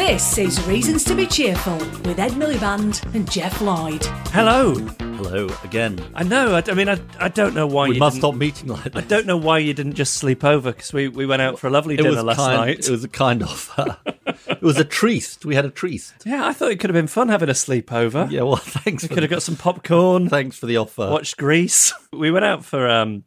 [0.00, 4.02] This is Reasons to be Cheerful with Ed Miliband and Geoff Lloyd.
[4.32, 4.74] Hello.
[4.74, 6.02] Hello again.
[6.14, 6.54] I know.
[6.56, 8.86] I, I mean, I, I don't know why we you must didn't- stop meeting like
[8.96, 9.04] I this.
[9.08, 11.70] don't know why you didn't just sleep over because we, we went out for a
[11.70, 12.78] lovely It dinner was last kind, night.
[12.80, 13.70] It was a kind of.
[13.76, 13.94] Uh,
[14.48, 15.44] it was a tryst.
[15.44, 16.14] We had a tryst.
[16.24, 18.30] yeah, I thought it could have been fun having a sleepover.
[18.30, 18.42] Yeah.
[18.42, 19.02] Well, thanks.
[19.02, 21.10] we For could have got some popcorn, Thanks for the offer.
[21.10, 21.92] watched Grease.
[22.12, 23.24] We went out for um,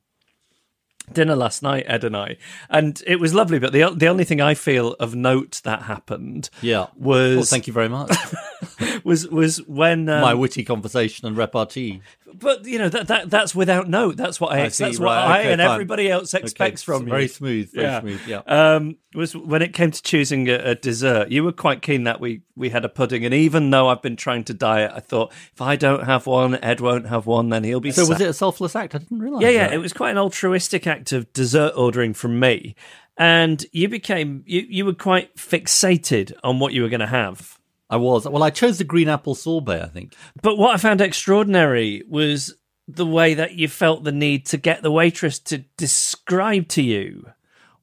[1.12, 2.38] dinner last night, Ed and I,
[2.70, 3.60] and it was lovely.
[3.60, 6.88] But the the only thing I feel of note that happened, Yeah.
[6.98, 8.16] was Well, thank you very much.
[9.04, 12.02] was was when um, My witty conversation and repartee.
[12.34, 14.18] But you know that, that that's without note.
[14.18, 15.72] That's what I, I see, that's what right, I okay, and fine.
[15.72, 17.10] everybody else expects Okay, from you.
[17.10, 17.72] Very smooth.
[17.72, 18.22] Very smooth.
[18.28, 18.42] Yeah.
[18.48, 21.30] Um, was when it came to choosing a, a dessert.
[21.30, 24.16] You were quite keen that we we had a pudding, and even though I've been
[24.16, 27.50] trying to diet, I thought if I don't have one, Ed won't have one.
[27.50, 27.92] Then he'll be.
[27.92, 28.96] so was it a selfless act?
[28.96, 29.44] I didn't realise.
[29.44, 29.68] Yeah, yeah.
[29.68, 29.74] that.
[29.74, 32.76] It was quite an altruistic act of dessert ordering from me,
[33.18, 37.60] and you became you you were quite fixated on what you were going to have.
[37.94, 38.28] I was.
[38.28, 39.82] Well, I chose the green apple sorbet.
[39.82, 40.16] I think.
[40.42, 42.56] But what I found extraordinary was
[42.88, 47.28] the way that you felt the need to get the waitress to describe to you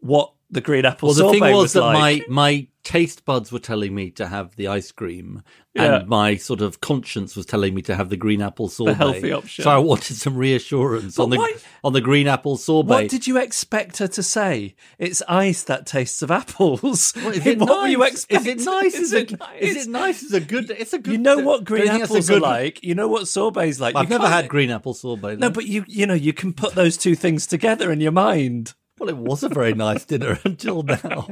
[0.01, 2.29] what the green apple Well, the sorbet thing was, that like.
[2.29, 5.43] my my taste buds were telling me to have the ice cream,
[5.75, 5.97] Yeah.
[6.01, 8.93] and my sort of conscience was telling me to have the green apple sorbet.
[8.93, 9.63] The healthy option.
[9.65, 11.55] So I wanted some reassurance But on the why-
[11.85, 12.89] on the green apple sorbet.
[12.89, 14.75] What did you expect her to say?
[14.99, 17.13] It's ice that tastes of apples.
[17.23, 17.77] Well, is it what nice?
[17.83, 18.59] were you expecting?
[18.59, 18.95] Is it nice?
[18.95, 19.63] Is Is, it it, nice?
[19.63, 20.23] is it nice?
[20.23, 20.71] Is a good.
[20.71, 21.13] It's a good.
[21.13, 22.83] You know what green don't you think apples a are like.
[22.83, 23.95] You know what sorbet's like.
[23.97, 25.37] I've You never had green apple sorbet.
[25.39, 28.75] No, but you you know you can put those two things together in your mind.
[28.99, 31.27] well, it was a very nice dinner until now.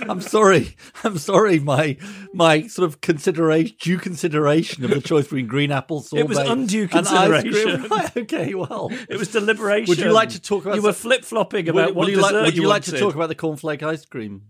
[0.00, 0.76] I'm sorry.
[1.04, 1.58] I'm sorry.
[1.58, 1.96] My
[2.32, 6.22] my sort of consideration, due consideration of the choice between green apple sorbet.
[6.22, 7.42] It was undue and ice cream.
[7.52, 7.88] consideration.
[7.90, 8.54] Right, okay.
[8.54, 9.88] Well, It was deliberation.
[9.88, 12.32] Would you like to talk about You were flip flopping about would what you like?
[12.32, 14.42] Would you, like to talk about the cornflake ice cream?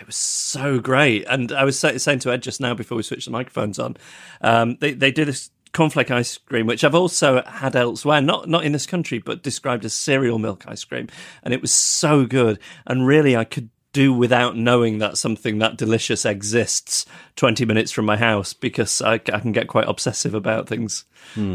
[0.00, 3.26] It was so great, and I was saying to Ed just now before we switched
[3.26, 3.96] the microphones on,
[4.40, 8.64] um, they they do this cornflake ice cream, which I've also had elsewhere, not not
[8.64, 11.08] in this country, but described as cereal milk ice cream,
[11.42, 12.58] and it was so good.
[12.86, 17.04] And really, I could do without knowing that something that delicious exists
[17.36, 21.04] 20 minutes from my house because I, I can get quite obsessive about things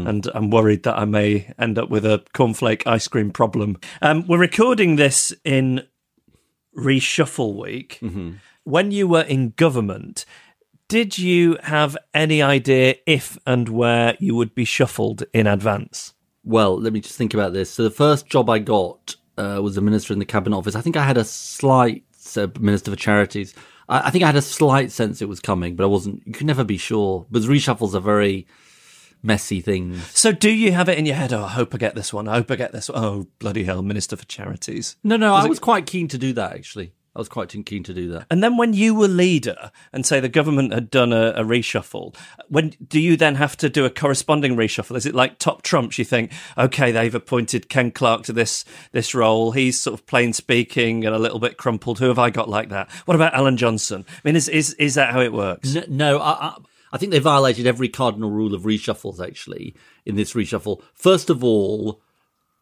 [0.06, 3.78] and I'm worried that I may end up with a cornflake ice cream problem.
[4.02, 5.86] Um, we're recording this in
[6.76, 7.98] reshuffle week.
[8.64, 10.24] When you were in government,
[10.88, 16.14] did you have any idea if and where you would be shuffled in advance?
[16.44, 17.70] Well, let me just think about this.
[17.70, 20.74] So the first job I got uh, was a minister in the cabinet office.
[20.74, 22.04] I think I had a slight
[22.36, 23.54] uh, minister for charities.
[23.88, 26.26] I, I think I had a slight sense it was coming, but I wasn't.
[26.26, 28.46] You can never be sure because reshuffles are very
[29.22, 30.04] messy things.
[30.18, 31.32] So, do you have it in your head?
[31.32, 32.28] Oh, I hope I get this one.
[32.28, 32.88] I hope I get this.
[32.88, 33.04] One.
[33.04, 34.96] Oh, bloody hell, Minister for Charities.
[35.02, 36.92] No, no, I was quite keen to do that actually.
[37.18, 38.26] I was quite keen to do that.
[38.30, 42.14] And then when you were leader and say the government had done a, a, reshuffle,
[42.46, 44.96] when do you then have to do a corresponding reshuffle?
[44.96, 45.98] Is it like top trumps?
[45.98, 49.50] You think, okay, they've appointed Ken Clarke to this this role.
[49.50, 51.98] He's sort of plain speaking and a little bit crumpled.
[51.98, 52.88] Who have I got like that?
[53.04, 54.06] What about Alan Johnson?
[54.08, 55.74] I mean, is is, is that how it works?
[55.74, 56.56] No, no I, I,
[56.92, 59.18] I think they violated every cardinal rule of reshuffles.
[59.18, 59.74] Actually,
[60.06, 62.00] in this reshuffle, first of all,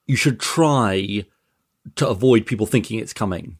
[0.06, 1.26] you should try
[1.96, 3.58] to avoid people thinking it's coming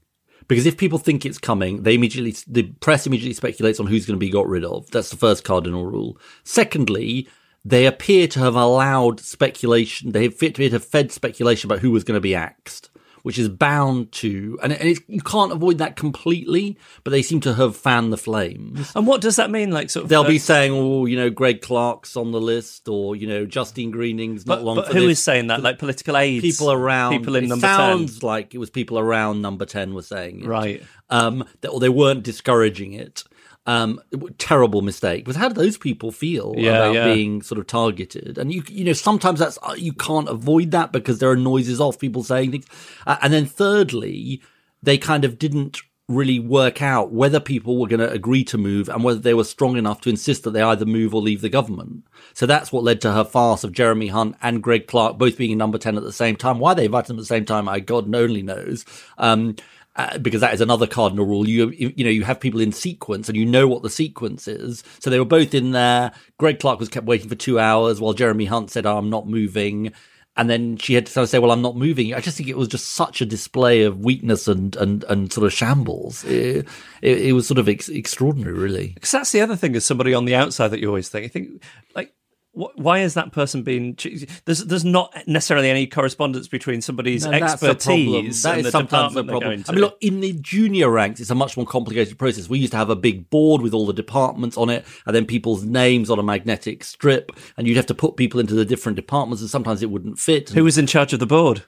[0.48, 4.16] because if people think it's coming, they immediately the press immediately speculates on who's going
[4.16, 4.90] to be got rid of.
[4.90, 6.19] That's the first cardinal rule.
[6.44, 7.28] Secondly,
[7.64, 10.12] they appear to have allowed speculation.
[10.12, 12.90] They appear to have fed speculation about who was going to be axed
[13.26, 17.55] which is bound to, and, it, you can't avoid that completely, but they seem to
[17.55, 18.93] have fanned the flames.
[18.94, 19.73] And what does that mean?
[19.73, 22.88] Like, sort of, they'll uh, be saying, "Oh, you know, Greg Clark's on the list,"
[22.88, 24.76] or you know, Justine Greening's not but, long.
[24.76, 25.19] But for who this.
[25.19, 25.61] is saying that?
[25.61, 28.28] Like political aides, people around, people in it number sounds 10.
[28.28, 30.46] like it was people around number ten were saying it.
[30.46, 30.84] right?
[31.11, 33.25] Um, that, or they weren't discouraging it.
[33.66, 34.00] Um,
[34.38, 35.24] terrible mistake.
[35.24, 37.12] But how do those people feel Yeah, about yeah.
[37.12, 38.38] being sort of targeted?
[38.38, 41.80] And you, you know, sometimes that's uh, you can't avoid that because there are noises
[41.80, 42.66] off people saying things.
[43.06, 44.40] Uh, and then thirdly,
[44.82, 45.78] they kind of didn't
[46.08, 49.42] really work out whether people were going to agree to move and whether they were
[49.42, 52.04] strong enough to insist that they either move or leave the government.
[52.32, 55.50] So that's what led to her farce of Jeremy Hunt and Greg Clark both being
[55.50, 56.60] in number 10 at the same time.
[56.60, 58.84] Why they invited them at the same time, I God only knows.
[59.19, 59.56] Um,
[59.96, 61.48] uh, because that is another cardinal rule.
[61.48, 64.84] You you know you have people in sequence, and you know what the sequence is.
[65.00, 66.12] So they were both in there.
[66.38, 69.26] Greg Clark was kept waiting for two hours while Jeremy Hunt said, oh, "I'm not
[69.26, 69.93] moving,"
[70.37, 72.48] and then she had to sort of say, "Well, I'm not moving." I just think
[72.48, 76.25] it was just such a display of weakness and and and sort of shambles.
[76.25, 76.69] It,
[77.00, 78.88] it, it was sort of ex- extraordinary, really.
[78.88, 81.22] Because that's the other thing as somebody on the outside that you always think.
[81.25, 81.62] You think
[81.94, 82.12] like.
[82.56, 83.99] Wh- Why is that person being?
[84.47, 88.70] There's there's not necessarily any correspondence between somebody's No, the expertise That and is the
[88.70, 89.64] sometimes the department they're problem.
[89.69, 92.49] I mean, look, in the junior ranks, it's a much more complicated process.
[92.49, 95.26] We used to have a big board with all the departments on it, and then
[95.26, 98.97] people's names on a magnetic strip, and you'd have to put people into the different
[98.97, 100.50] departments, and sometimes it wouldn't fit.
[100.50, 101.64] Who was in charge of the board?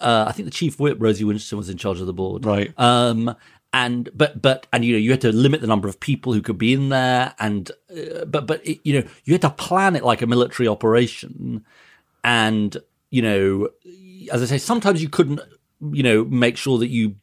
[0.00, 2.44] uh, I think the chief whip, Rosie Winterton, was in charge of the board.
[2.44, 2.72] Right.
[2.78, 3.34] Um,
[3.76, 6.40] and but but and you know you had to limit the number of people who
[6.40, 9.94] could be in there, and uh, but but it, you know you had to plan
[9.94, 11.62] it like a military operation,
[12.24, 12.78] and
[13.10, 13.68] you know
[14.32, 15.40] as I say, sometimes you couldn't
[15.92, 17.16] you know make sure that you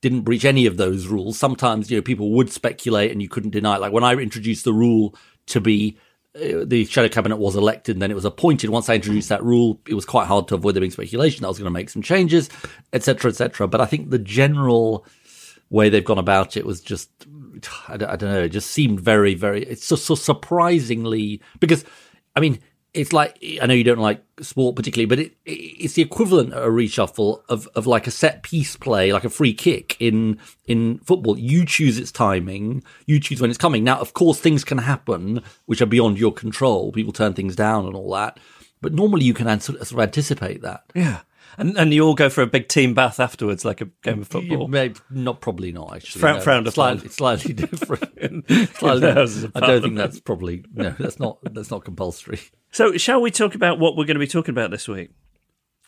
[0.00, 1.40] didn't breach any of those rules.
[1.40, 3.80] Sometimes you know people would speculate, and you couldn't deny it.
[3.80, 5.12] Like when I introduced the rule
[5.46, 5.98] to be
[6.36, 8.70] uh, the shadow cabinet was elected and then it was appointed.
[8.70, 11.40] Once I introduced that rule, it was quite hard to avoid there being speculation.
[11.40, 12.48] That I was going to make some changes,
[12.92, 13.66] etc., etc.
[13.66, 15.04] But I think the general
[15.70, 17.10] way they've gone about it was just,
[17.88, 21.84] I don't, I don't know, it just seemed very, very, it's so, so surprisingly, because,
[22.34, 22.60] I mean,
[22.94, 26.64] it's like, I know you don't like sport particularly, but it, it's the equivalent of
[26.64, 30.98] a reshuffle of, of like a set piece play, like a free kick in, in
[31.00, 31.38] football.
[31.38, 33.84] You choose its timing, you choose when it's coming.
[33.84, 36.90] Now, of course, things can happen which are beyond your control.
[36.90, 38.38] People turn things down and all that.
[38.80, 40.84] But normally you can sort of anticipate that.
[40.94, 41.20] Yeah.
[41.58, 44.28] And and you all go for a big team bath afterwards, like a game of
[44.28, 44.68] football.
[44.68, 46.20] maybe, not probably not actually.
[46.20, 46.98] Frown- frowned upon.
[46.98, 48.48] slightly, slightly different.
[48.76, 49.08] slightly,
[49.54, 50.90] I don't think that's probably no.
[50.98, 52.40] That's not that's not compulsory.
[52.72, 55.08] So, shall we talk about what we're going to be talking about this week?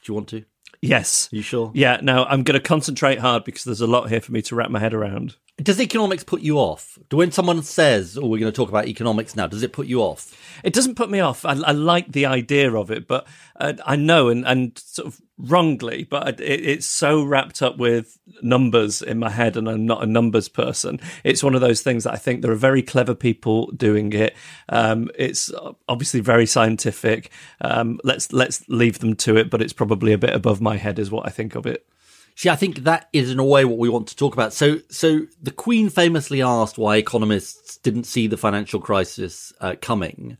[0.03, 0.44] Do you want to?
[0.81, 1.29] Yes.
[1.32, 1.73] you sure?
[1.75, 1.99] Yeah.
[2.03, 4.70] No, I'm going to concentrate hard because there's a lot here for me to wrap
[4.70, 5.37] my head around.
[5.61, 6.99] Does economics put you off?
[7.09, 9.88] Do when someone says, "Oh, we're going to talk about economics now," does it put
[9.88, 10.32] you off?
[10.62, 11.44] It doesn't put me off.
[11.44, 13.26] I, I like the idea of it, but
[13.56, 18.19] uh, I know, and, and sort of wrongly, but it, it's so wrapped up with
[18.43, 21.00] numbers in my head, and I'm not a numbers person.
[21.24, 24.34] It's one of those things that I think there are very clever people doing it.
[24.69, 25.51] Um, it's
[25.89, 27.31] obviously very scientific.
[27.60, 30.98] Um, let's let's leave them to it, but it's probably a bit above my head,
[30.98, 31.86] is what I think of it.
[32.34, 34.53] See, I think that is in a way what we want to talk about.
[34.53, 40.36] So, so the Queen famously asked why economists didn't see the financial crisis uh, coming,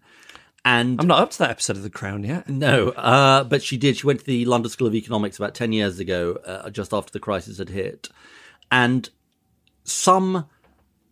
[0.65, 2.49] and I'm not up to that episode of The Crown yet.
[2.49, 3.97] No, uh, but she did.
[3.97, 7.13] She went to the London School of Economics about 10 years ago, uh, just after
[7.13, 8.09] the crisis had hit.
[8.71, 9.09] And
[9.85, 10.47] some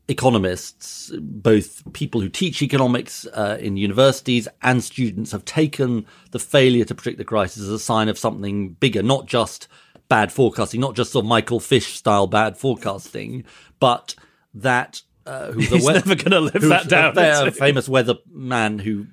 [0.08, 6.84] economists, both people who teach economics uh, in universities and students, have taken the failure
[6.84, 9.68] to predict the crisis as a sign of something bigger, not just
[10.08, 13.44] bad forecasting, not just sort of Michael Fish style bad forecasting,
[13.80, 14.14] but
[14.54, 15.02] that.
[15.26, 17.50] Uh, who's He's never gonna live that down, A, he?
[17.50, 19.04] famous weatherman who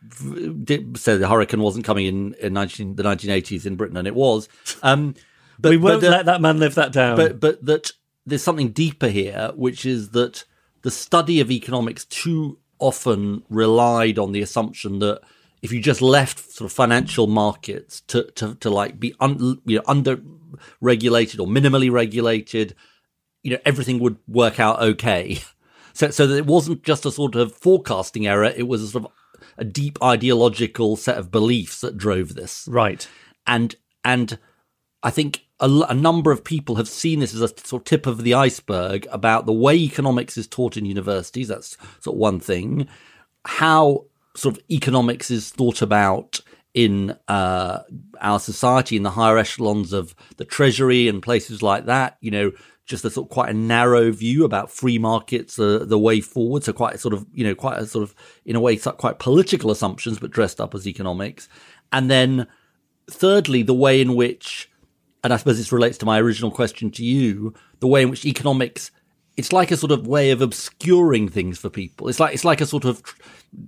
[0.54, 4.14] did, said the hurricane wasn't coming in, in 19, the 1980s in Britain, and it
[4.14, 4.48] was.
[4.84, 5.16] Um,
[5.60, 7.18] but, we won't but the- let that man live that down.
[7.18, 7.92] but but that
[8.26, 10.46] there's something deeper here, which is that
[10.84, 15.22] the study of economics too often relied on the assumption that
[15.62, 19.78] if you just left sort of financial markets to to, to like be un, you
[19.78, 20.22] know, under
[20.82, 22.76] regulated or minimally regulated,
[23.42, 25.40] you know everything would work out okay.
[25.94, 29.06] So so that it wasn't just a sort of forecasting error; it was a sort
[29.06, 29.12] of
[29.58, 32.68] a deep ideological set of beliefs that drove this.
[32.70, 33.08] Right.
[33.46, 34.38] And and
[35.02, 38.24] I think a number of people have seen this as a sort of tip of
[38.24, 41.48] the iceberg about the way economics is taught in universities.
[41.48, 42.90] That's sort of one thing.
[43.46, 46.42] How sort of economics is thought about
[46.74, 47.80] in uh,
[48.20, 52.18] our society, in the higher echelons of the treasury and places like that.
[52.20, 52.52] You know,
[52.86, 56.64] just a sort of quite a narrow view about free markets, uh, the way forward.
[56.64, 59.20] So quite a sort of, you know, quite a sort of, in a way, quite
[59.20, 61.48] political assumptions, but dressed up as economics.
[61.92, 62.48] And then
[63.10, 64.70] thirdly, the way in which,
[65.24, 68.26] and I suppose this relates to my original question to you, the way in which
[68.26, 68.92] economics
[69.36, 72.08] it's like a sort of way of obscuring things for people.
[72.08, 73.02] It's like it's like a sort of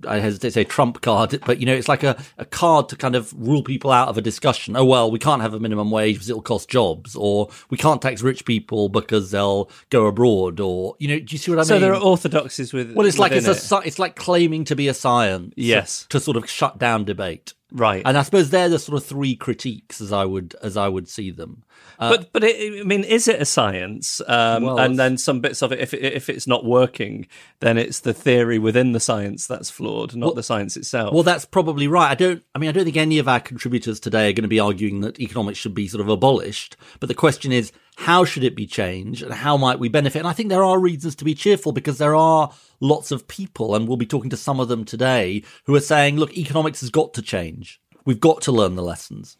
[0.06, 2.96] I hesitate to say trump card, but you know, it's like a, a card to
[2.96, 4.76] kind of rule people out of a discussion.
[4.76, 8.02] Oh well, we can't have a minimum wage because it'll cost jobs, or we can't
[8.02, 11.62] tax rich people because they'll go abroad, or you know, do you see what I
[11.64, 11.80] So mean?
[11.82, 12.92] So there are orthodoxies with.
[12.94, 13.86] well, it's like it's a it.
[13.86, 16.06] it's like claiming to be a science, Yes.
[16.10, 17.54] to sort of shut down debate.
[17.72, 18.02] right.
[18.04, 21.08] And I suppose they're the sort of three critiques as I would as I would
[21.08, 21.62] see them.
[21.98, 24.20] but but it, I mean, is it a science?
[24.26, 27.26] Um, Well, and then some bits of it, if it, if it's not working,
[27.60, 31.12] then it's the theory within the science that's flawed, not the science itself.
[31.12, 32.10] Well, that's probably right.
[32.10, 32.42] I don't.
[32.54, 35.02] I mean, I don't think any of our contributors today are going to be arguing
[35.02, 36.76] that economics should be sort of abolished.
[36.98, 40.20] But the question is, how should it be changed, and how might we benefit?
[40.20, 43.74] And I think there are reasons to be cheerful because there are lots of people,
[43.74, 46.90] and we'll be talking to some of them today, who are saying, "Look, economics has
[46.90, 47.80] got to change.
[48.04, 49.36] We've got to learn the lessons."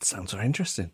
[0.00, 0.90] sounds very interesting.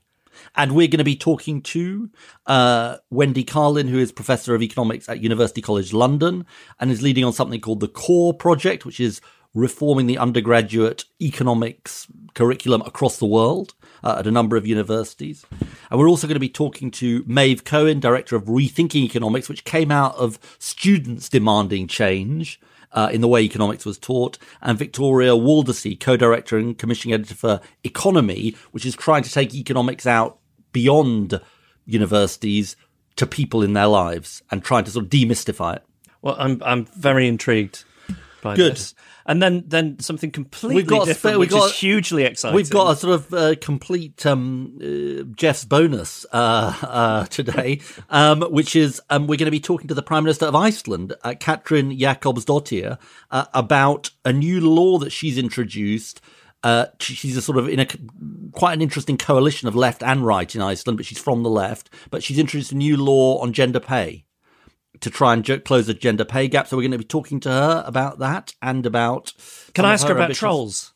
[0.57, 2.11] And we're going to be talking to
[2.47, 6.47] uh, Wendy Carlin, who is Professor of Economics at University College London
[6.81, 9.21] and is leading on something called the CORE Project, which is
[9.55, 15.45] reforming the undergraduate economics curriculum across the world uh, at a number of universities.
[15.91, 19.65] And we're also going to be talking to Maeve Cohen, Director of Rethinking Economics, which
[19.65, 22.61] came out of students demanding change
[22.93, 27.61] uh, in the way economics was taught, and Victoria Waldersee, co-director and commissioning editor for
[27.85, 30.39] Economy, which is trying to take economics out
[30.73, 31.41] beyond
[31.87, 32.77] universities
[33.17, 35.83] to people in their lives and trying to sort of demystify it.
[36.23, 37.85] Well, I'm I'm very intrigued
[38.49, 38.73] by Good.
[38.73, 38.95] this.
[39.27, 42.57] And then then something completely We've got different, we've which got- is hugely exciting.
[42.57, 48.41] We've got a sort of uh, complete um, uh, Geoff's bonus uh, uh, today, um,
[48.43, 51.35] which is um, we're going to be talking to the Prime Minister of Iceland, uh,
[51.39, 52.99] Katrin Jakobsdottir,
[53.31, 56.21] uh, about a new law that she's introduced.
[56.65, 57.87] Uh, she's a sort of in a
[58.53, 61.91] quite an interesting coalition of left and right in Iceland, but she's from the left.
[62.11, 64.25] But she's introduced a new law on gender pay
[65.01, 66.67] to try and jo- close the gender pay gap.
[66.69, 69.33] So we're going to be talking to her about that and about.
[69.75, 70.39] Can I ask her about ambitions.
[70.39, 70.95] trolls?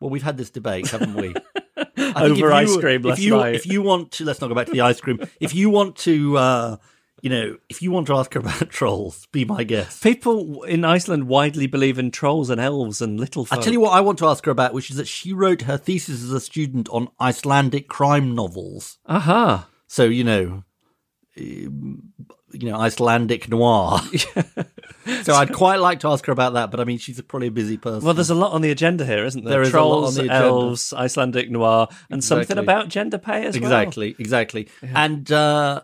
[0.00, 1.34] Well, we've had this debate, haven't we?
[2.16, 3.54] Over ice you- cream If last you, night.
[3.54, 5.20] if you want to, let's not go back to the ice cream.
[5.40, 6.76] If you want to, uh,
[7.22, 10.02] you know, if you want to ask her about trolls, be my guest.
[10.02, 13.58] People in Iceland widely believe in trolls and elves and little folk.
[13.58, 15.62] I tell you what, I want to ask her about, which is that she wrote
[15.62, 18.96] her thesis as a student on Icelandic crime novels.
[19.06, 19.68] Aha.
[19.86, 20.64] So you know,
[22.52, 24.00] you know, Icelandic noir.
[25.22, 27.48] so I'd quite like to ask her about that, but I mean, she's a, probably
[27.48, 28.04] a busy person.
[28.04, 29.52] Well, there's a lot on the agenda here, isn't there?
[29.52, 30.44] There is a lot on Trolls, the agenda.
[30.44, 33.64] elves, Icelandic noir, and something about gender pay as well.
[33.64, 34.68] exactly, exactly.
[34.82, 35.82] And uh,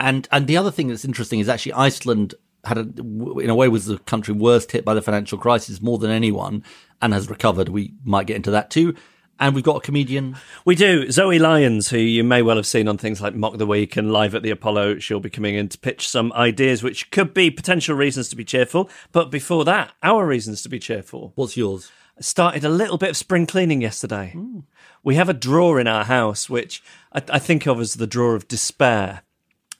[0.00, 3.68] and and the other thing that's interesting is actually Iceland had a, in a way
[3.68, 6.64] was the country worst hit by the financial crisis more than anyone,
[7.00, 7.68] and has recovered.
[7.68, 8.94] We might get into that too.
[9.40, 10.36] And we've got a comedian.
[10.64, 11.10] We do.
[11.10, 14.12] Zoe Lyons, who you may well have seen on things like Mock the Week and
[14.12, 17.50] Live at the Apollo, she'll be coming in to pitch some ideas which could be
[17.50, 18.90] potential reasons to be cheerful.
[19.12, 21.32] But before that, our reasons to be cheerful.
[21.36, 21.90] What's yours?
[22.20, 24.32] started a little bit of spring cleaning yesterday.
[24.34, 24.64] Mm.
[25.02, 28.34] We have a drawer in our house which I, I think of as the drawer
[28.34, 29.22] of despair.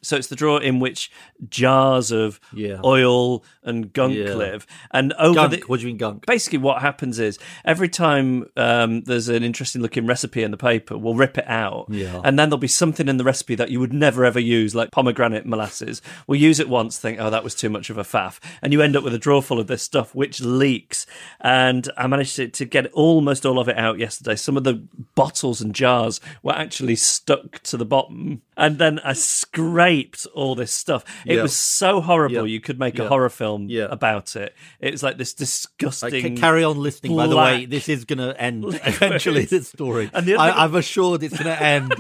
[0.03, 1.11] So it's the drawer in which
[1.49, 2.79] jars of Yeah.
[2.85, 4.35] oil and gunk Yeah.
[4.35, 4.67] live.
[4.93, 5.51] And over Gunk.
[5.53, 6.27] the what do you mean gunk?
[6.27, 10.97] basically what happens is every time um, there's an interesting looking recipe in the paper
[10.97, 12.21] we'll rip it out Yeah.
[12.25, 14.91] and then there'll be something in the recipe that you would never ever use like
[14.91, 18.39] pomegranate molasses we'll use it once think oh that was too much of a faff
[18.63, 21.07] and you end up with a drawer full of this stuff which leaks
[21.41, 24.75] and i managed to, to get almost all of it out yesterday some of the
[25.15, 30.73] bottles and jars were actually stuck to the bottom and then i scraped all this
[30.73, 31.43] stuff it Yeah.
[31.43, 32.53] was so horrible Yeah.
[32.55, 36.37] you could make a horror film about it it was like this I disgusting can
[36.37, 37.17] carry on listening.
[37.17, 39.45] By the way, this is going to end eventually.
[39.45, 41.95] This story, And I, I'm assured it's going to end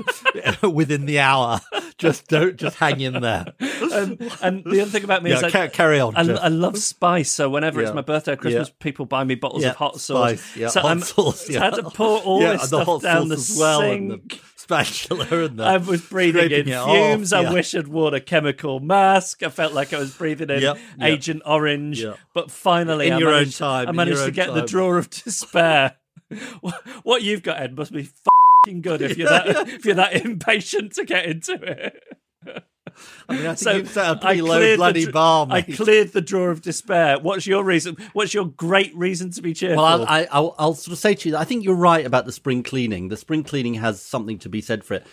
[0.62, 1.60] within the hour.
[1.98, 3.46] Just don't just hang in there.
[3.60, 6.78] and, and the other thing about me Yeah, is I, carry on, I, I love
[6.78, 7.30] spice.
[7.30, 8.74] So whenever it's my birthday or Christmas, Yeah.
[8.78, 10.40] people buy me bottles Yeah, of hot sauce.
[10.40, 12.86] spice, yeah, so hot I'm, sauce, I had to pour all yeah, this the stuff
[12.86, 14.10] hot down the as well, sink.
[14.12, 17.32] and the spatula and the I was breathing in fumes.
[17.32, 19.42] I wish I'd worn a chemical mask.
[19.42, 20.78] I felt like I was breathing in Yep.
[21.02, 22.02] Agent Orange.
[22.02, 22.16] Yep.
[22.32, 24.66] But finally, In I your own time, I managed to get the time.
[24.66, 25.96] drawer of despair.
[26.60, 28.08] What- what you've got, Ed, must be
[28.68, 32.02] fing good if you're that if you're that impatient to get into it.
[33.28, 35.62] I mean, I think So you've set a I pretty low the bloody bar, I
[35.62, 37.18] cleared the drawer of despair.
[37.18, 37.96] What's your reason?
[38.12, 39.82] What's your great reason to be cheerful?
[39.82, 42.04] Well, I, I, I'll, I'll sort of say to you, that I think you're right
[42.04, 43.08] about the spring cleaning.
[43.08, 45.06] The spring cleaning has something to be said for it.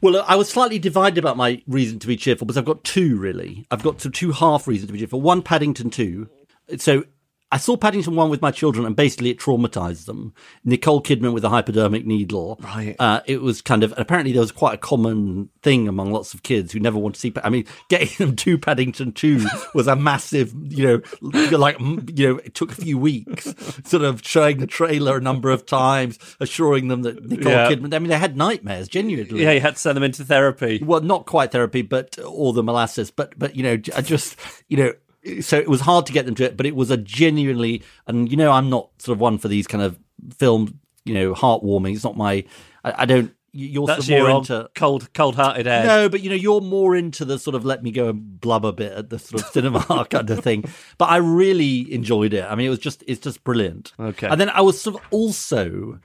[0.00, 3.16] Well, I was slightly divided about my reason to be cheerful because I've got two
[3.16, 3.66] really.
[3.70, 5.20] I've got sort two half reasons to be cheerful.
[5.20, 6.28] One, Paddington Two.
[6.76, 7.04] So
[7.50, 10.34] I saw Paddington One with my children, and basically it traumatized them.
[10.64, 12.60] Nicole Kidman with a hypodermic needle.
[12.62, 12.94] Right.
[12.98, 16.34] Uh, it was kind of and apparently there was quite a common thing among lots
[16.34, 17.32] of kids who never want to see.
[17.42, 20.86] I mean, getting them to Paddington Two was a massive, you
[21.22, 25.20] know, like you know, it took a few weeks, sort of showing the trailer a
[25.22, 27.70] number of times, assuring them that Nicole Yeah.
[27.70, 27.94] Kidman.
[27.94, 29.42] I mean, they had nightmares, genuinely.
[29.42, 30.82] yeah, you had to send them into therapy.
[30.84, 34.36] Well, not quite therapy, but all the molasses, but but you know, I just
[34.68, 34.92] you know,
[35.40, 38.30] so it was hard to get them to it, but it was a genuinely, and
[38.30, 39.98] you know, I'm not sort of one for these kind of
[40.36, 41.94] film, you know, heartwarming.
[41.94, 42.44] It's not my,
[42.84, 43.34] I, I don't.
[43.52, 44.70] You're That's sort of more into.
[44.74, 45.86] cold, cold-hearted Ed.
[45.86, 48.64] No, but you know, you're more into the sort of let me go and blub
[48.64, 50.64] a bit at the sort of cinema kind of thing.
[50.98, 52.44] But I really enjoyed it.
[52.44, 53.94] I mean, it was just, it's just brilliant.
[53.98, 54.28] Okay.
[54.28, 55.98] And then I was sort of also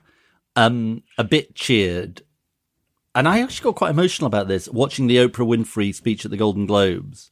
[0.56, 2.22] um, a bit cheered
[3.14, 6.36] and I actually got quite emotional about this watching the Oprah Winfrey speech at the
[6.36, 7.30] Golden Globes.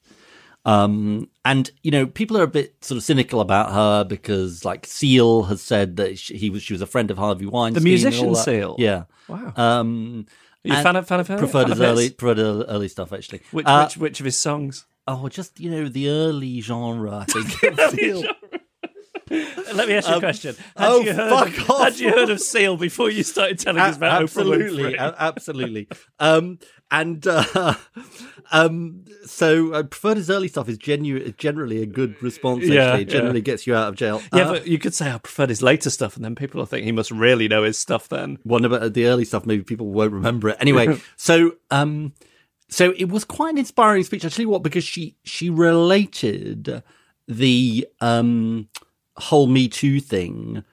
[0.64, 4.86] Um, and you know, people are a bit sort of cynical about her because, like,
[4.86, 7.82] Seal has said that she, he was she was a friend of Harvey Weinstein.
[7.82, 8.44] The musician all that.
[8.44, 8.76] Seal?
[8.78, 9.04] yeah.
[9.28, 9.52] Wow.
[9.56, 10.26] Um,
[10.64, 11.38] Are you a fan of fan of her?
[11.38, 13.42] preferred his early preferred early early stuff actually.
[13.50, 14.86] Which, Uh, which which of his songs?
[15.08, 17.18] oh, just you know the early genre.
[17.18, 18.26] I think.
[19.74, 20.54] Let me ask you a question.
[20.76, 21.84] Had oh, you heard fuck of, off.
[21.84, 25.88] Had you heard of Seal before you started telling us about Oprah absolutely, a- absolutely.
[26.18, 26.58] Um,
[26.90, 27.74] and uh,
[28.52, 32.60] um, so I preferred his early stuff is genu- generally a good response.
[32.64, 34.20] Actually, Yeah, it generally gets you out of jail.
[34.34, 36.66] yeah, Uh, but you could say I preferred his later stuff, and then people will
[36.66, 38.08] think he must really know his stuff.
[38.08, 40.56] Then one about the early stuff, maybe people won't remember it.
[40.60, 42.12] Anyway, so um,
[42.68, 44.24] so it was quite an inspiring speech.
[44.24, 46.82] I tell you what, because she she related
[47.28, 48.68] the um
[49.22, 50.64] whole Me Too thing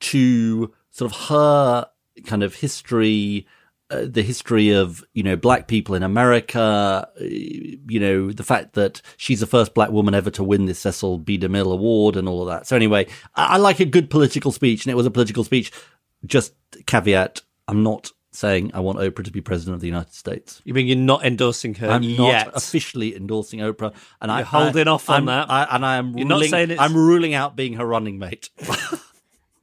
[0.00, 1.88] to sort of her
[2.26, 3.46] kind of history.
[3.90, 8.72] Uh, the history of you know black people in America, uh, you know the fact
[8.72, 11.38] that she's the first black woman ever to win this Cecil B.
[11.38, 12.66] DeMille Award and all of that.
[12.66, 15.70] So anyway, I, I like a good political speech, and it was a political speech.
[16.24, 16.54] Just
[16.86, 20.60] caveat: I'm not saying I want Oprah to be president of the United States.
[20.64, 22.46] you mean you're not endorsing her I'm yet?
[22.48, 25.50] not officially endorsing Oprah, and I, You're holding I- off on I'm- that.
[25.50, 28.50] I, and I am You're not saying it's- I'm ruling out being her running mate.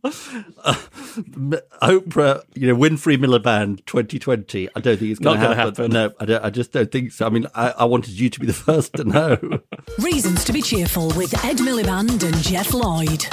[0.03, 0.75] Uh,
[1.15, 1.53] m-
[1.83, 4.67] Oprah, you know, Winfrey Miliband 2020.
[4.75, 5.75] I don't think it's going Not to gonna happen.
[5.75, 5.91] happen.
[5.91, 7.27] No, I, don't, I just don't think so.
[7.27, 9.37] I mean, I, I wanted you to be the first to know.
[9.99, 13.25] Reasons to be cheerful with Ed Miliband and Geoff Lloyd.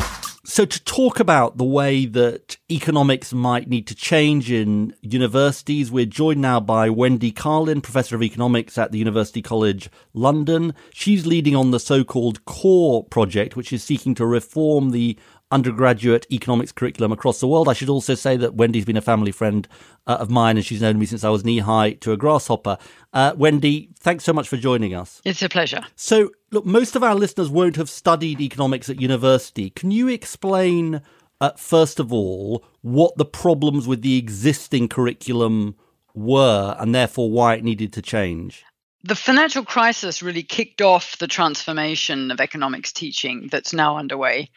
[0.51, 6.07] So, to talk about the way that economics might need to change in universities, we're
[6.07, 10.73] joined now by Wendy Carlin, Professor of Economics at the University College London.
[10.91, 15.19] She's leading on the so called CORE project, which is seeking to reform the
[15.51, 17.69] undergraduate economics curriculum across the world.
[17.69, 19.67] I should also say that Wendy's been a family friend
[20.07, 22.79] uh, of mine and she's known me since I was knee high to a grasshopper.
[23.13, 25.23] Uh, Wendy, thanks so much for joining us.
[25.25, 25.83] It's a pleasure.
[25.97, 29.71] So, look, most of our listeners won't have studied economics at university.
[29.71, 31.01] Can you explain,
[31.41, 35.77] uh, first of all, what the problems with the existing curriculum
[36.15, 38.65] were and therefore why it needed to change?
[39.05, 44.51] The financial crisis really kicked off the transformation of economics teaching that's now underway.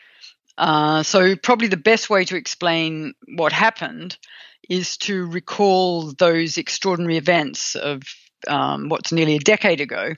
[0.58, 4.18] Uh, so, probably the best way to explain what happened
[4.70, 8.04] is to recall those extraordinary events of
[8.48, 10.14] um, what's nearly a decade ago.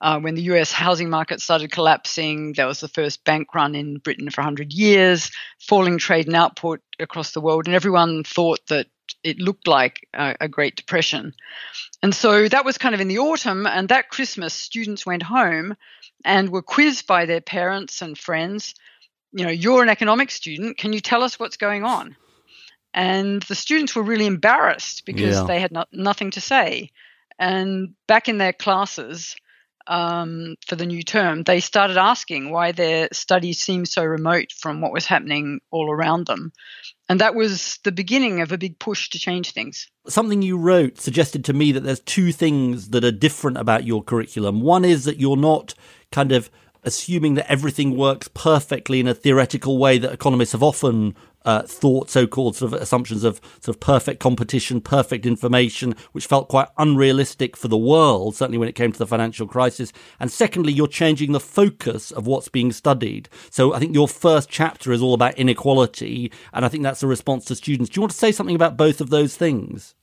[0.00, 3.98] Uh, when the US housing market started collapsing, there was the first bank run in
[3.98, 8.86] Britain for 100 years, falling trade and output across the world, and everyone thought that
[9.22, 11.32] it looked like a, a Great Depression.
[12.02, 15.74] And so that was kind of in the autumn, and that Christmas, students went home
[16.24, 18.74] and were quizzed by their parents and friends.
[19.36, 20.78] You know, you're an economics student.
[20.78, 22.16] Can you tell us what's going on?
[22.94, 25.44] And the students were really embarrassed because Yeah.
[25.46, 26.90] they had no, nothing to say.
[27.38, 29.34] And back in their classes,
[29.86, 34.80] um, for the new term, they started asking why their studies seemed so remote from
[34.80, 36.52] what was happening all around them.
[37.08, 39.88] And that was the beginning of a big push to change things.
[40.06, 44.02] Something you wrote suggested to me that there's two things that are different about your
[44.02, 44.62] curriculum.
[44.62, 45.74] One is that you're not
[46.12, 46.50] kind of
[46.84, 52.10] assuming that everything works perfectly in a theoretical way that economists have often uh, thought
[52.10, 57.56] so-called sort of assumptions of sort of perfect competition, perfect information, which felt quite unrealistic
[57.56, 59.92] for the world, certainly when it came to the financial crisis.
[60.18, 63.28] And secondly, you're changing the focus of what's being studied.
[63.50, 67.06] So I think your first chapter is all about inequality, and I think that's a
[67.06, 67.90] response to students.
[67.90, 69.94] Do you want to say something about both of those things?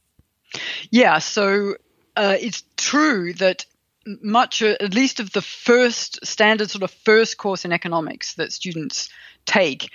[0.91, 1.75] Yeah, so
[2.15, 3.65] uh, it's true that
[4.05, 8.51] much, uh, at least of the first standard sort of first course in economics that
[8.51, 9.09] students
[9.45, 9.89] take,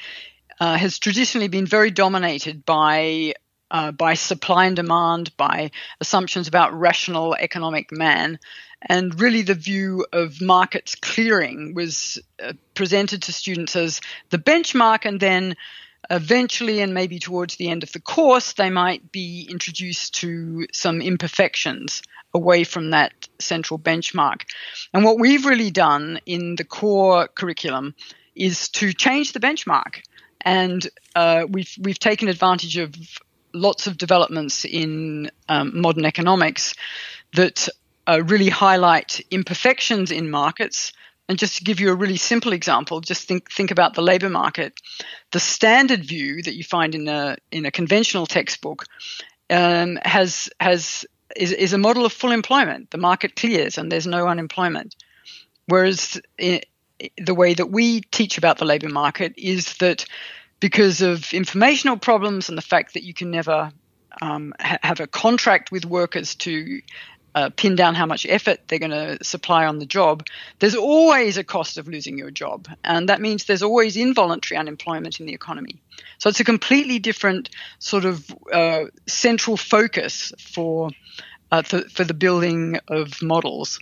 [0.60, 3.34] uh, has traditionally been very dominated by
[3.70, 8.38] uh, by supply and demand, by assumptions about rational economic man,
[8.80, 15.04] and really the view of markets clearing was uh, presented to students as the benchmark,
[15.04, 15.56] and then
[16.10, 21.00] eventually, and maybe towards the end of the course, they might be introduced to some
[21.00, 24.42] imperfections away from that central benchmark.
[24.92, 27.94] And what we've really done in the core curriculum
[28.34, 30.02] is to change the benchmark
[30.46, 32.94] and uh, we've we've taken advantage of
[33.52, 36.74] lots of developments in um, modern economics
[37.34, 37.68] that
[38.06, 40.92] uh, really highlight imperfections in markets.
[41.28, 44.30] And just to give you a really simple example, just think think about the labor
[44.30, 44.80] market.
[45.32, 48.84] The standard view that you find in a in a conventional textbook
[49.50, 51.04] um, has has
[51.36, 52.90] is, is a model of full employment.
[52.90, 54.96] The market clears and there's no unemployment.
[55.66, 60.06] Whereas the way that we teach about the labor market is that
[60.60, 63.72] because of informational problems and the fact that you can never
[64.22, 66.80] um, ha- have a contract with workers to
[67.36, 70.26] uh, pin down how much effort they're going to supply on the job,
[70.58, 72.66] there's always a cost of losing your job.
[72.82, 75.76] And that means there's always involuntary unemployment in the economy.
[76.16, 80.90] So it's a completely different sort of uh, central focus for,
[81.52, 83.80] uh, for, for the building of models.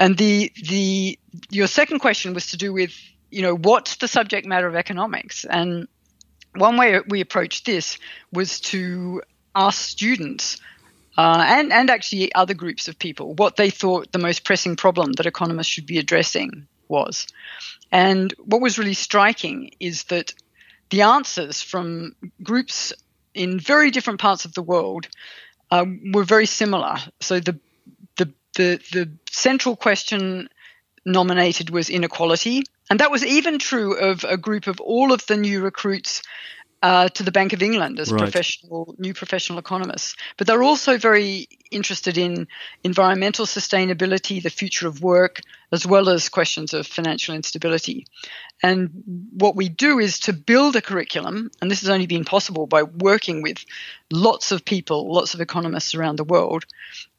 [0.00, 1.18] And the the
[1.50, 2.92] your second question was to do with
[3.30, 5.88] you know what's the subject matter of economics and
[6.54, 7.98] one way we approached this
[8.32, 9.22] was to
[9.56, 10.58] ask students
[11.18, 13.34] uh, and and actually other groups of people.
[13.34, 17.26] What they thought the most pressing problem that economists should be addressing was.
[17.90, 20.32] And what was really striking is that
[20.90, 22.92] the answers from groups
[23.34, 25.08] in very different parts of the world
[25.70, 26.96] uh, were very similar.
[27.20, 27.58] So the
[28.58, 30.48] the the central question
[31.06, 35.36] nominated was inequality, and that was even true of a group of all of the
[35.36, 36.22] new recruits
[36.82, 38.20] uh, to the Bank of England as right.
[38.20, 40.14] professional new professional economists.
[40.36, 42.46] But they're also very interested in
[42.84, 45.40] environmental sustainability, the future of work,
[45.72, 48.06] as well as questions of financial instability.
[48.62, 52.66] And what we do is to build a curriculum, and this has only been possible
[52.66, 53.64] by working with
[54.10, 56.64] lots of people, lots of economists around the world,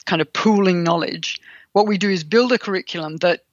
[0.06, 1.40] kind of pooling knowledge.
[1.74, 3.44] What we do is build a curriculum that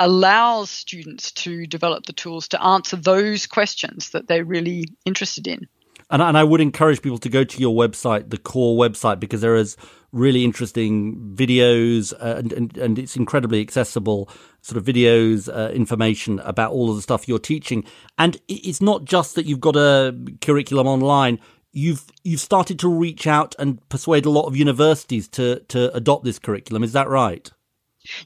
[0.00, 5.66] allows students to develop the tools to answer those questions that they're really interested in.
[6.10, 9.40] And, and I would encourage people to go to your website, the core website, because
[9.40, 9.76] there is
[10.12, 14.30] really interesting videos uh, and, and, and it's incredibly accessible
[14.62, 17.84] sort of videos, uh, information about all of the stuff you're teaching.
[18.18, 21.40] And it's not just that you've got a curriculum online
[21.76, 26.24] you've you've started to reach out and persuade a lot of universities to to adopt
[26.24, 26.82] this curriculum.
[26.82, 27.50] Is that right?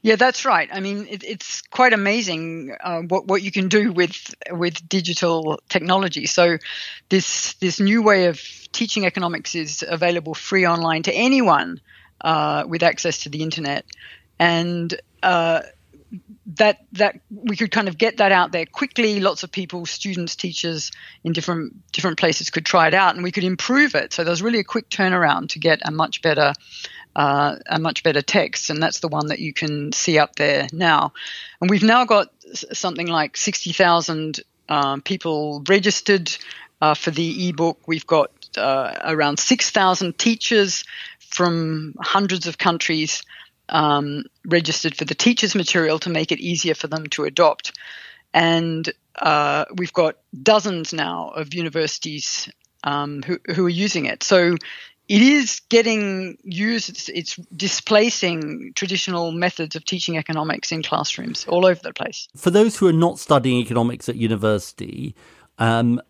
[0.01, 0.69] Yeah, that's right.
[0.71, 5.59] I mean, it, it's quite amazing uh, what what you can do with with digital
[5.69, 6.25] technology.
[6.25, 6.57] So,
[7.09, 8.41] this this new way of
[8.71, 11.81] teaching economics is available free online to anyone
[12.21, 13.85] uh, with access to the internet,
[14.39, 15.61] and uh,
[16.55, 19.19] that that we could kind of get that out there quickly.
[19.19, 20.91] Lots of people, students, teachers
[21.23, 24.13] in different different places could try it out, and we could improve it.
[24.13, 26.53] So there's really a quick turnaround to get a much better
[27.15, 30.67] uh, a much better text, and that's the one that you can see up there
[30.73, 31.13] now.
[31.59, 36.35] And we've now got something like sixty thousand um, people registered
[36.81, 37.87] uh, for the ebook.
[37.87, 40.83] We've got uh, around six thousand teachers
[41.19, 43.23] from hundreds of countries
[43.71, 47.71] um, registered for the teachers' material to make it easier for them to adopt.
[48.33, 52.49] And uh, we've got dozens now of universities
[52.83, 54.23] um, who, who are using it.
[54.23, 54.55] So
[55.07, 61.79] it is getting used, it's, displacing traditional methods of teaching economics in classrooms all over
[61.81, 62.27] the place.
[62.37, 65.15] For those who are not studying economics at university,
[65.57, 66.01] um,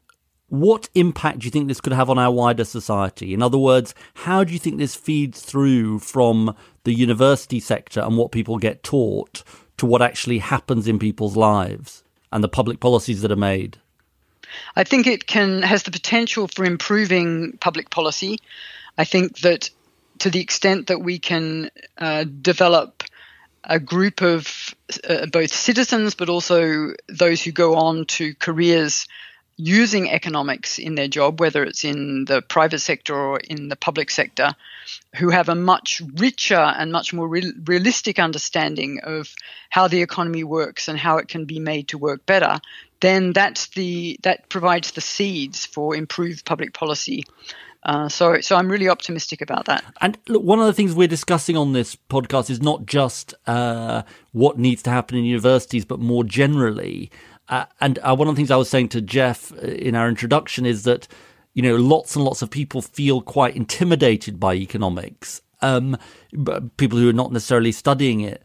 [0.51, 3.33] what impact do you think this could have on our wider society?
[3.33, 8.17] In other words, how do you think this feeds through from the university sector and
[8.17, 9.43] what people get taught
[9.77, 13.77] to what actually happens in people's lives and the public policies that are made?
[14.75, 18.37] I think it can has the potential for improving public policy.
[18.97, 19.69] I think that
[20.19, 23.05] to the extent that we can uh, develop
[23.63, 24.75] a group of
[25.07, 29.07] uh, both citizens but also those who go on to careers
[29.63, 34.09] using economics in their job, whether it's in the private sector or in the public
[34.09, 34.53] sector,
[35.15, 39.33] who have a much richer and much more real, realistic understanding of
[39.69, 42.59] how the economy works and how it can be made to work better,
[43.01, 47.23] then that's the that provides the seeds for improved public policy.
[47.83, 49.83] Uh, so, so I'm really optimistic about that.
[50.01, 54.03] And look, one of the things we're discussing on this podcast is not just uh,
[54.33, 57.09] what needs to happen in universities, but more generally.
[57.51, 60.07] Uh, and uh, one of the things I was saying to Geoff uh, in our
[60.07, 61.07] introduction is that
[61.53, 65.41] you know lots and lots of people feel quite intimidated by economics.
[65.61, 65.97] Um,
[66.77, 68.41] people who are not necessarily studying it.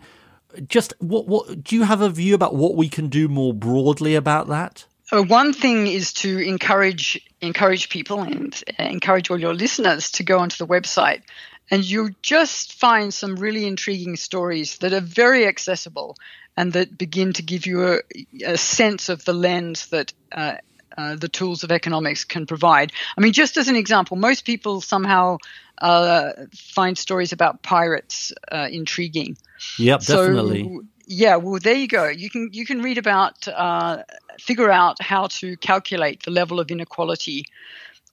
[0.67, 4.17] Just what what do you have a view about what we can do more broadly
[4.17, 4.85] about that?
[5.13, 10.25] Uh, one thing is to encourage encourage people and uh, encourage all your listeners to
[10.25, 11.23] go onto the website,
[11.71, 16.17] and you'll just find some really intriguing stories that are very accessible
[16.57, 18.01] and that begin to give you a,
[18.45, 20.13] a sense of the lens that.
[20.33, 20.57] Uh,
[20.99, 22.91] uh, the tools of economics can provide.
[23.19, 25.37] I mean, just as an example, most people somehow
[25.79, 29.37] uh, find stories about pirates uh, intriguing.
[29.79, 30.81] Yep, definitely.
[31.07, 32.09] Yeah, well, there you go.
[32.09, 34.05] You can you can read about uh,
[34.39, 37.45] figure out how to calculate the level of inequality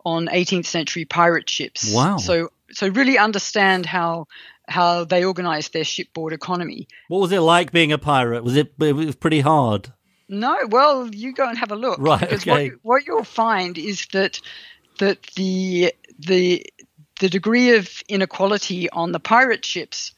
[0.06, 1.94] on 18th century pirate ships.
[1.94, 2.18] Wow.
[2.18, 4.28] So so really understand how
[4.68, 6.88] how they organized their shipboard economy.
[7.08, 8.44] What was it like being a pirate?
[8.44, 9.92] Was it it was pretty hard?
[10.30, 12.00] No, well, you go and have a look.
[12.00, 12.20] Right.
[12.20, 12.70] Because okay.
[12.70, 14.40] what, what you'll find is that
[15.00, 16.66] that the the
[17.20, 20.14] the degree of inequality on the pirate ships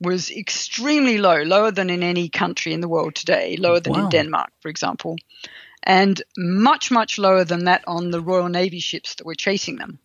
[0.00, 4.04] was extremely low, lower than in any country in the world today, lower than wow.
[4.04, 5.16] in Denmark, for example,
[5.82, 9.98] and much, much lower than that on the Royal Navy ships that were chasing them.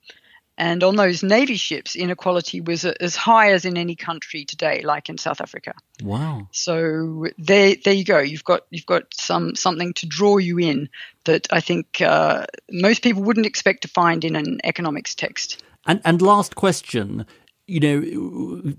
[0.61, 5.09] And on those Navy ships, inequality was as high as in any country today, like
[5.09, 5.73] in South Africa.
[6.03, 6.49] Wow!
[6.51, 8.19] So there, there you go.
[8.19, 10.89] You've got you've got some something to draw you in
[11.23, 15.63] that I think uh, most people wouldn't expect to find in an economics text.
[15.87, 17.25] And and last question:
[17.67, 18.73] you know,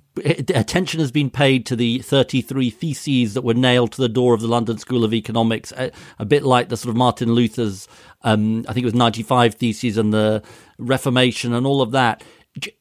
[0.55, 4.41] attention has been paid to the 33 theses that were nailed to the door of
[4.41, 7.89] the London School of Economics, a, a bit like the sort of Martin Luther's,
[8.23, 10.43] um, I think it was 95 theses and the
[10.79, 12.23] Reformation and all of that.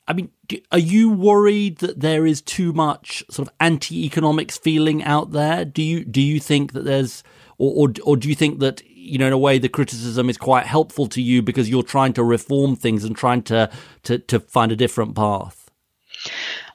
[0.08, 0.32] I mean,
[0.72, 5.64] are you worried that there is too much sort of anti-economics feeling out there?
[5.64, 7.24] Do you do you think that there's,
[7.58, 10.38] or, or or do you think that you know in a way the criticism is
[10.38, 13.72] quite helpful to you because you're trying to reform things and trying to
[14.04, 15.61] to to find a different path?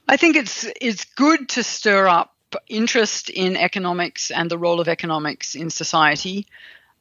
[0.08, 2.32] I think it's it's good to stir up
[2.68, 6.46] interest in economics and the role of economics in society.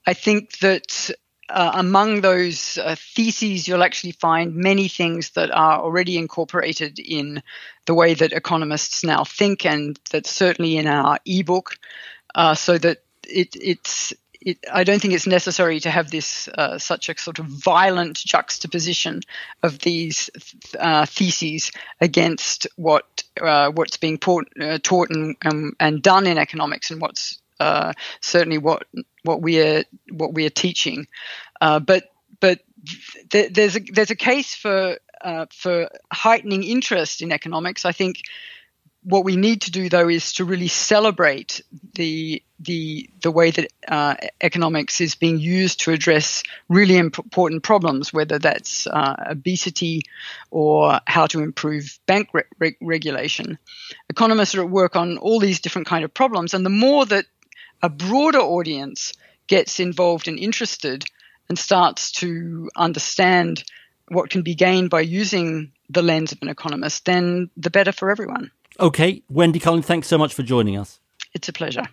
[0.08, 1.12] I think that
[1.50, 7.44] uh, among those uh, theses, you'll actually find many things that are already incorporated in
[7.86, 11.78] the way that economists now think, and that's certainly in our ebook.
[12.34, 14.14] Uh, so that it, it's
[14.46, 18.18] it, I don't think it's necessary to have this uh, such a sort of violent
[18.18, 19.22] juxtaposition
[19.64, 20.30] of these
[20.80, 26.38] uh, theses against what uh, what's being taught, uh, taught and, um, and done in
[26.38, 28.86] economics and what's uh, certainly what
[29.24, 31.08] what we are what we are teaching.
[31.60, 32.60] Uh, but but
[33.32, 34.98] th- there's a there's a case for
[35.50, 37.84] for heightening interest in economics.
[37.84, 38.18] I think
[39.06, 41.62] what we need to do though is to really celebrate
[41.94, 48.12] the the the way that uh, economics is being used to address really important problems,
[48.12, 50.02] whether that's uh, obesity
[50.50, 53.60] or how to improve bank re- re- regulation.
[54.10, 57.26] Economists are at work on all these different kind of problems, and the more that
[57.84, 59.14] a broader audience
[59.48, 61.06] gets involved and interested
[61.48, 63.64] and starts to understand
[64.08, 68.10] what can be gained by using the lens of an economist, then the better for
[68.10, 68.50] everyone.
[68.80, 71.00] Okay, Wendy Carlin, thanks so much for joining us.
[71.34, 71.86] It's a pleasure.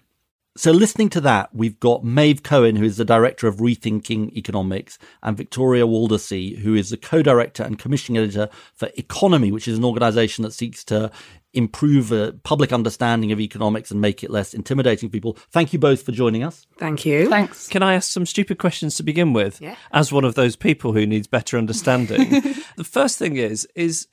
[0.54, 4.98] So, listening to that, we've got Maeve Cohen, who is the director of Rethinking Economics,
[5.22, 9.78] and Victoria Waldersee, who is the co director and commissioning editor for Economy, which is
[9.78, 11.10] an organization that seeks to
[11.54, 15.38] improve a public understanding of economics and make it less intimidating for people.
[15.50, 16.66] Thank you both for joining us.
[16.78, 17.28] Thank you.
[17.28, 17.68] Thanks.
[17.68, 19.60] Can I ask some stupid questions to begin with?
[19.60, 19.76] Yeah.
[19.90, 22.28] As one of those people who needs better understanding.
[22.76, 24.06] the first thing is, is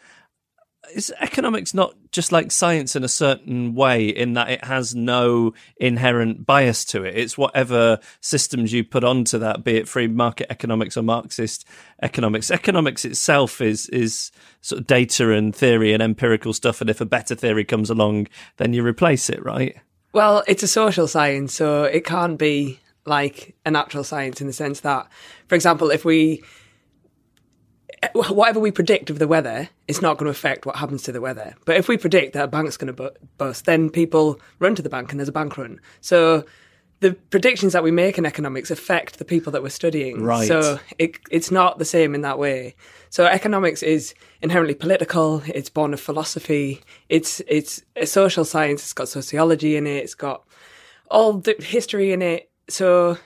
[0.93, 5.53] is economics not just like science in a certain way in that it has no
[5.77, 7.17] inherent bias to it?
[7.17, 11.65] It's whatever systems you put onto that be it free market economics or marxist
[12.01, 12.49] economics.
[12.51, 17.05] Economics itself is is sort of data and theory and empirical stuff and if a
[17.05, 19.77] better theory comes along then you replace it right?
[20.11, 24.53] Well, it's a social science, so it can't be like a natural science in the
[24.53, 25.07] sense that,
[25.47, 26.43] for example, if we
[28.13, 31.21] whatever we predict of the weather, it's not going to affect what happens to the
[31.21, 31.55] weather.
[31.65, 34.81] But if we predict that a bank's going to bu- bust, then people run to
[34.81, 35.79] the bank and there's a bank run.
[36.01, 36.45] So
[37.01, 40.23] the predictions that we make in economics affect the people that we're studying.
[40.23, 40.47] Right.
[40.47, 42.75] So it, it's not the same in that way.
[43.09, 45.41] So economics is inherently political.
[45.45, 46.81] It's born of philosophy.
[47.07, 48.83] It's it's a social science.
[48.83, 50.03] It's got sociology in it.
[50.03, 50.45] It's got
[51.09, 52.51] all the history in it.
[52.69, 53.17] So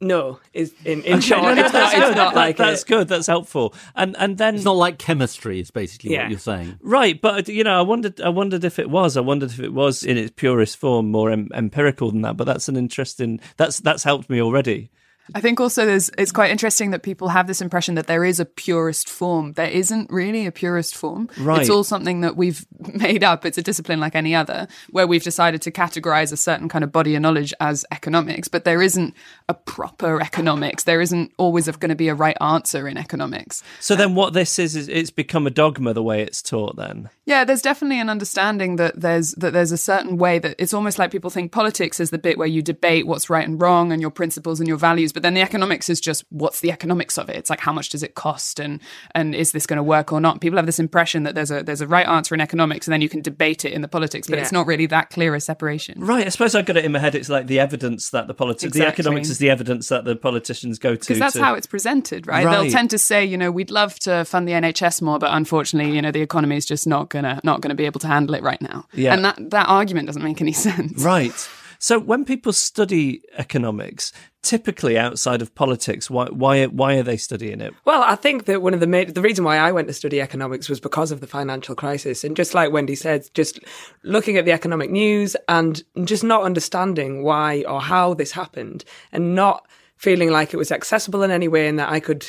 [0.00, 2.16] no, is in, in short, no, no, it's not, that's it's good.
[2.16, 5.70] not like that's a- good that's helpful and and then It's not like chemistry, is
[5.70, 6.22] basically Yeah.
[6.24, 6.78] what you're saying.
[6.82, 9.72] Right, but you know, I wondered, I wondered if it was, I wondered if it
[9.72, 12.36] was in its purest form more em- empirical than that.
[12.36, 13.40] But that's an interesting.
[13.56, 14.90] That's that's helped me already.
[15.34, 18.38] I think also there's it's quite interesting that people have this impression that there is
[18.38, 19.54] a purist form.
[19.54, 21.28] There isn't really a purist form.
[21.36, 21.62] Right.
[21.62, 23.44] It's all something that we've made up.
[23.44, 26.92] It's a discipline like any other, where we've decided to categorize a certain kind of
[26.92, 29.14] body of knowledge as economics, but there isn't
[29.48, 30.84] a proper economics.
[30.84, 33.62] There isn't always going to be a right answer in economics.
[33.80, 36.76] So then, what this is is it's become a dogma the way it's taught.
[36.76, 40.74] Then, Yeah, there's definitely an understanding that there's that there's a certain way that it's
[40.74, 43.92] almost like people think politics is the bit where you debate what's right and wrong
[43.92, 47.16] and your principles and your values, but then the economics is just what's the economics
[47.16, 47.36] of it.
[47.36, 48.80] It's like how much does it cost and
[49.14, 50.40] and is this going to work or not?
[50.40, 53.00] People have this impression that there's a there's a right answer in economics and then
[53.00, 54.42] you can debate it in the politics, but Yeah.
[54.42, 56.00] it's not really that clear a separation.
[56.00, 56.26] right?
[56.26, 57.14] I suppose I got it in my head.
[57.14, 60.78] It's like the evidence that the politics, the economics is the evidence that the politicians
[60.78, 61.00] go to.
[61.00, 62.44] Because that's to- how it's presented, right?
[62.44, 62.62] Right.
[62.62, 65.94] They'll tend to say, you know, we'd love to fund the NHS more, but unfortunately,
[65.94, 68.42] you know, the economy is just not gonna not gonna be able to handle it
[68.42, 68.86] right now.
[68.92, 69.14] Yeah.
[69.14, 71.02] And that that argument doesn't make any sense.
[71.02, 71.48] Right.
[71.78, 74.12] So when people study economics,
[74.42, 77.74] typically outside of politics, why why why are they studying it?
[77.84, 80.20] Well, I think that one of the main, the reason why I went to study
[80.20, 83.60] economics was because of the financial crisis, and just like Wendy said, just
[84.02, 89.34] looking at the economic news and just not understanding why or how this happened, and
[89.34, 92.26] not feeling like it was accessible in any way, and that I could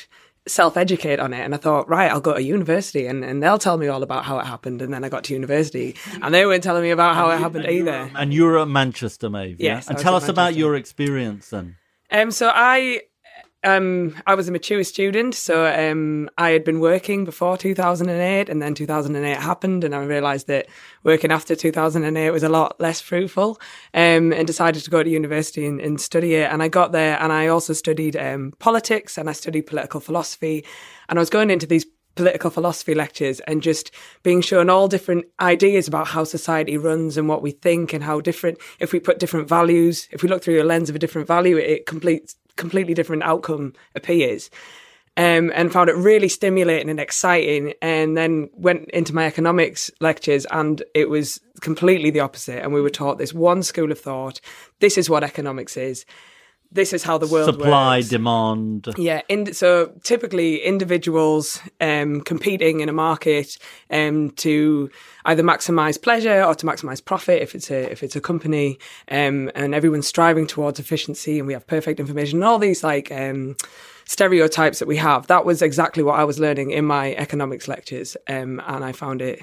[0.47, 3.77] self-educate on it and i thought right i'll go to university and, and they'll tell
[3.77, 6.63] me all about how it happened and then i got to university and they weren't
[6.63, 9.59] telling me about how it happened either And you're at Manchester, Maeve.
[9.59, 9.75] yeah?
[9.75, 11.75] Yes, And tell us about your experience then.
[12.11, 13.01] Um, so I,
[13.63, 15.33] um, I was a mature student.
[15.35, 20.47] So um, I had been working before 2008, and then 2008 happened, and I realised
[20.47, 20.67] that
[21.03, 23.59] working after 2008 was a lot less fruitful.
[23.93, 26.51] Um, and decided to go to university and, and study it.
[26.51, 30.65] And I got there, and I also studied um, politics, and I studied political philosophy,
[31.09, 33.91] and I was going into these political philosophy lectures and just
[34.23, 38.19] being shown all different ideas about how society runs and what we think and how
[38.19, 41.27] different if we put different values if we look through the lens of a different
[41.27, 44.49] value it complete completely different outcome appears
[45.17, 50.45] um, and found it really stimulating and exciting and then went into my economics lectures
[50.51, 54.39] and it was completely the opposite and we were taught this one school of thought
[54.79, 56.05] this is what economics is
[56.71, 58.09] this is how the world Supply, works.
[58.09, 58.87] demand.
[58.97, 63.57] Yeah, in, so typically individuals um, competing in a market
[63.89, 64.89] um, to
[65.25, 68.77] either maximize pleasure or to maximize profit if it's a if it's a company,
[69.09, 73.11] um, and everyone's striving towards efficiency, and we have perfect information, and all these like.
[73.11, 73.55] Um,
[74.09, 78.15] stereotypes that we have that was exactly what i was learning in my economics lectures
[78.29, 79.41] um, and i found it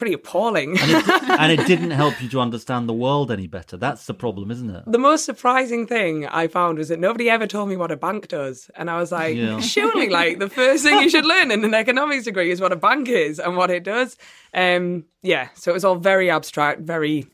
[0.00, 0.76] pretty appalling
[1.42, 3.76] and it didn't help you to understand the world any better.
[3.76, 4.82] That's the problem, isn't it?
[4.86, 8.26] the most surprising thing I found was that nobody ever told me what a bank
[8.28, 8.70] does.
[8.74, 9.60] And I was like, Yeah.
[9.60, 12.76] surely, like, the first thing you should learn in an economics degree is what a
[12.76, 14.16] bank is and what it does.
[14.54, 17.26] Um, yeah, so it was all very abstract, very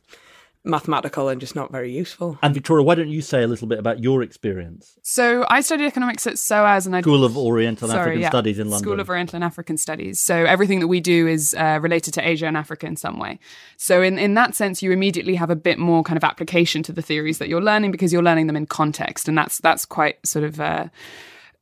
[0.67, 2.39] mathematical, and just not very useful.
[2.43, 4.99] And Victoria, why don't you say a little bit about your experience?
[5.03, 8.29] So I studied economics at SOAS and I School of Oriental and African yeah.
[8.29, 8.85] Studies in London.
[8.85, 10.21] School of Oriental and African Studies.
[10.21, 13.39] So everything that we do is uh, related to Asia and Africa in some way.
[13.77, 16.93] So in, in that sense, you immediately have a bit more kind of application to
[16.93, 20.25] the theories that you're learning because you're learning them in context, and that's that's quite
[20.27, 20.61] sort of.
[20.61, 20.89] Uh,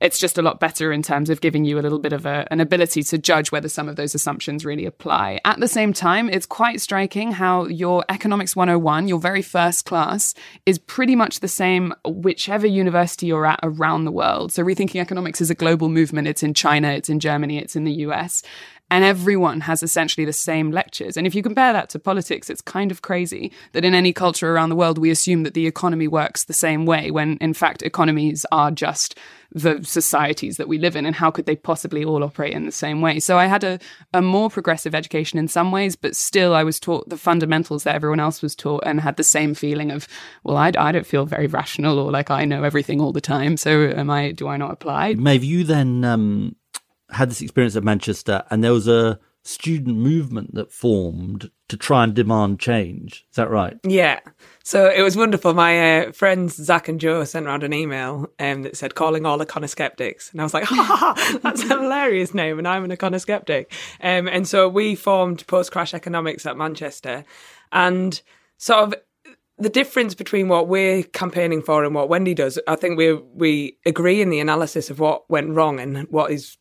[0.01, 2.47] it's just a lot better in terms of giving you a little bit of a,
[2.51, 5.41] an ability to judge whether some of those assumptions really apply.
[5.45, 10.35] At the same time, it's quite striking how your Economics 101, your very first class,
[10.67, 14.53] is pretty much the same whichever university you're at around the world.
[14.53, 16.29] So, rethinking economics is a global movement.
[16.29, 18.43] It's in China, it's in Germany, it's in the US.
[18.95, 21.17] And everyone has essentially the same lectures.
[21.17, 24.55] And if you compare that to politics, it's kind of crazy that in any culture
[24.55, 27.83] around the world, we assume that the economy works the same way, when in fact,
[27.83, 29.19] economies are just
[29.51, 32.73] the societies that we live in and how could they possibly all operate in the
[32.73, 33.79] same way so i had a,
[34.13, 37.95] a more progressive education in some ways but still i was taught the fundamentals that
[37.95, 40.09] everyone else was taught and had the same feeling of
[40.43, 43.57] well i, I don't feel very rational or like i know everything all the time
[43.57, 46.57] so am i do i not apply Maeve, you then um,
[47.11, 52.03] had this experience at manchester and there was a student movement that formed to try
[52.03, 53.27] and demand change.
[53.31, 53.79] Is that right?
[53.85, 54.21] Yeah.
[54.63, 55.53] So it was wonderful.
[55.53, 59.39] My uh, friends Zach and Joe sent around an email um, that said calling all
[59.39, 60.33] econoskeptics.
[60.33, 62.59] And I was like, ha ha, ha that's a hilarious name.
[62.59, 63.67] And I'm an econoskeptic.
[64.01, 67.25] Um, and so we formed Post Crash Economics at Manchester.
[67.71, 68.21] And
[68.57, 68.95] sort of
[69.59, 73.77] the difference between what we're campaigning for and what Wendy does, I think we we
[73.85, 76.57] agree in the analysis of what went wrong and what is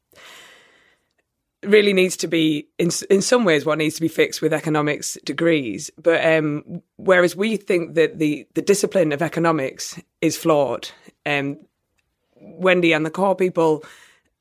[1.65, 5.17] really needs to be in in some ways what needs to be fixed with economics
[5.25, 5.91] degrees.
[6.01, 10.89] But um, whereas we think that the the discipline of economics is flawed
[11.25, 11.57] um,
[12.35, 13.83] Wendy and the core people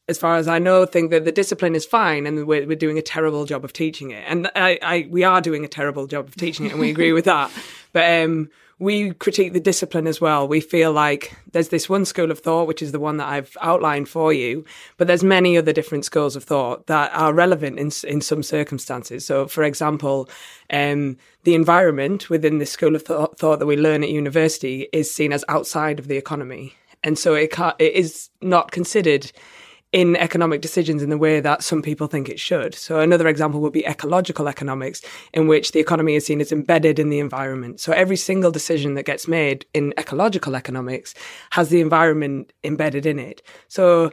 [0.09, 2.99] as far as I know think that the discipline is fine and we're, we're doing
[2.99, 4.25] a terrible job of teaching it.
[4.27, 7.12] And I, I we are doing a terrible job of teaching it and we agree
[7.12, 7.51] with that.
[7.93, 10.49] But um, we critique the discipline as well.
[10.49, 13.57] We feel like there's this one school of thought, which is the one that I've
[13.61, 14.64] outlined for you,
[14.97, 19.25] but there's many other different schools of thought that are relevant in in some circumstances.
[19.25, 20.29] So, for example,
[20.70, 25.11] um, the environment within this school of thought, thought that we learn at university is
[25.11, 29.33] seen as outside of the economy, and so it, it is not considered
[29.93, 32.74] in economic decisions in the way that some people think it should.
[32.74, 35.03] So another example would be ecological economics,
[35.34, 37.78] in which the economy is seen as embedded in the environment.
[37.78, 41.14] So every single decision that gets made in ecological economics
[41.51, 43.43] has the environment embedded in it.
[43.68, 44.11] So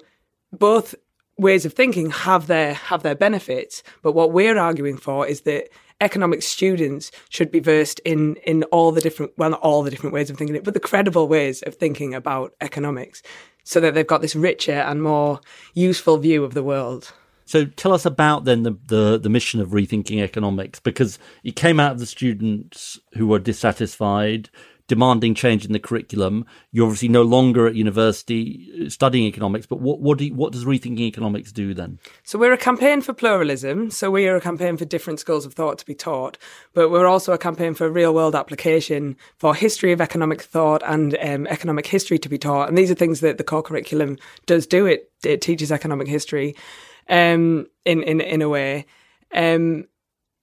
[0.51, 0.95] both
[1.38, 5.69] ways of thinking have their have their benefits, but what we're arguing for is that
[6.01, 10.13] economics students should be versed in in all the different well not all the different
[10.13, 13.21] ways of thinking it, but the credible ways of thinking about economics
[13.63, 15.39] so that they've got this richer and more
[15.73, 17.13] useful view of the world.
[17.45, 21.79] So tell us about then the, the, the mission of rethinking economics because it came
[21.79, 24.51] out of the students who were dissatisfied
[24.89, 26.45] demanding change in the curriculum.
[26.71, 30.51] You're obviously no longer at university uh, studying economics, but what what, do you, what
[30.51, 31.99] does rethinking economics do then?
[32.23, 33.91] So we're a campaign for pluralism.
[33.91, 36.37] So we are a campaign for different schools of thought to be taught,
[36.73, 41.15] but we're also a campaign for real world application for history of economic thought and
[41.21, 42.67] um, economic history to be taught.
[42.67, 44.85] And these are things that the core curriculum does do.
[44.85, 46.55] It it teaches economic history
[47.07, 48.85] um, in in in a way.
[49.33, 49.85] Um,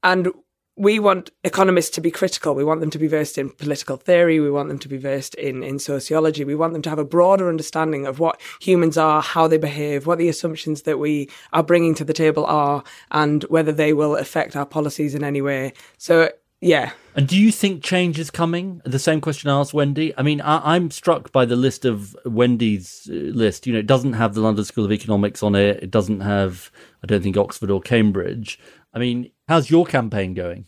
[0.02, 0.28] and
[0.76, 2.54] we want economists to be critical.
[2.54, 4.40] We want them to be versed in political theory.
[4.40, 6.44] We want them to be versed in, in sociology.
[6.44, 10.06] We want them to have a broader understanding of what humans are, how they behave,
[10.06, 14.16] what the assumptions that we are bringing to the table are, and whether they will
[14.16, 15.72] affect our policies in any way.
[15.96, 16.92] So, yeah.
[17.14, 18.82] And do you think change is coming?
[18.84, 20.12] The same question I asked Wendy.
[20.18, 23.66] I mean, I, am struck by the list of Wendy's uh, list.
[23.66, 25.82] You know, it doesn't have the London School of Economics on it.
[25.82, 26.70] It doesn't have,
[27.02, 28.58] I don't think, Oxford or Cambridge.
[28.92, 30.66] I mean, how's your campaign going?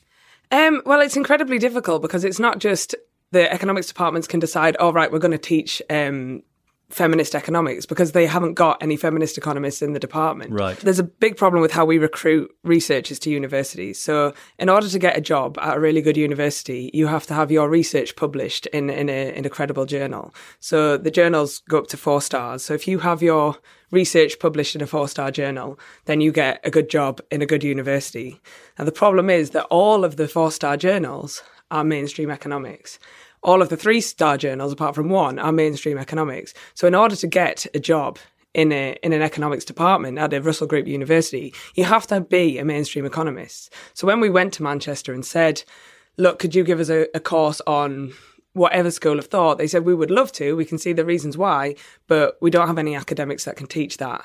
[0.50, 2.94] Um, well, it's incredibly difficult because it's not just
[3.30, 6.42] the economics departments can decide, oh, right, we're going to teach um,
[6.90, 10.52] feminist economics because they haven't got any feminist economists in the department.
[10.52, 10.76] Right.
[10.78, 14.00] There's a big problem with how we recruit researchers to universities.
[14.02, 17.34] So, in order to get a job at a really good university, you have to
[17.34, 20.34] have your research published in in a in a credible journal.
[20.60, 22.64] So, the journals go up to 4 stars.
[22.64, 23.56] So, if you have your
[23.90, 27.64] research published in a four-star journal, then you get a good job in a good
[27.64, 28.38] university.
[28.78, 32.98] Now, the problem is that all of the four-star journals are mainstream economics
[33.42, 36.54] all of the three star journals, apart from one, are mainstream economics.
[36.74, 38.18] So in order to get a job
[38.54, 42.58] in a in an economics department at a Russell Group University, you have to be
[42.58, 43.72] a mainstream economist.
[43.94, 45.62] So when we went to Manchester and said,
[46.16, 48.12] "Look, could you give us a, a course on
[48.54, 50.56] whatever school of thought?" They said, "We would love to.
[50.56, 51.76] We can see the reasons why,
[52.06, 54.24] but we don't have any academics that can teach that."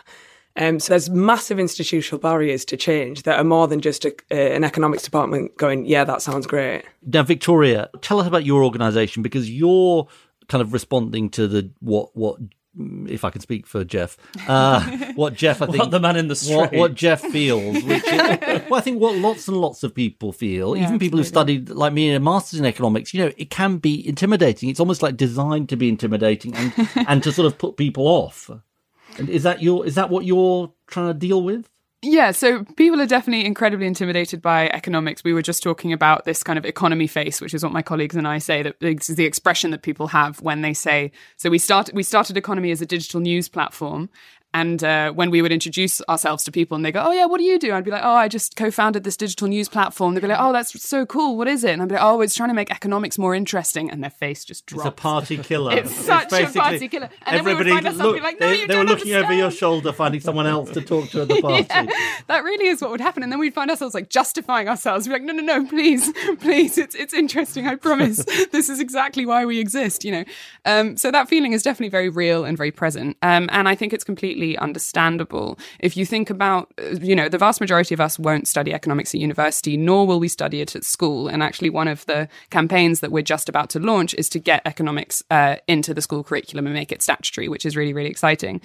[0.56, 4.36] Um, so there's massive institutional barriers to change that are more than just a, uh,
[4.36, 6.84] an economics department going, yeah, that sounds great.
[7.06, 10.08] Now, Victoria, tell us about your organisation because you're
[10.48, 12.38] kind of responding to the what what
[12.76, 14.82] if I can speak for Geoff, uh,
[15.16, 18.04] what Geoff I think what the man in the street, what, what Geoff feels, which
[18.04, 18.18] is,
[18.70, 21.70] well, I think what lots and lots of people feel, yeah, even people who studied
[21.70, 24.70] like me in a master's in economics, you know, it can be intimidating.
[24.70, 26.74] It's almost like designed to be intimidating and
[27.08, 28.50] and to sort of put people off.
[29.20, 31.70] Is that your is that what you're trying to deal with?
[32.06, 35.24] Yeah, so people are definitely incredibly intimidated by economics.
[35.24, 38.18] We were just talking about this kind of economy face, which is what my colleagues
[38.18, 41.14] and I say that is the expression that people have when they say.
[41.38, 44.10] So we started we started economy as a digital news platform,
[44.54, 47.40] And uh, when we would introduce ourselves to people and they go, Oh, yeah, what
[47.40, 47.74] do you do?
[47.74, 50.14] I'd be like, Oh, I just co founded this digital news platform.
[50.14, 51.38] They'd be like, Oh, that's so cool.
[51.38, 51.72] What is it?
[51.72, 53.90] And I'd be like, Oh, it's trying to make economics more interesting.
[53.90, 54.86] And their face just drops.
[54.86, 55.74] It's a party killer.
[55.76, 57.10] It's such a party killer.
[57.26, 59.34] And then we would find look- be like, No, they, you they were looking over
[59.34, 61.66] your shoulder, finding someone else to talk to at the party.
[61.70, 61.88] Yeah,
[62.28, 63.24] that really is what would happen.
[63.24, 65.08] And then we'd find ourselves like justifying ourselves.
[65.08, 66.78] We're like, no, no, no, please, please.
[66.78, 67.68] It's it's interesting.
[67.68, 68.24] I promise.
[68.52, 70.06] this is exactly why we exist.
[70.06, 70.24] You know.
[70.66, 73.18] Um, so that feeling is definitely very real and very present.
[73.22, 77.38] Um, and I think it's completely understandable if you think about, uh, you know, the
[77.38, 80.84] vast majority of us won't study economics at university, nor will we study it at
[80.84, 81.28] school.
[81.28, 84.62] And actually, one of the campaigns that we're just about to launch is to get
[84.66, 88.62] economics uh, into the school curriculum and make it statutory, which is really, really exciting.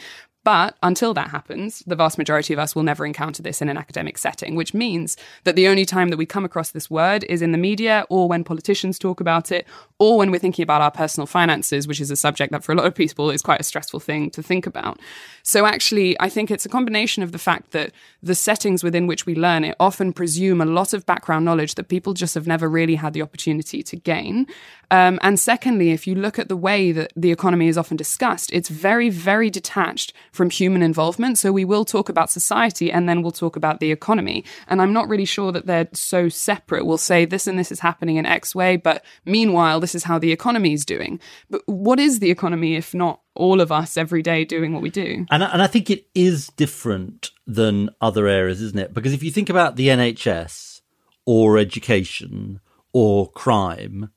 [0.48, 3.76] But until that happens, the vast majority of us will never encounter this in an
[3.76, 7.42] academic setting, which means that the only time that we come across this word is
[7.42, 9.66] in the media or when politicians talk about it
[9.98, 12.74] or when we're thinking about our personal finances, which is a subject that for a
[12.74, 14.98] lot of people is quite a stressful thing to think about.
[15.42, 17.92] So actually, I think it's a combination of the fact that
[18.22, 21.88] the settings within which we learn it often presume a lot of background knowledge that
[21.88, 24.46] people just have never really had the opportunity to gain.
[24.90, 28.50] Um, and secondly, if you look at the way that the economy is often discussed,
[28.52, 31.38] it's very, very detached from human involvement.
[31.38, 34.44] So we will talk about society and then we'll talk about the economy.
[34.66, 36.86] And I'm not really sure that they're so separate.
[36.86, 40.18] We'll say this and this is happening in X way, but meanwhile, this is how
[40.18, 41.20] the economy is doing.
[41.50, 44.90] But what is the economy if not all of us every day doing what we
[44.90, 45.26] do?
[45.30, 48.94] And, and I think it is different than other areas, isn't it?
[48.94, 50.80] Because if you think about the NHS
[51.26, 52.60] or education
[52.92, 54.10] or crime,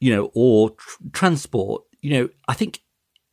[0.00, 2.80] you know, or tr- transport, you know, I think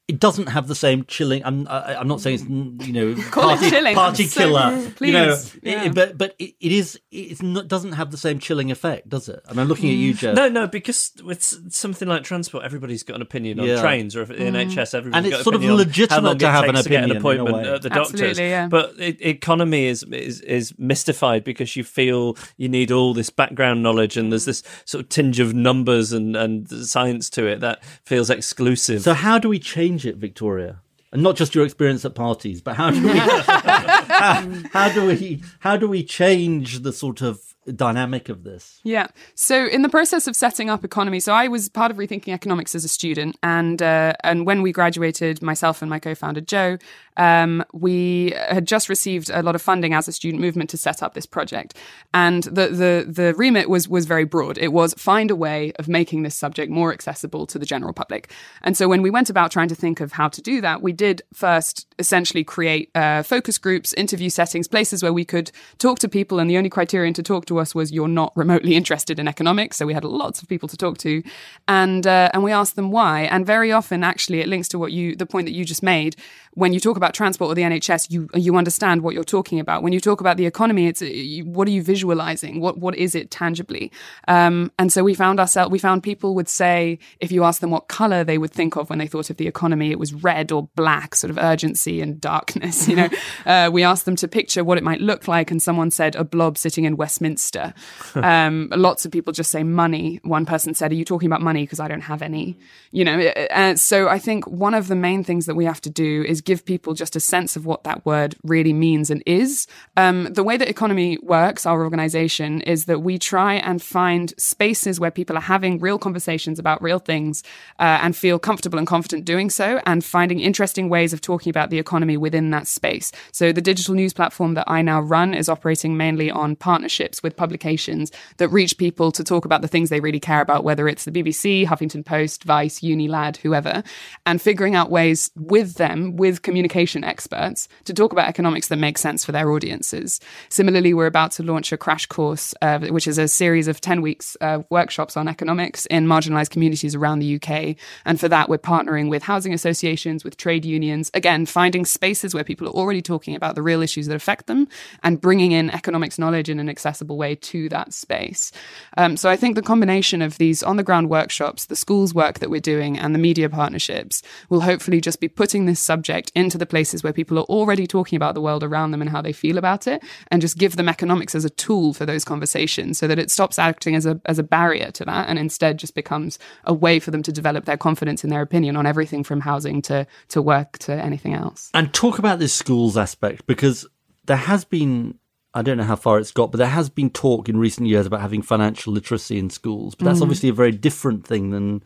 [0.08, 1.44] it doesn't have the same chilling.
[1.44, 3.96] I'm I, I'm not saying it's mm, you know Call it party, chilling.
[3.96, 5.84] party So- killer, you know, please, yeah.
[5.84, 9.28] it- but but it, it is it's not doesn't have the same chilling effect, does
[9.30, 9.42] it?
[9.48, 10.36] I mean, I'm looking at you, Geoff.
[10.36, 11.42] No, no, because with
[11.74, 13.82] something like transport, everybody's got an opinion on Yeah.
[13.82, 16.50] trains, or if at the NHS, everybody's And it's got sort of opinion legitimate to
[16.52, 18.14] have an takes to get an opinion, in a appointment at the doctor's.
[18.22, 18.68] Absolutely, yeah.
[18.68, 23.84] But it, economy is, is is mystified because you feel you need all this background
[23.84, 27.84] knowledge, and there's this sort of tinge of numbers and and science to it that
[28.06, 29.02] feels exclusive.
[29.02, 30.82] So how do we change it, Victoria?
[31.12, 35.42] And not just your experience at parties, but how do we how, how do we
[35.60, 38.80] how do we change the sort of dynamic of this?
[38.84, 39.08] Yeah.
[39.36, 42.76] So in the process of setting up economy, so I was part of rethinking economics
[42.76, 46.78] as a student, and uh, and when we graduated, myself and my co-founder Joe,
[47.18, 51.04] um, we had just received a lot of funding as a student movement to set
[51.04, 51.76] up this project,
[52.14, 54.58] and the the the remit was was very broad.
[54.58, 58.32] It was find a way of making this subject more accessible to the general public,
[58.62, 60.94] and so when we went about trying to think of how to do that, we
[60.94, 66.08] did first essentially create uh, focus groups, interview settings, places where we could talk to
[66.08, 69.28] people, and the only criterion to talk to us was you're not remotely interested in
[69.28, 69.78] economics.
[69.78, 71.24] So we had lots of people to talk to,
[71.68, 73.22] and uh, and we asked them why.
[73.22, 76.16] And very often, actually, it links to what you the point that you just made.
[76.58, 79.84] When you talk about transport or the NHS, you you understand what you're talking about.
[79.84, 81.08] When you talk about the economy, it's uh,
[81.46, 82.60] what are you visualizing?
[82.60, 83.92] What what is it tangibly?
[84.28, 85.70] Um, and so we found ourselves.
[85.70, 88.90] We found people would say if you ask them what color they would think of
[88.90, 92.20] when they thought of the economy, it was red or black, sort of urgency and
[92.34, 92.88] darkness.
[92.88, 93.10] You know,
[93.46, 96.24] uh, we asked them to picture what it might look like, and someone said a
[96.24, 97.76] blob sitting in Westminster.
[98.16, 100.20] um, lots of people just say money.
[100.24, 101.62] One person said, "Are you talking about money?
[101.62, 102.58] Because I don't have any."
[102.90, 103.20] You know,
[103.52, 106.42] uh, so I think one of the main things that we have to do is
[106.48, 109.68] give people just a sense of what that word really means and is.
[109.98, 114.98] Um, the way that economy works, our organization, is that we try and find spaces
[114.98, 117.44] where people are having real conversations about real things
[117.80, 121.70] uh, and feel comfortable and confident doing so, and finding interesting ways of talking about
[121.70, 123.12] the economy within that space.
[123.34, 127.36] So the digital news platform that I now run is operating mainly on partnerships with
[127.36, 131.04] publications that reach people to talk about the things they really care about, whether it's
[131.04, 133.84] the BBC, Huffington Post, Vice, Unilad, whoever,
[134.26, 138.98] and figuring out ways with them, with communication experts, to talk about economics that make
[138.98, 140.20] sense for their audiences.
[140.50, 144.02] Similarly, we're about to launch a crash course, uh, which is a series of 10
[144.02, 147.76] weeks uh, workshops on economics in marginalized communities around the UK.
[148.06, 152.44] And for that, we're partnering with housing associations, with trade unions, again, finding spaces where
[152.44, 154.68] people are already talking about the real issues that affect them
[155.04, 158.52] and bringing in economics knowledge in an accessible way to that space.
[158.98, 162.40] Um, so I think the combination of these on the ground workshops, the schools work
[162.40, 166.58] that we're doing, and the media partnerships will hopefully just be putting this subject into
[166.58, 169.34] the places where people are already talking about the world around them and how they
[169.34, 173.08] feel about it, and just give them economics as a tool for those conversations so
[173.08, 176.40] that it stops acting as a, as a barrier to that and instead just becomes
[176.66, 179.82] a way for them to develop their confidence in their opinion on everything from housing
[179.82, 181.70] to, to work to anything else.
[181.74, 183.86] And talk about this schools aspect because
[184.26, 185.18] there has been
[185.54, 188.06] I don't know how far it's got, but there has been talk in recent years
[188.06, 189.96] about having financial literacy in schools.
[189.96, 190.24] But that's mm.
[190.24, 191.84] obviously a very different thing than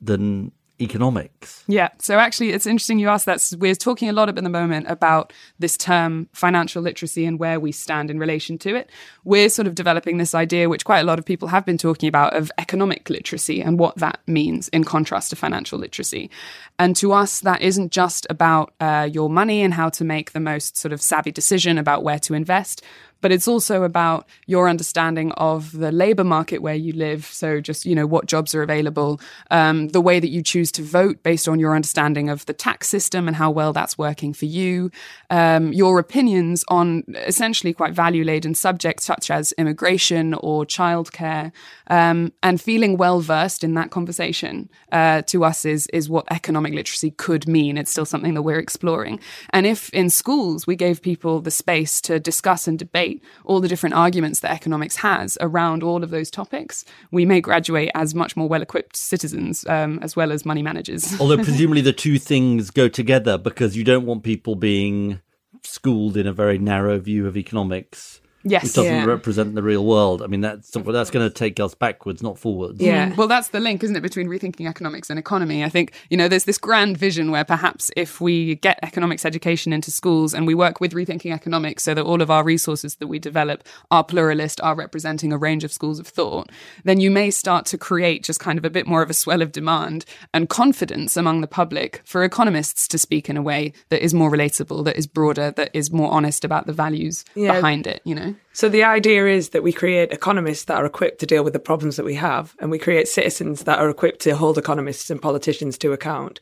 [0.00, 1.64] than economics?
[1.66, 1.88] Yeah.
[1.98, 3.52] So actually, it's interesting you asked that.
[3.58, 7.72] We're talking a lot at the moment about this term financial literacy and where we
[7.72, 8.90] stand in relation to it.
[9.24, 12.08] We're sort of developing this idea, which quite a lot of people have been talking
[12.08, 16.30] about, of economic literacy and what that means in contrast to financial literacy.
[16.78, 20.40] And to us, that isn't just about uh, your money and how to make the
[20.40, 22.82] most sort of savvy decision about where to invest
[23.20, 27.26] but it's also about your understanding of the labor market where you live.
[27.26, 30.82] So just, you know, what jobs are available, um, the way that you choose to
[30.82, 34.46] vote based on your understanding of the tax system and how well that's working for
[34.46, 34.90] you,
[35.30, 41.52] um, your opinions on essentially quite value laden subjects such as immigration or childcare,
[41.88, 46.72] um, and feeling well versed in that conversation uh, to us is, is what economic
[46.72, 47.76] literacy could mean.
[47.76, 49.20] It's still something that we're exploring.
[49.50, 53.60] And if in schools we gave people the space to discuss and debate debate all
[53.60, 58.14] the different arguments that economics has around all of those topics, we may graduate as
[58.14, 61.18] much more well equipped citizens um, as well as money managers.
[61.20, 65.20] Although, presumably, the two things go together because you don't want people being
[65.62, 69.04] schooled in a very narrow view of economics Yes, it doesn't yeah.
[69.04, 70.22] represent the real world.
[70.22, 72.80] I mean, that's that's going to take us backwards, not forwards.
[72.80, 73.10] Yeah.
[73.10, 73.16] Mm.
[73.16, 75.62] Well, that's the link, isn't it, between rethinking economics and economy?
[75.62, 79.72] I think, you know, there's this grand vision where perhaps if we get economics education
[79.72, 83.08] into schools and we work with rethinking economics so that all of our resources that
[83.08, 86.50] we develop are pluralist, are representing a range of schools of thought,
[86.84, 89.42] then you may start to create just kind of a bit more of a swell
[89.42, 94.02] of demand and confidence among the public for economists to speak in a way that
[94.02, 97.54] is more relatable, that is broader, that is more honest about the values Yeah.
[97.54, 98.29] behind it, you know?
[98.52, 101.58] So the idea is that we create economists that are equipped to deal with the
[101.58, 105.20] problems that we have, and we create citizens that are equipped to hold economists and
[105.20, 106.40] politicians to account.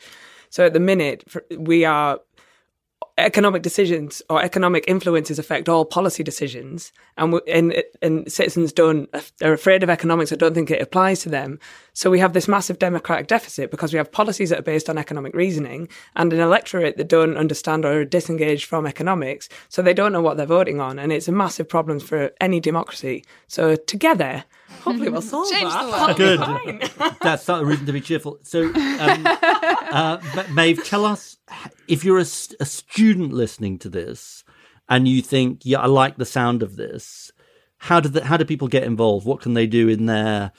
[0.51, 1.25] So at the minute,
[1.57, 2.21] we are
[3.19, 9.09] economic decisions or economic influences affect all policy decisions, and we, and and citizens don't
[9.43, 11.59] are afraid of economics or don't think it applies to them.
[11.93, 14.99] So we have this massive democratic deficit because we have policies that are based on
[14.99, 19.95] economic reasoning and an electorate that don't understand or are disengaged from economics, so they
[19.95, 23.25] don't know what they're voting on, and it's a massive problem for any democracy.
[23.49, 24.45] So together,
[24.81, 25.85] hopefully, we'll solve Change that.
[25.85, 26.17] the world.
[26.17, 27.17] Good.
[27.23, 28.39] That's not a reason to be cheerful.
[28.43, 28.73] So, um,
[29.27, 30.19] uh,
[30.53, 31.37] Maeve, tell us
[31.87, 34.45] if you're a student listening to this
[34.89, 37.31] and you think, yeah, I like the sound of this.
[37.79, 39.27] How do the, how do people get involved?
[39.27, 40.53] What can they do in their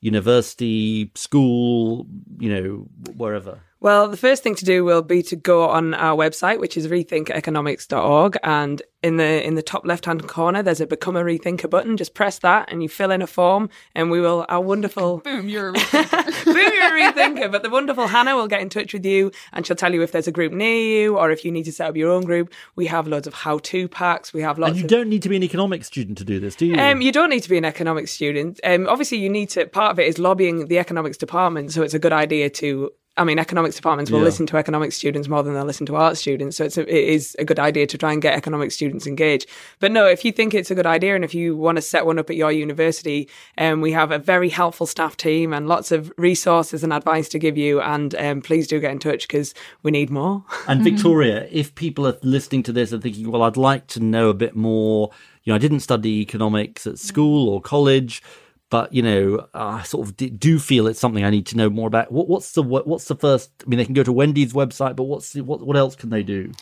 [0.00, 2.06] university, school,
[2.38, 3.60] you know, wherever?
[3.84, 6.88] Well, the first thing to do will be to go on our website, which is
[6.88, 11.68] rethinkeconomics.org, and in the in the top left hand corner, there's a become a rethinker
[11.68, 11.98] button.
[11.98, 15.50] Just press that, and you fill in a form, and we will our wonderful Boom,
[15.50, 17.52] you're a boom, you're a rethinker.
[17.52, 20.12] But the wonderful Hannah will get in touch with you, and she'll tell you if
[20.12, 22.54] there's a group near you, or if you need to set up your own group.
[22.76, 24.32] We have loads of how to packs.
[24.32, 24.70] We have lots.
[24.70, 26.78] And you of, don't need to be an economics student to do this, do you?
[26.78, 28.60] um, you don't need to be an economics student.
[28.64, 29.66] Um, obviously, you need to.
[29.66, 32.90] Part of it is lobbying the economics department, so it's a good idea to.
[33.16, 34.24] I mean, economics departments will Yeah.
[34.24, 36.56] listen to economics students more than they'll listen to art students.
[36.56, 39.46] So it's a, it is a good idea to try and get economics students engaged.
[39.78, 42.06] But no, if you think it's a good idea and if you want to set
[42.06, 45.92] one up at your university, um, we have a very helpful staff team and lots
[45.92, 47.80] of resources and advice to give you.
[47.80, 49.54] And um, please do get in touch because
[49.84, 50.42] we need more.
[50.66, 54.28] And Victoria, if people are listening to this and thinking, well, I'd like to know
[54.28, 55.10] a bit more,
[55.44, 58.22] you know, I didn't study economics at school or college,
[58.70, 61.86] but you know, I sort of do feel it's something I need to know more
[61.86, 62.10] about.
[62.10, 63.50] What, what's the what, what's the first?
[63.64, 66.10] I mean, they can go to Wendy's website, but what's the, what what else can
[66.10, 66.52] they do?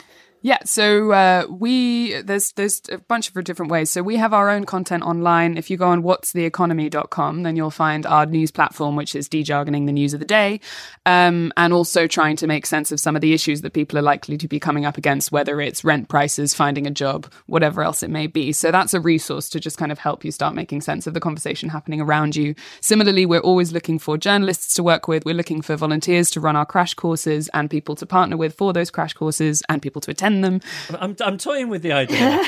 [0.45, 3.91] Yeah, so uh, we there's there's a bunch of different ways.
[3.91, 5.57] So we have our own content online.
[5.57, 9.93] If you go on what'stheeconomy.com, then you'll find our news platform, which is dejargoning the
[9.93, 10.59] news of the day,
[11.07, 14.03] um, and also trying to make sense of some of the issues that people are
[14.03, 18.03] likely to be coming up against, whether it's rent prices, finding a job, whatever else
[18.03, 18.53] it may be.
[18.53, 21.21] So that's a resource to just kind of help you start making sense of the
[21.21, 22.57] conversation happening around you.
[22.81, 25.25] Similarly, we're always looking for journalists to work with.
[25.25, 28.73] We're looking for volunteers to run our crash courses and people to partner with for
[28.73, 30.61] those crash courses and people to attend them.
[30.99, 32.19] I'm, I'm toying with the idea.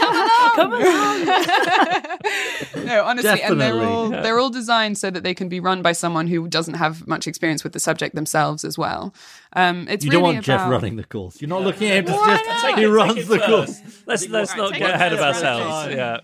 [2.85, 3.87] no, honestly, and they're Definitely.
[3.87, 7.07] all they're all designed so that they can be run by someone who doesn't have
[7.07, 9.15] much experience with the subject themselves as well.
[9.55, 11.41] Um, it's You really don't want Geoff running the course.
[11.41, 13.47] You're not looking at him to Why just he it- runs it the first.
[13.49, 14.03] course.
[14.07, 15.95] Let's let's not get ahead of ourselves.
[15.95, 16.21] Yeah.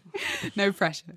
[0.56, 1.16] no pressure.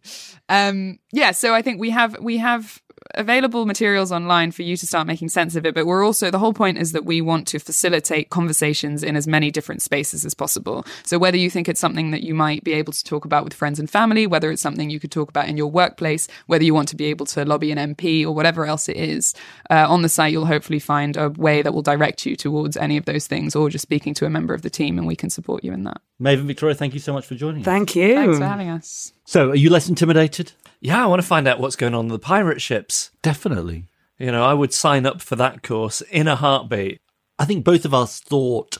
[0.49, 2.81] Um, yeah, so I think we have we have
[3.15, 5.73] available materials online for you to start making sense of it.
[5.73, 9.27] But we're also the whole point is that we want to facilitate conversations in as
[9.27, 10.85] many different spaces as possible.
[11.03, 13.53] So whether you think it's something that you might be able to talk about with
[13.53, 16.73] friends and family, whether it's something you could talk about in your workplace, whether you
[16.73, 19.33] want to be able to lobby an MP or whatever else it is,
[19.69, 22.97] uh, on the site you'll hopefully find a way that will direct you towards any
[22.97, 25.29] of those things, or just speaking to a member of the team, and we can
[25.29, 26.01] support you in that.
[26.21, 27.65] Maven Victoria, thank you so much for joining us.
[27.65, 28.15] Thank you.
[28.15, 29.13] Thanks for having us.
[29.25, 30.51] So, are you less intimidated?
[30.85, 33.09] Yeah, I want to find out what's going on with the pirate ships.
[33.23, 33.87] Definitely.
[34.19, 37.01] You know, I would sign up for that course in a heartbeat.
[37.39, 38.77] I think both of us thought,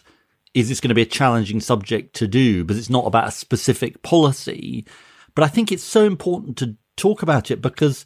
[0.54, 2.64] is this going to be a challenging subject to do?
[2.64, 4.86] Because it's not about a specific policy.
[5.34, 8.06] But I think it's so important to talk about it because,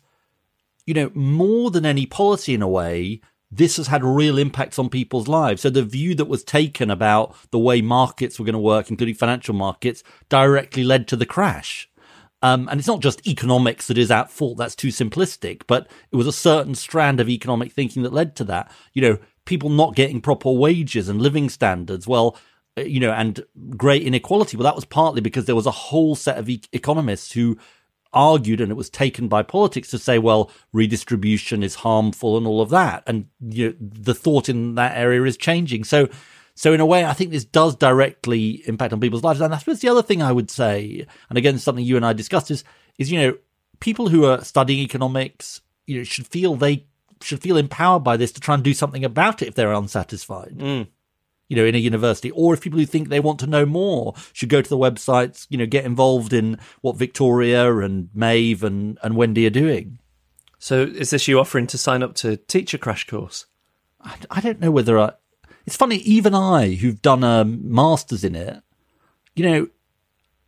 [0.85, 3.19] you know, more than any policy in a way,
[3.51, 5.61] this has had real impacts on people's lives.
[5.61, 9.15] So the view that was taken about the way markets were going to work, including
[9.15, 11.88] financial markets, directly led to the crash.
[12.41, 14.57] Um, and it's not just economics that is at fault.
[14.57, 18.43] That's too simplistic, but it was a certain strand of economic thinking that led to
[18.45, 18.71] that.
[18.93, 22.07] You know, people not getting proper wages and living standards.
[22.07, 22.37] Well,
[22.77, 23.43] uh, you know, and
[23.75, 24.55] great inequality.
[24.55, 27.57] Well, that was partly because there was a whole set of e- economists who
[28.13, 32.61] argued, and it was taken by politics to say, well, redistribution is harmful and all
[32.61, 33.03] of that.
[33.05, 35.83] And you know, the thought in that area is changing.
[35.83, 36.09] So,
[36.59, 39.39] so in a way, I think this does directly impact on people's lives.
[39.39, 42.11] And I suppose the other thing I would say, and again, something you and I
[42.11, 42.65] discussed is,
[42.97, 43.37] is, you know,
[43.79, 46.85] people who are studying economics, you know, should feel they
[47.21, 50.57] should feel empowered by this to try and do something about it if they're unsatisfied.
[50.57, 50.87] Mm.
[51.47, 54.13] You know, in a university, or if people who think they want to know more
[54.33, 58.99] should go to the websites, you know, get involved in what Victoria and Maeve and,
[59.01, 59.99] and Wendy are doing.
[60.57, 63.45] So, is this you offering to sign up to teach a crash course?
[64.01, 65.13] I, I don't know whether I,
[65.69, 68.63] it's funny, even I, who've done a master's in it,
[69.35, 69.67] you know,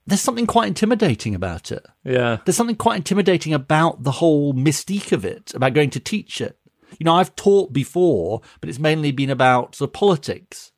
[0.08, 1.86] there's something quite intimidating about it.
[2.04, 2.40] Yeah.
[2.44, 6.58] There's something quite intimidating about the whole mystique of it, about going to teach it.
[6.98, 10.72] You know, I've taught before, but it's mainly been about sort of politics,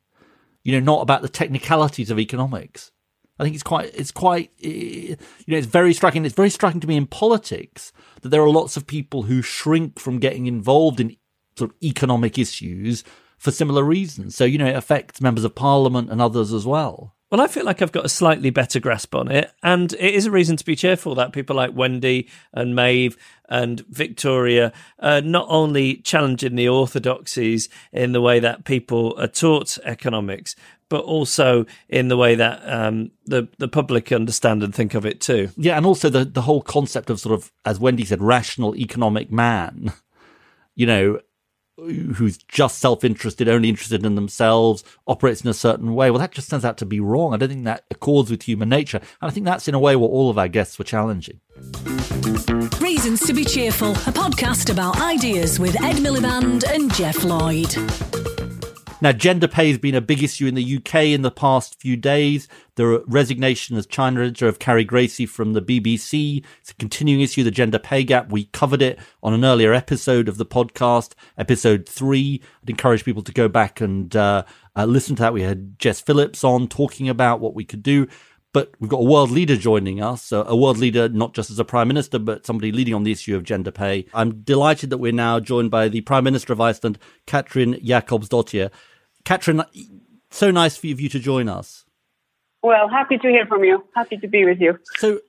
[0.62, 2.90] you know, not about the technicalities of economics.
[3.38, 5.16] I think it's quite, it's quite, you
[5.48, 6.26] know, it's very striking.
[6.26, 9.98] It's very striking to me in politics that there are lots of people who shrink
[9.98, 11.16] from getting involved in
[11.56, 13.04] sort of economic issues
[13.44, 14.34] for similar reasons.
[14.34, 17.14] So, you know, it affects members of parliament and others as well.
[17.30, 20.24] Well, I feel like I've got a slightly better grasp on it, and it is
[20.24, 23.18] a reason to be cheerful that people like Wendy and Maeve
[23.48, 29.78] and Victoria are not only challenging the orthodoxies in the way that people are taught
[29.84, 30.54] economics,
[30.88, 35.20] but also in the way that um, the the public understand and think of it
[35.20, 35.50] too.
[35.56, 39.30] Yeah, and also the the whole concept of sort of, as Wendy said, rational economic
[39.30, 39.92] man.
[40.76, 41.20] You know,
[41.76, 46.10] who's just self-interested, only interested in themselves, operates in a certain way.
[46.10, 47.34] Well, that just turns out to be wrong.
[47.34, 48.98] I don't think that accords with human nature.
[48.98, 51.40] And I think that's in a way what all of our guests were challenging.
[52.80, 58.33] Reasons to be Cheerful, a podcast about ideas with Ed Miliband and Geoff Lloyd.
[59.04, 61.94] Now, gender pay has been a big issue in the UK in the past few
[61.94, 62.48] days.
[62.76, 66.42] The resignation as China editor of Carrie Gracie from the BBC.
[66.62, 68.32] It's a continuing issue, the gender pay gap.
[68.32, 72.40] We covered it on an earlier episode of the podcast, episode three.
[72.62, 74.44] I'd encourage people to go back and uh,
[74.74, 75.34] uh, listen to that.
[75.34, 78.08] We had Jess Phillips on talking about what we could do.
[78.54, 81.64] But we've got a world leader joining us, a world leader not just as a
[81.64, 84.06] prime minister, but somebody leading on the issue of gender pay.
[84.14, 88.70] I'm delighted that we're now joined by the Prime Minister of Iceland, Katrin Jakobsdottir.
[89.24, 89.62] Katrin,
[90.30, 91.84] so nice for you to join us.
[92.64, 93.84] Well, happy to hear from you.
[93.94, 94.78] Happy to be with you.
[94.96, 95.20] So,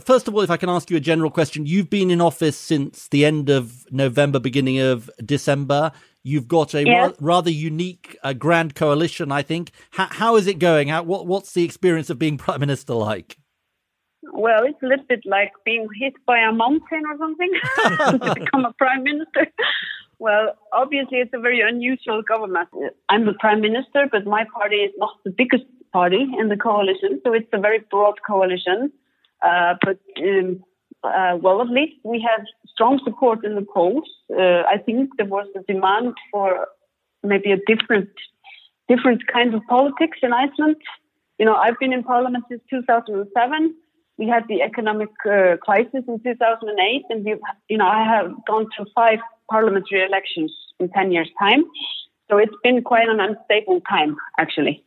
[0.00, 2.56] first of all, if I can ask you a general question, you've been in office
[2.56, 5.92] since the end of November, beginning of December.
[6.22, 7.10] You've got a yes.
[7.10, 9.72] ra- rather unique uh, grand coalition, I think.
[9.92, 10.88] H- how is it going?
[10.88, 13.36] How, what, what's the experience of being prime minister like?
[14.32, 17.50] Well, it's a little bit like being hit by a mountain or something
[18.20, 19.46] to become a prime minister.
[20.18, 22.68] Well, obviously, it's a very unusual government.
[23.08, 27.20] I'm the prime minister, but my party is not the biggest party in the coalition,
[27.24, 28.92] so it's a very broad coalition.
[29.42, 30.60] Uh, but um,
[31.04, 34.08] uh, well, at least we have strong support in the polls.
[34.30, 36.66] Uh, I think there was a demand for
[37.22, 38.10] maybe a different,
[38.88, 40.76] different kind of politics in Iceland.
[41.38, 43.74] You know, I've been in parliament since 2007.
[44.18, 47.36] We had the economic uh, crisis in 2008, and we,
[47.68, 49.20] you know, I have gone through five
[49.50, 51.64] parliamentary elections in 10 years' time.
[52.30, 54.84] So it's been quite an unstable time, actually.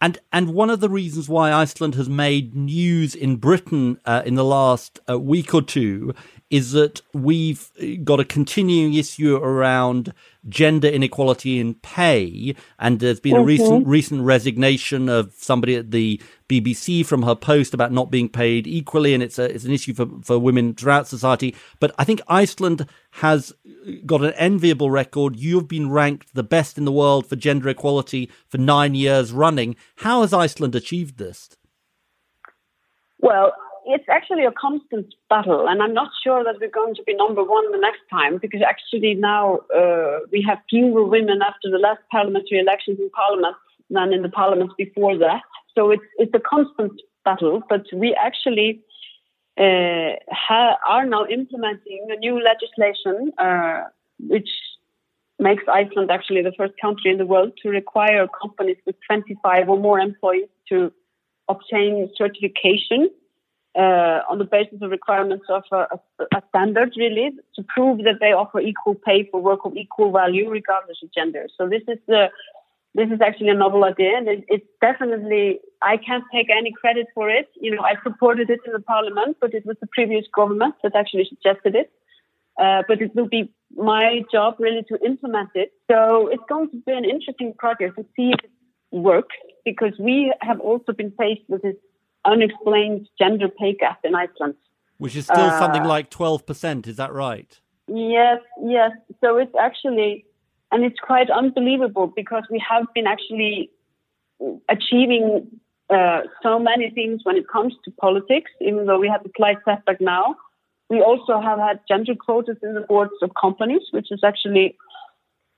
[0.00, 4.34] And and one of the reasons why Iceland has made news in Britain uh, in
[4.34, 6.12] the last uh, week or two
[6.54, 7.68] is that we've
[8.04, 10.14] got a continuing issue around
[10.48, 13.42] gender inequality in pay, and there's been mm-hmm.
[13.42, 18.28] a recent recent resignation of somebody at the BBC from her post about not being
[18.28, 21.56] paid equally, and it's a it's an issue for for women throughout society.
[21.80, 22.86] But I think Iceland
[23.22, 23.52] has
[24.06, 25.34] got an enviable record.
[25.34, 29.74] You've been ranked the best in the world for gender equality for nine years running.
[29.96, 31.48] How has Iceland achieved this?
[33.18, 33.52] Well,
[33.86, 37.42] it's actually a constant battle, and I'm not sure that we're going to be number
[37.42, 42.00] one the next time because actually now uh, we have fewer women after the last
[42.10, 43.56] parliamentary elections in parliament
[43.90, 45.42] than in the parliaments before that.
[45.74, 48.82] So it's it's a constant battle, but we actually
[49.58, 53.84] uh, ha- are now implementing a new legislation uh,
[54.18, 54.48] which
[55.38, 59.78] makes Iceland actually the first country in the world to require companies with 25 or
[59.78, 60.92] more employees to
[61.48, 63.10] obtain certification
[63.76, 65.86] uh, on the basis of requirements of a,
[66.36, 70.48] a, standard, really, to prove that they offer equal pay for work of equal value,
[70.48, 71.46] regardless of gender.
[71.56, 72.28] So this is the
[72.96, 77.08] this is actually a novel idea, and it, it's definitely I can't take any credit
[77.14, 77.48] for it.
[77.60, 80.94] You know, I supported it in the parliament, but it was the previous government that
[80.94, 81.90] actually suggested it.
[82.56, 85.72] Uh, but it will be my job really to implement it.
[85.90, 88.50] So it's going to be an interesting project to see if it
[88.92, 91.74] works because we have also been faced with this
[92.24, 94.54] unexplained gender pay gap in Iceland.
[94.98, 97.60] Which is still uh, something like 12%, is that right?
[97.88, 98.92] Yes, yes.
[99.22, 100.24] So it's actually,
[100.72, 103.70] and it's quite unbelievable because we have been actually
[104.68, 105.48] achieving
[105.90, 109.58] uh, so many things when it comes to politics, even though we have a slight
[109.64, 110.36] setback now.
[110.90, 114.76] We also have had gender quotas in the boards of companies, which is actually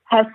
[0.09, 0.25] has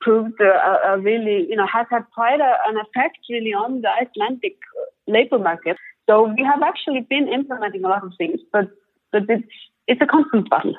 [0.00, 3.88] proved a, a really, you know, has had quite a, an effect really on the
[3.88, 4.56] Icelandic
[5.06, 5.76] labor market.
[6.08, 8.70] So we have actually been implementing a lot of things, but
[9.12, 9.44] but it's
[9.86, 10.74] it's a constant battle.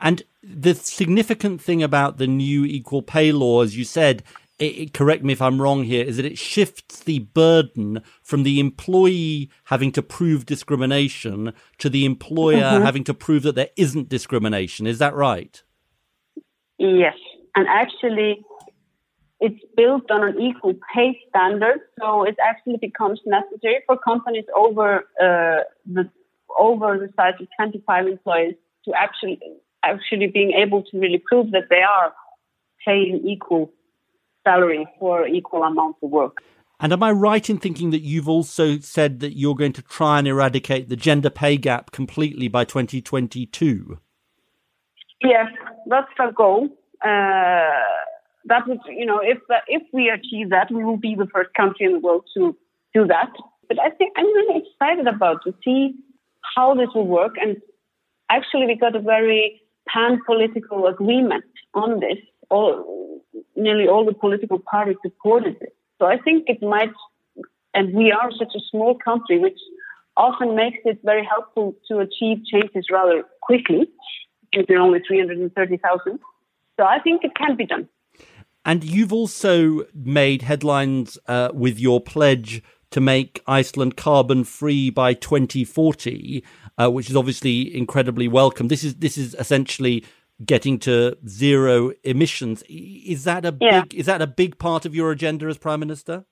[0.00, 4.22] And the significant thing about the new equal pay law, as you said,
[4.58, 8.60] it, correct me if I'm wrong here, is that it shifts the burden from the
[8.60, 12.84] employee having to prove discrimination to the employer mm-hmm.
[12.84, 14.86] having to prove that there isn't discrimination.
[14.86, 15.62] Is that right?
[16.78, 17.16] Yes.
[17.56, 18.44] And actually,
[19.44, 25.00] it's built on an equal pay standard, so it actually becomes necessary for companies over
[25.20, 26.08] uh, the
[26.58, 28.54] over the size of 25 employees
[28.86, 29.38] to actually
[29.84, 32.14] actually being able to really prove that they are
[32.86, 33.70] paying equal
[34.44, 36.38] salary for equal amount of work.
[36.80, 40.18] And am I right in thinking that you've also said that you're going to try
[40.18, 43.98] and eradicate the gender pay gap completely by 2022?
[45.20, 45.46] Yes,
[45.86, 46.68] that's the goal.
[47.04, 48.04] Uh,
[48.46, 49.38] that would, you know, if
[49.68, 52.56] if we achieve that, we will be the first country in the world to
[52.92, 53.30] do that.
[53.68, 55.94] But I think I'm really excited about to see
[56.54, 57.34] how this will work.
[57.40, 57.56] And
[58.30, 62.18] actually, we got a very pan-political agreement on this.
[62.50, 63.22] All,
[63.56, 65.74] nearly all the political parties supported it.
[65.98, 66.92] So I think it might,
[67.72, 69.58] and we are such a small country, which
[70.16, 73.88] often makes it very helpful to achieve changes rather quickly.
[74.50, 76.20] Because there are only 330,000.
[76.76, 77.88] So I think it can be done.
[78.64, 85.14] And you've also made headlines uh, with your pledge to make Iceland carbon free by
[85.14, 86.44] 2040,
[86.78, 88.68] uh, which is obviously incredibly welcome.
[88.68, 90.04] This is this is essentially
[90.44, 92.62] getting to zero emissions.
[92.68, 93.82] Is that a yeah.
[93.82, 96.24] big is that a big part of your agenda as prime minister?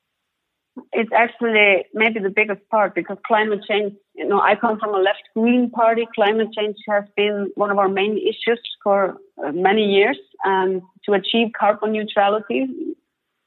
[0.92, 3.92] It's actually maybe the biggest part because climate change.
[4.14, 6.06] You know, I come from a left green party.
[6.14, 11.12] Climate change has been one of our main issues for uh, many years, and to
[11.12, 12.66] achieve carbon neutrality,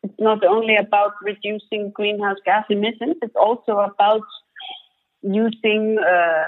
[0.03, 3.15] it's not only about reducing greenhouse gas emissions.
[3.23, 4.21] It's also about
[5.23, 6.43] using, uh,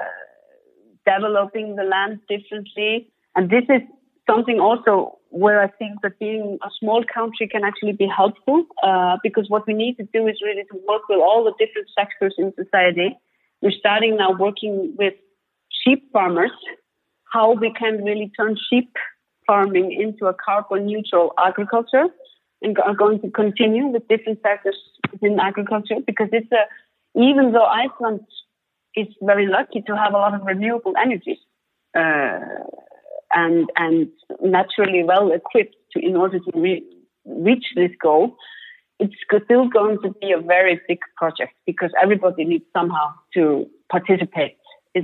[1.05, 3.81] developing the land differently, and this is
[4.29, 9.17] something also where I think that being a small country can actually be helpful uh,
[9.23, 12.35] because what we need to do is really to work with all the different sectors
[12.37, 13.17] in society.
[13.61, 15.15] We're starting now working with
[15.83, 16.51] sheep farmers,
[17.31, 18.93] how we can really turn sheep
[19.45, 22.05] farming into a carbon neutral agriculture
[22.61, 24.77] and are going to continue with different sectors
[25.11, 26.63] within agriculture because it's a,
[27.19, 28.21] even though Iceland
[28.95, 31.37] is very lucky to have a lot of renewable energies,
[31.95, 32.39] uh,
[33.33, 34.07] and and
[34.41, 36.85] naturally well equipped to in order to re-
[37.25, 38.35] reach this goal,
[38.99, 39.13] it's
[39.43, 44.57] still going to be a very big project because everybody needs somehow to participate.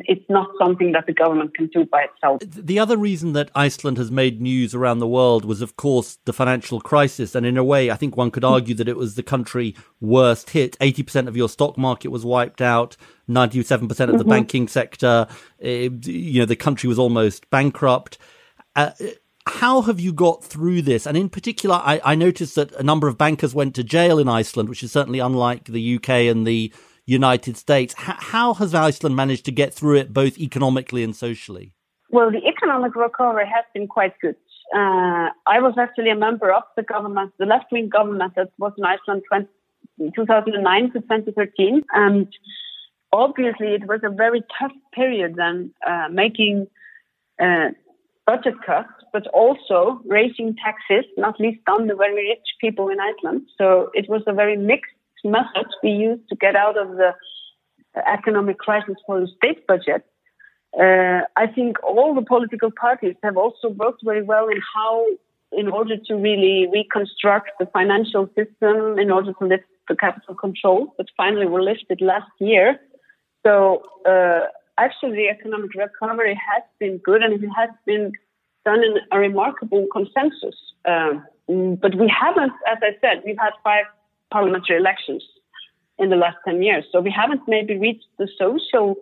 [0.06, 2.42] It's not something that the government can do by itself.
[2.42, 6.34] The other reason that Iceland has made news around the world was, of course, the
[6.34, 7.36] financial crisis.
[7.36, 10.52] And in a way, I think one could argue that it was the country worst
[10.52, 10.78] hit.
[10.80, 12.98] 80% of your stock market was wiped out.
[13.30, 14.30] 97% of the mm-hmm.
[14.30, 15.28] banking sector.
[15.60, 18.18] It, you know, the country was almost bankrupt.
[18.76, 18.92] Uh,
[19.46, 21.06] how have you got through this?
[21.06, 24.30] And in particular, I, I, noticed that a number of bankers went to jail in
[24.30, 26.72] Iceland, which is certainly unlike the UK and the
[27.06, 27.94] United States.
[28.00, 31.74] H- how has Iceland managed to get through it both economically and socially?
[32.10, 34.36] Well, the economic recovery has been quite good.
[34.74, 38.74] Uh, I was actually a member of the government, the left wing government that was
[38.78, 39.48] in Iceland 20,
[40.16, 41.84] 2009 to 2013.
[41.94, 42.28] And
[43.12, 46.68] obviously, it was a very tough period then, uh, making
[47.42, 47.70] uh,
[48.26, 53.44] budget cuts, but also raising taxes, not least on the very rich people in Iceland.
[53.58, 54.94] So it was a very mixed
[55.24, 57.14] method we used to get out of the
[58.08, 60.04] economic crisis for the state budget.
[60.80, 65.06] uh, I think all the political parties have also worked very well in how,
[65.52, 70.90] in order to really reconstruct the financial system, in order to lift the capital controls
[70.98, 72.80] but finally were lifted last year.
[73.46, 74.48] So uh,
[74.78, 78.14] actually, the economic recovery has been good, and it has been
[78.66, 80.56] done in a remarkable consensus.
[80.86, 81.26] Um,
[81.82, 83.86] but we haven't, as I said, we've had five
[84.34, 85.24] parliamentary elections
[86.00, 86.86] in the last 10 years.
[86.92, 88.96] So we haven't maybe reached the social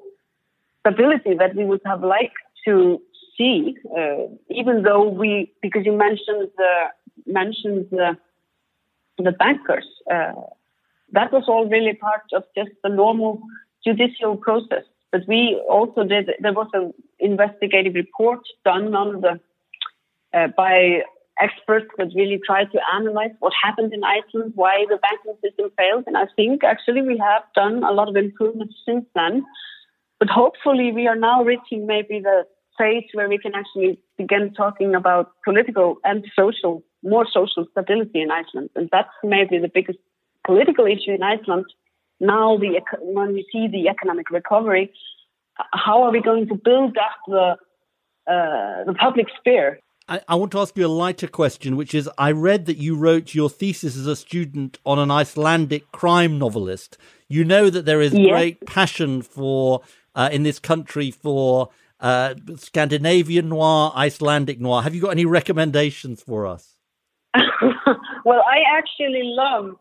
[0.80, 3.02] stability that we would have liked to
[3.38, 6.74] see, uh, even though we, because you mentioned the,
[7.26, 8.18] mentioned the,
[9.18, 10.34] the bankers, uh,
[11.14, 13.42] that was all really part of just the normal
[13.86, 14.84] judicial process.
[15.12, 19.40] But we also did, there was an investigative report done on the,
[20.34, 21.04] uh, by
[21.40, 26.04] experts that really try to analyze what happened in Iceland, why the banking system failed.
[26.08, 29.44] And I think actually we have done a lot of improvements since then.
[30.20, 32.46] But hopefully we are now reaching maybe the
[32.78, 38.32] phase where we can actually begin talking about political and social, more social stability in
[38.32, 38.70] Iceland.
[38.76, 40.00] And that's maybe the biggest
[40.46, 41.66] political issue in Iceland.
[42.20, 44.92] Now, the, when we see the economic recovery,
[45.74, 47.56] how are we going to build up the,
[48.32, 49.80] uh, the public sphere?
[50.08, 52.96] I, I, want to ask you a lighter question, which is I read that you
[52.96, 56.98] wrote your thesis as a student on an Icelandic crime novelist.
[57.28, 58.30] You know that there is yes.
[58.30, 59.82] great passion for
[60.16, 64.82] uh, in this country for uh, Scandinavian noir, Icelandic noir.
[64.82, 66.76] Have you got any recommendations for us?
[68.26, 69.78] well, I actually love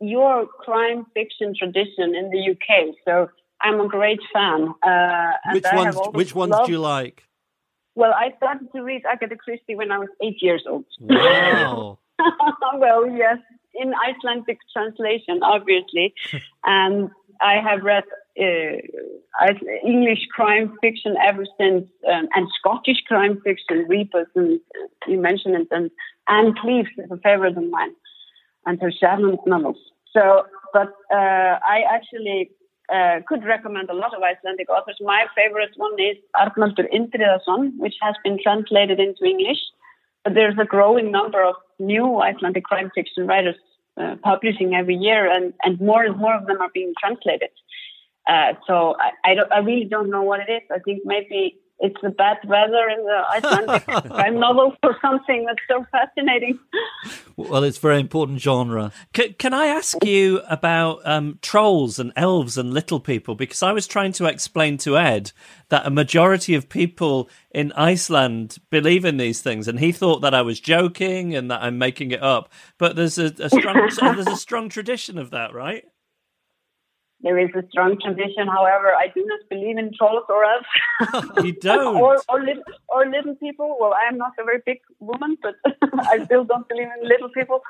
[0.00, 3.28] your crime fiction tradition in the UK, so
[3.60, 4.74] I'm a great fan.
[4.82, 5.96] Uh, which ones?
[6.12, 6.66] Which ones loved...
[6.66, 7.24] do you like?
[7.94, 10.84] Well, I started to read Agatha Christie when I was eight years old.
[11.00, 11.98] Wow.
[12.78, 13.38] well, yes,
[13.74, 16.14] in Icelandic translation, obviously,
[16.64, 18.04] and I have read
[18.40, 19.46] uh,
[19.84, 24.60] English crime fiction ever since, um, and Scottish crime fiction, Rebus, and
[25.06, 25.90] you mentioned it, and
[26.28, 27.94] Ann Cleeves is a favorite of mine,
[28.64, 29.78] and her Shetland novels.
[30.12, 32.50] So, but uh, I actually
[32.92, 34.98] uh, could recommend a lot of Icelandic authors.
[35.00, 39.58] My favorite one is Arnaldur Indriðason, which has been translated into English.
[40.24, 43.56] But there's a growing number of new Icelandic crime fiction writers
[43.96, 47.50] uh, publishing every year, and, and more and more of them are being translated.
[48.26, 50.62] Uh, so I, I, I, really don't know what it is.
[50.70, 55.60] I think maybe it's the bad weather in the Icelandic crime novels or something that's
[55.68, 56.58] so fascinating.
[57.36, 58.92] Well, it's a very important genre.
[59.12, 63.34] Can, can I ask you about um, trolls and elves and little people?
[63.34, 65.32] Because I was trying to explain to Ed
[65.70, 70.34] that a majority of people in Iceland believe in these things, and he thought that
[70.34, 72.52] I was joking and that I'm making it up.
[72.78, 75.84] But there's a, a strong there's a strong tradition of that, right?
[77.22, 78.48] There is a strong tradition.
[78.48, 81.44] However, I do not believe in trolls or elves.
[81.44, 81.96] you don't?
[81.96, 83.76] or, or, little, or little people.
[83.80, 85.54] Well, I am not a very big woman, but
[86.10, 87.62] I still don't believe in little people.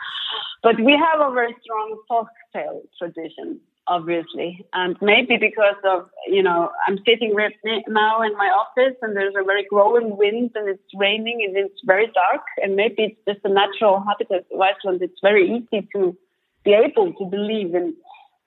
[0.63, 4.65] But we have a very strong folk tale tradition, obviously.
[4.73, 7.55] And maybe because of, you know, I'm sitting right
[7.89, 11.81] now in my office and there's a very growing wind and it's raining and it's
[11.85, 12.43] very dark.
[12.63, 15.03] And maybe it's just a natural habitat of Iceland.
[15.03, 16.17] It's very easy to
[16.65, 17.95] be able to believe in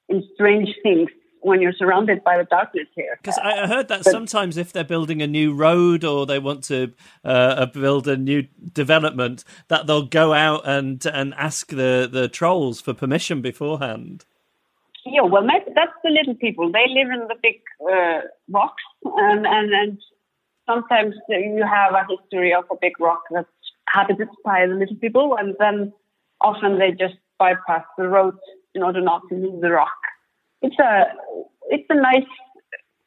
[0.09, 1.09] in strange things
[1.45, 3.17] when you're surrounded by the darkness here.
[3.21, 6.63] Because I heard that but, sometimes if they're building a new road or they want
[6.65, 6.91] to
[7.23, 12.27] uh, uh, build a new development, that they'll go out and and ask the the
[12.27, 14.25] trolls for permission beforehand.
[15.05, 16.71] Yeah, well, that's the little people.
[16.71, 19.99] They live in the big uh, rocks, and, and and
[20.67, 23.47] sometimes you have a history of a big rock that's
[23.87, 25.93] habited by the little people, and then
[26.41, 28.35] often they just bypass the road
[28.75, 29.97] in order not to move the rock.
[30.61, 31.05] It's a
[31.69, 32.27] it's a nice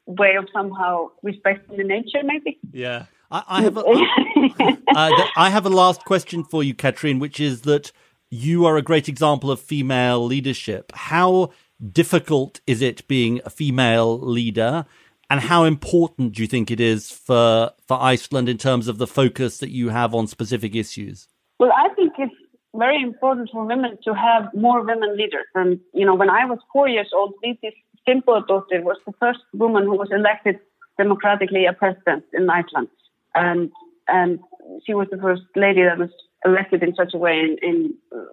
[0.07, 2.59] way of somehow respecting the nature, maybe.
[2.73, 3.07] Yeah.
[3.31, 3.81] I, I have a,
[4.97, 7.93] uh, I have a last question for you, Katrin, which is that
[8.31, 10.93] you are a great example of female leadership.
[10.95, 11.51] How
[11.93, 14.87] difficult is it being a female leader?
[15.31, 19.07] And how important do you think it is for, for Iceland in terms of the
[19.07, 21.29] focus that you have on specific issues?
[21.59, 22.35] Well, I think it's
[22.79, 25.47] very important for women to have more women leaders.
[25.55, 27.74] And, you know, when I was four years old, Vigdís
[28.07, 30.57] Finnbogadóttir was the first woman who was elected
[30.97, 32.89] democratically a president in Iceland.
[33.35, 33.70] And,
[34.07, 34.41] and
[34.85, 36.11] she was the first lady that was
[36.45, 38.24] elected in such a way in, in, uh,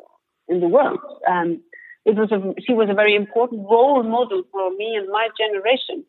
[0.47, 0.99] in the world.
[1.27, 1.59] And
[2.05, 6.03] it was a, she was a very important role model for me and my generation.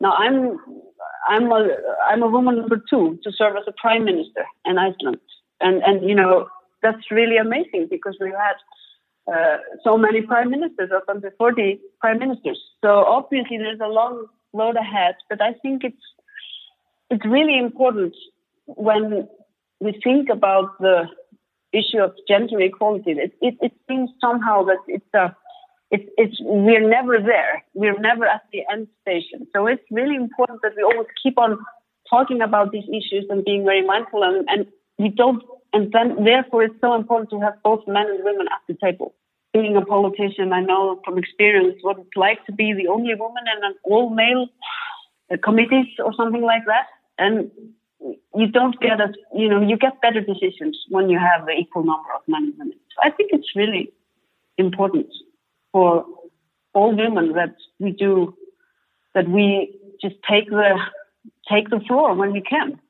[0.00, 0.58] Now I'm,
[1.28, 1.68] I'm a,
[2.08, 5.18] I'm a woman number two to serve as a prime minister in Iceland.
[5.60, 6.48] And, and, you know,
[6.82, 8.56] that's really amazing because we've had
[9.32, 12.60] uh, so many prime ministers, up until 40 prime ministers.
[12.82, 16.02] So obviously there's a long road ahead, but I think it's
[17.10, 18.14] it's really important
[18.66, 19.28] when
[19.80, 21.08] we think about the
[21.72, 23.12] issue of gender equality.
[23.12, 25.34] It, it, it seems somehow that it's a
[25.90, 27.64] it's, it's we're never there.
[27.74, 29.46] We're never at the end station.
[29.54, 31.58] So it's really important that we always keep on
[32.08, 34.66] talking about these issues and being very mindful and, and
[35.00, 35.42] we don't
[35.72, 39.14] and then therefore it's so important to have both men and women at the table.
[39.52, 43.44] Being a politician, I know from experience what it's like to be the only woman
[43.56, 44.48] in an all male
[45.32, 46.86] uh, committees or something like that.
[47.18, 47.50] And
[48.34, 51.84] you don't get a you know, you get better decisions when you have the equal
[51.84, 52.78] number of men and women.
[52.94, 53.92] So I think it's really
[54.58, 55.08] important
[55.72, 56.04] for
[56.74, 58.34] all women that we do
[59.14, 60.78] that we just take the
[61.50, 62.80] take the floor when we can.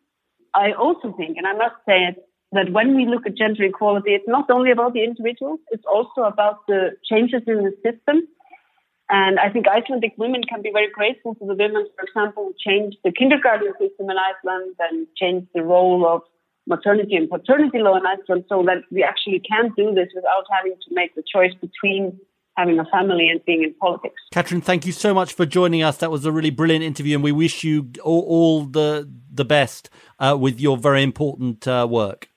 [0.54, 4.10] I also think, and I must say it, that when we look at gender equality,
[4.10, 8.26] it's not only about the individuals, it's also about the changes in the system.
[9.08, 12.54] And I think Icelandic women can be very grateful to the women, for example, who
[12.58, 16.22] changed the kindergarten system in Iceland and changed the role of
[16.66, 20.74] maternity and paternity law in Iceland so that we actually can do this without having
[20.74, 22.18] to make the choice between
[22.56, 24.14] having a family and being in politics.
[24.32, 25.96] Katrin, thank you so much for joining us.
[25.98, 29.90] That was a really brilliant interview, and we wish you all, all the the best
[30.18, 32.28] uh, with your very important uh, work.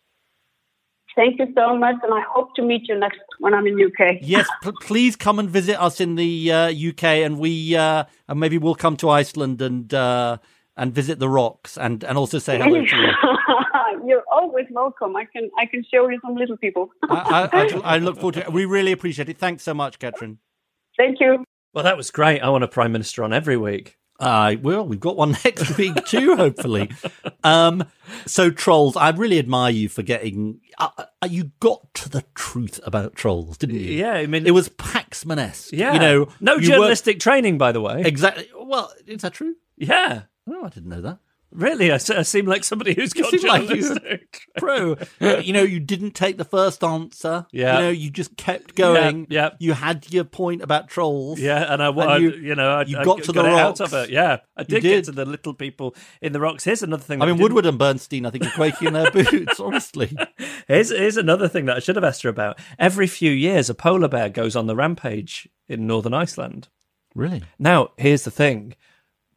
[1.16, 4.18] Thank you so much, and I hope to meet you next when I'm in UK.
[4.22, 8.40] yes, p- please come and visit us in the uh, UK, and we uh, and
[8.40, 10.38] maybe we'll come to Iceland and uh,
[10.76, 13.12] and visit the rocks and and also say hello to you.
[14.06, 15.16] You're always welcome.
[15.16, 16.90] I can I can show you some little people.
[17.10, 18.52] I, I, I, look forward to it.
[18.52, 19.38] We really appreciate it.
[19.38, 20.40] Thanks so much, Katrin.
[20.98, 21.44] Thank you.
[21.74, 22.42] Well, that was great.
[22.42, 23.98] I want a prime minister on every week.
[24.20, 26.92] Uh, well, we've got one next week too, hopefully.
[27.44, 27.86] Um,
[28.26, 30.60] so trolls, I really admire you for getting.
[30.78, 33.92] Uh, uh, you got to the truth about trolls, didn't you?
[33.94, 35.74] Yeah, I mean, it was Paxman-esque.
[35.74, 38.04] Yeah, you know, no you journalistic training, by the way.
[38.06, 38.50] Exactly.
[38.58, 39.56] Well, is that true?
[39.78, 40.24] Yeah.
[40.48, 41.20] Oh, I didn't know that.
[41.52, 44.40] Really, I, I seem like somebody who's got you seem like journalistic.
[44.58, 44.98] pro.
[45.20, 47.46] you know, you didn't take the first answer.
[47.52, 47.76] Yeah.
[47.78, 49.28] You know, you just kept going.
[49.30, 49.44] Yeah.
[49.44, 49.50] yeah.
[49.60, 51.40] You had your point about trolls.
[51.40, 53.82] Yeah, and I, I you, you, know, I, you I got to got the rocks.
[53.82, 54.10] out of it.
[54.10, 54.90] Yeah, I did, did.
[54.90, 56.64] get to the little people in the rocks.
[56.64, 57.22] Here's another thing.
[57.22, 59.60] I mean, didn't- Woodward and Bernstein, I think, are quaking in their boots.
[59.60, 60.12] Honestly,
[60.68, 62.58] Here's here's another thing that I should have asked her about.
[62.80, 66.70] Every few years, a polar bear goes on the rampage in northern Iceland.
[67.14, 67.44] really.
[67.60, 68.74] Now, here's the thing: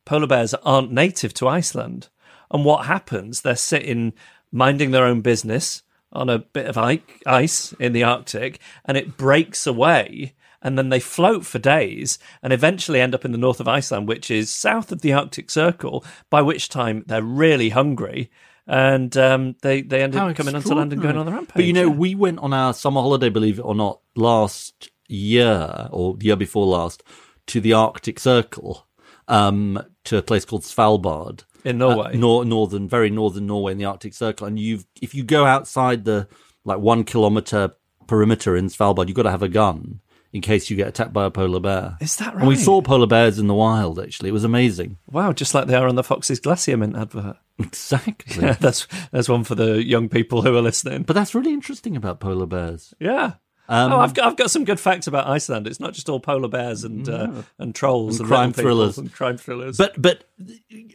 [0.07, 2.09] polar bears aren't native to Iceland,
[2.51, 3.43] and what happens?
[3.43, 4.15] They're sitting
[4.51, 5.83] minding their own business
[6.13, 10.35] on a bit of ice in the Arctic, and it breaks away.
[10.63, 14.09] And then they float for days and eventually end up in the north of Iceland,
[14.09, 18.31] which is south of the Arctic Circle, by which time they're really hungry.
[18.67, 21.55] And um, they, they end up coming onto land and going on the rampage.
[21.55, 21.95] But you know, yeah.
[21.95, 26.37] we went on our summer holiday, believe it or not, last year or the year
[26.37, 27.05] before last
[27.49, 28.89] to the Arctic Circle,
[29.29, 32.13] um, to a place called Svalbard in Norway.
[32.15, 34.47] uh, nor- northern, very northern Norway in the Arctic Circle.
[34.47, 36.29] And you've, if you go outside the
[36.65, 37.75] like one kilometer
[38.07, 40.01] perimeter in Svalbard, you've got to have a gun
[40.33, 41.97] in case you get attacked by a polar bear.
[42.01, 43.99] Is that And we saw polar bears in the wild.
[43.99, 44.99] Actually, it was amazing.
[45.11, 47.37] Wow, just like they are on the Fox's Glacier Mint advert.
[47.59, 48.43] Exactly.
[48.45, 51.05] Yeah, that's that's one for the young people who are listening.
[51.05, 52.93] But that's really interesting about polar bears.
[53.01, 53.35] Yeah.
[53.69, 55.67] Um, oh, I've got I've got some good facts about Iceland.
[55.67, 58.97] It's not just all polar bears and uh, and trolls And and, crime thrillers.
[58.99, 59.77] and crime thrillers.
[59.77, 60.25] But but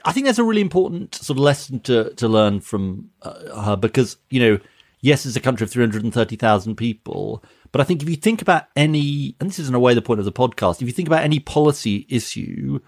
[0.06, 3.76] I think there's a really important sort of lesson to to learn from uh, her
[3.76, 4.60] because you know
[5.02, 9.36] yes it's a country of 330,000 people but I think if you think about any
[9.40, 11.24] and this is in a way the point of the podcast if you think about
[11.24, 12.80] any policy issue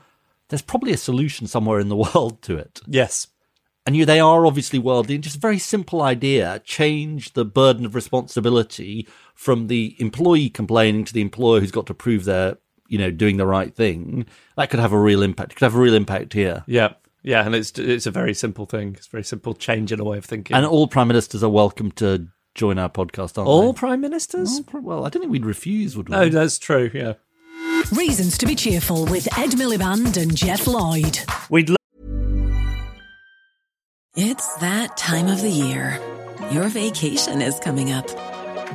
[0.50, 3.28] there's probably a solution somewhere in the world to it yes,
[3.88, 7.84] and you they are obviously worldly and just a very simple idea change the burden
[7.86, 12.58] of responsibility from the employee complaining to the employer who's got to prove they're
[12.88, 14.26] you know doing the right thing
[14.58, 17.46] that could have a real impact it could have a real impact here yeah, yeah,
[17.46, 18.96] and it's it's a very simple thing.
[18.98, 20.56] It's a very simple change in a way of thinking.
[20.56, 23.78] and all prime ministers are welcome to join our podcast aren't all they?
[23.80, 24.62] prime ministers?
[24.74, 26.92] All well i don't think we'd refuse would we No, that's true.
[26.94, 27.14] Yeah,
[27.94, 31.20] Reasons to be cheerful with Ed Miliband and Geoff Lloyd.
[31.50, 31.78] we'd love
[34.16, 36.00] It's that time of the year.
[36.52, 38.08] Your vacation is coming up.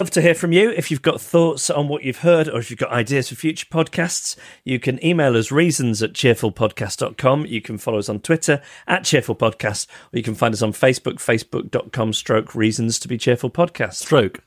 [0.00, 0.70] Love to hear from you.
[0.70, 3.66] If you've got thoughts on what you've heard or if you've got ideas for future
[3.66, 7.46] podcasts, you can email us reasons at cheerfulpodcast.com.
[7.46, 11.14] You can follow us on Twitter at cheerfulpodcast, or you can find us on Facebook,
[11.14, 13.94] facebook.com stroke reasons to be cheerful podcast.
[13.94, 14.44] Stroke.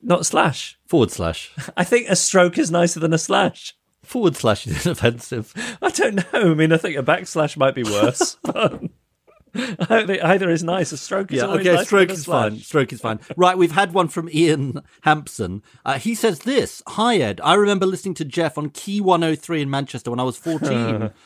[0.00, 0.78] Not slash.
[0.86, 1.52] Forward slash.
[1.76, 3.76] I think a stroke is nicer than a slash.
[4.02, 5.52] Forward slash is offensive.
[5.82, 6.52] I don't know.
[6.52, 8.38] I mean, I think a backslash might be worse.
[8.42, 8.82] but
[9.88, 10.92] either is nice.
[10.92, 12.56] A stroke is Yeah, okay, nicer stroke is fine.
[12.58, 13.20] Stroke is fine.
[13.36, 15.62] Right, we've had one from Ian Hampson.
[15.84, 17.40] Uh, he says this Hi, Ed.
[17.42, 21.10] I remember listening to Geoff on Key 103 in Manchester when I was 14.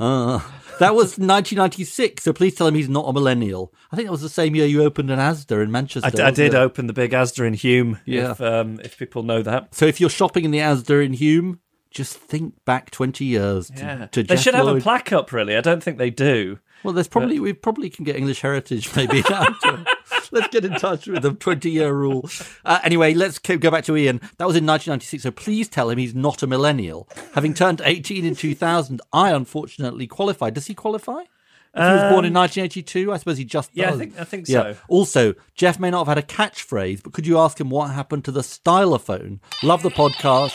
[0.00, 0.38] Uh,
[0.78, 3.74] that was 1996, so please tell him he's not a millennial.
[3.90, 6.22] I think that was the same year you opened an Asda in Manchester.
[6.22, 6.56] I, I did it?
[6.56, 8.00] open the big Asda in Hulme.
[8.04, 8.30] Yeah.
[8.30, 9.74] If, um, if people know that.
[9.74, 11.58] So if you're shopping in the Asda in Hulme,
[11.90, 14.06] just think back 20 years to, Yeah.
[14.06, 15.32] to they Geoff should have a plaque up.
[15.32, 16.60] Really, I don't think they do.
[16.84, 19.22] Well, there's probably we probably can get English Heritage maybe.
[20.30, 22.28] let's get in touch with the 20 year rule.
[22.64, 24.18] Uh, anyway, let's keep, go back to Ian.
[24.38, 27.08] That was in 1996, so please tell him he's not a millennial.
[27.34, 30.54] Having turned 18 in 2000, I unfortunately qualified.
[30.54, 31.22] Does he qualify?
[31.74, 34.24] If he was born in 1982, I suppose he just Um, Yeah, I think- I
[34.24, 34.62] think Yeah.
[34.72, 34.76] so.
[34.88, 38.24] Also, Geoff may not have had a catchphrase, but could you ask him what happened
[38.24, 39.38] to the stylophone?
[39.62, 40.54] Love the podcast.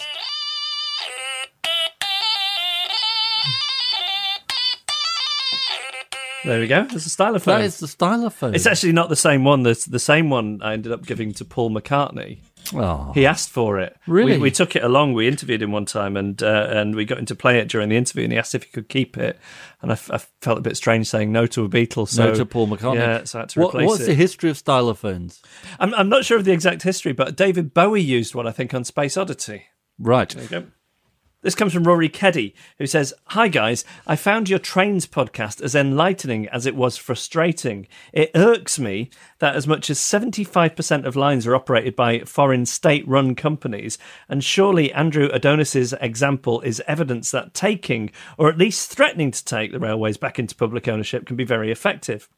[6.45, 6.83] There we go.
[6.83, 7.45] There's a stylophone.
[7.45, 8.53] That is the stylophone.
[8.55, 9.63] It's actually not the same one.
[9.63, 12.39] That's the same one I ended up giving to Paul McCartney.
[12.73, 13.11] Oh.
[13.13, 13.95] He asked for it.
[14.07, 14.33] Really?
[14.33, 15.13] We, we took it along.
[15.13, 17.89] We interviewed him one time, and uh, and we got him to play it during
[17.89, 18.23] the interview.
[18.23, 19.39] And he asked if he could keep it,
[19.81, 22.07] and I, f- I felt a bit strange saying no to a Beatle.
[22.07, 22.95] So no to Paul McCartney.
[22.95, 24.07] Yeah, so I had to What- replace what's it.
[24.07, 25.41] the history of stylophones?
[25.79, 28.73] I'm, I'm not sure of the exact history, but David Bowie used one, I think,
[28.73, 29.63] on Space Oddity.
[29.99, 30.29] Right.
[30.29, 30.63] There you go.
[31.43, 35.75] This comes from Rory Keddy, who says, Hi guys, I found your Trains podcast as
[35.75, 37.85] enlightening as it was frustrating.
[38.13, 39.09] It irks me
[39.39, 43.97] that as much as 75% of lines are operated by foreign state run companies,
[44.29, 49.73] and surely Andrew Adonis's example is evidence that taking, or at least threatening to take,
[49.73, 52.29] the railways back into public ownership can be very effective.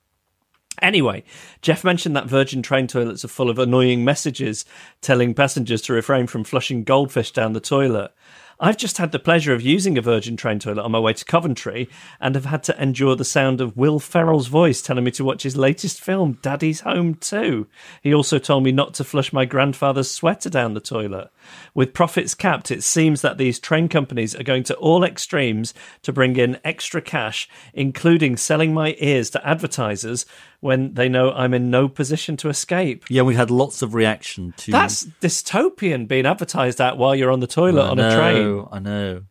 [0.82, 1.24] Anyway,
[1.62, 4.66] Geoff mentioned that Virgin train toilets are full of annoying messages
[5.00, 8.12] telling passengers to refrain from flushing goldfish down the toilet.
[8.58, 11.26] I've just had the pleasure of using a Virgin train toilet on my way to
[11.26, 11.90] Coventry
[12.22, 15.44] and have had to endure the sound of Will Ferrell's voice telling me to watch
[15.44, 17.68] his latest film, Daddy's Home 2.
[18.02, 21.32] He also told me not to flush my grandfather's sweater down the toilet.
[21.74, 25.74] With profits capped, it seems that these train companies are going to all extremes
[26.04, 30.26] to bring in extra cash, including selling my ears to advertisers
[30.66, 33.06] when they know I'm in no position to escape.
[33.08, 37.40] Yeah, we had lots of reaction to That's dystopian being advertised at while you're on
[37.40, 38.68] the toilet I on know, a train.
[38.72, 39.22] I know.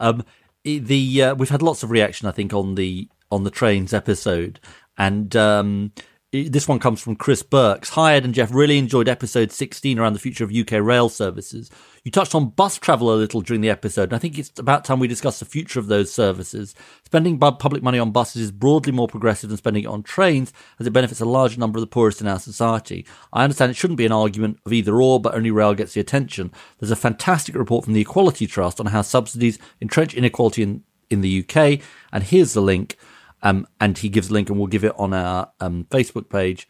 [0.00, 0.24] Um,
[0.64, 4.58] the uh, we've had lots of reaction, I think, on the on the trains episode,
[4.98, 5.92] and um,
[6.32, 7.90] this one comes from Chris Burks.
[7.90, 8.54] Hi, Ed and Geoff.
[8.54, 11.70] Really enjoyed episode sixteen around the future of UK rail services.
[12.04, 14.84] You touched on bus travel a little during the episode, and I think it's about
[14.84, 16.76] time we discuss the future of those services.
[17.04, 20.86] Spending public money on buses is broadly more progressive than spending it on trains, as
[20.86, 23.04] it benefits a large number of the poorest in our society.
[23.32, 26.00] I understand it shouldn't be an argument of either or, but only rail gets the
[26.00, 26.52] attention.
[26.78, 31.22] There's a fantastic report from the Equality Trust on how subsidies entrench inequality in, in
[31.22, 31.80] the UK,
[32.12, 32.96] and here's the link.
[33.42, 36.68] Um, and he gives a link, and we'll give it on our um, Facebook page.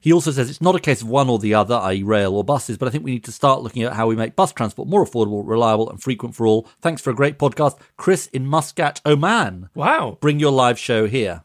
[0.00, 2.44] He also says it's not a case of one or the other, i.e., rail or
[2.44, 4.88] buses, but I think we need to start looking at how we make bus transport
[4.88, 6.68] more affordable, reliable, and frequent for all.
[6.80, 7.76] Thanks for a great podcast.
[7.96, 9.68] Chris in Muscat, Oman.
[9.74, 10.18] Wow.
[10.20, 11.42] Bring your live show here.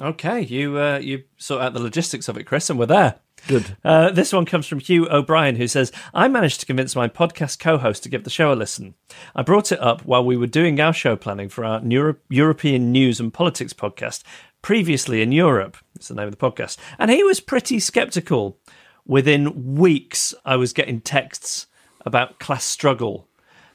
[0.00, 3.20] Okay, you uh, you sort out the logistics of it, Chris, and we're there.
[3.48, 3.76] Good.
[3.84, 7.58] Uh, this one comes from Hugh O'Brien, who says, I managed to convince my podcast
[7.58, 8.94] co host to give the show a listen.
[9.34, 12.92] I brought it up while we were doing our show planning for our Neuro- European
[12.92, 14.22] News and Politics podcast,
[14.62, 15.76] previously in Europe.
[15.96, 16.76] It's the name of the podcast.
[16.98, 18.58] And he was pretty skeptical.
[19.04, 21.66] within weeks, I was getting texts
[22.06, 23.26] about class struggle.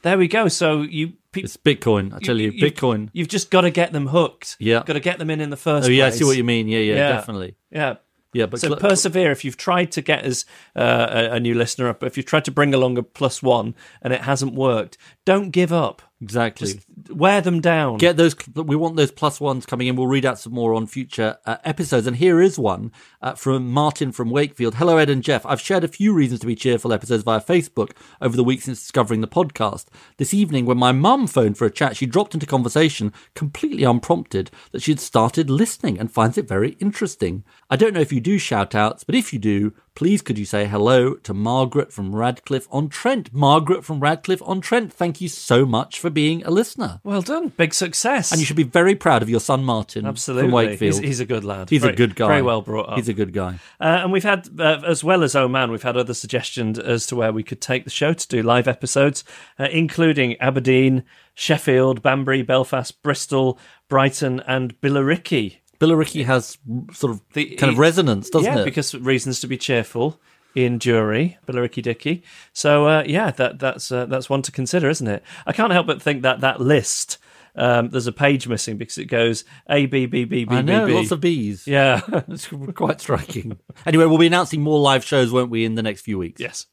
[0.03, 0.47] There we go.
[0.47, 1.13] So you.
[1.35, 2.13] It's Bitcoin.
[2.15, 3.09] I tell you, you've- Bitcoin.
[3.13, 4.55] You've just got to get them hooked.
[4.59, 4.81] Yeah.
[4.85, 5.87] got to get them in in the first.
[5.87, 6.67] Oh yeah, I see what you mean.
[6.67, 7.55] Yeah, yeah, definitely.
[7.69, 7.95] Yeah.
[8.37, 9.31] Yeah, but so cl- persevere.
[9.31, 10.45] If you've tried to get us
[10.75, 13.73] uh, a, a new listener up, if you've tried to bring along a plus one
[13.99, 14.95] and it hasn't worked,
[15.25, 16.03] don't give up.
[16.19, 16.73] Exactly.
[16.73, 17.97] Just wear them down.
[17.97, 18.35] Get those.
[18.55, 19.95] We want those plus ones coming in.
[19.95, 22.07] We'll read out some more on future uh, episodes.
[22.07, 22.91] And here is one
[23.21, 24.75] uh, from Martin from Wakefield.
[24.75, 25.45] Hello, Ed and Geoff.
[25.45, 28.79] I've shared a few reasons to be cheerful episodes via Facebook over the week since
[28.79, 29.85] discovering the podcast.
[30.17, 34.49] This evening, when my mum phoned for a chat, she dropped into conversation completely unprompted
[34.71, 37.43] that she'd started listening and finds it very interesting.
[37.69, 40.45] I don't know if you do shout outs, but if you do, please could you
[40.45, 43.33] say hello to Margaret from Radcliffe on Trent?
[43.33, 47.01] Margaret from Radcliffe on Trent, thank you so much for being a listener.
[47.03, 47.47] well done.
[47.57, 48.31] Big success.
[48.31, 50.43] And you should be very proud of your son Martin Absolutely.
[50.43, 50.93] from Wakefield.
[50.99, 51.71] He's, he's a good lad.
[51.71, 52.27] He's Very- a good guy.
[52.27, 52.97] Very well brought up.
[52.97, 53.57] He's a good guy.
[53.81, 57.07] Uh, and we've had, uh, as well as Oh Man, we've had other suggestions as
[57.07, 59.23] to where we could take the show to do live episodes,
[59.57, 63.57] uh, including Aberdeen, Sheffield, Banbury, Belfast, Bristol,
[63.89, 65.57] Brighton, and Billericay.
[65.79, 66.57] Billericay has
[66.93, 68.65] sort of The- kind of resonance, doesn't yeah, it?
[68.65, 70.19] because reasons to be cheerful
[70.55, 72.23] Ian Dury, Billericay Dicky.
[72.53, 75.23] So uh, yeah, that that's uh, that's one to consider, isn't it?
[75.45, 77.17] I can't help but think that that list.
[77.59, 80.85] Um, there's a page missing because it goes A B B B B I know,
[80.85, 80.97] B, B.
[80.97, 81.65] lots of bees.
[81.67, 82.01] Yeah.
[82.27, 83.57] it's quite striking.
[83.85, 86.39] Anyway, we'll be announcing more live shows, won't we, in the next few weeks?
[86.39, 86.67] yes.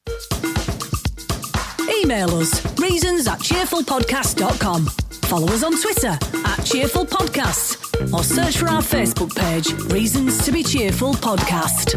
[2.02, 4.88] Email us reasons at cheerfulpodcast.com.
[5.26, 10.52] Follow us on Twitter at Cheerful Podcasts or search for our Facebook page, Reasons to
[10.52, 11.94] be Cheerful Podcast.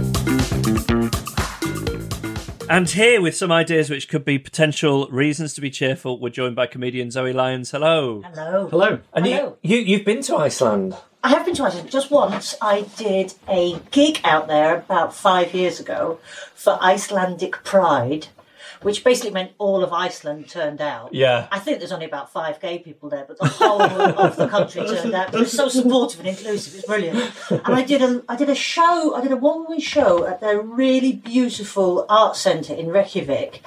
[2.69, 6.55] And here with some ideas which could be potential reasons to be cheerful, we're joined
[6.55, 7.71] by comedian Zoe Lyons.
[7.71, 8.23] Hello.
[8.33, 8.67] Hello.
[8.67, 8.99] Hello.
[9.13, 9.57] And Hello.
[9.61, 10.95] you, you you've been to Iceland.
[11.23, 12.55] I have been to Iceland just once.
[12.61, 16.19] I did a gig out there about five years ago
[16.55, 18.27] for Icelandic Pride,
[18.81, 21.13] which basically meant all of Iceland turned out.
[21.13, 21.47] Yeah.
[21.51, 24.85] I think there's only about five gay people there, but the whole of the country
[24.85, 25.33] turned out.
[25.33, 26.73] It was so supportive and inclusive.
[26.73, 27.33] It was brilliant.
[27.49, 29.15] And I did a I did a show.
[29.15, 33.61] I did a one woman show at their really beautiful art centre in Reykjavik,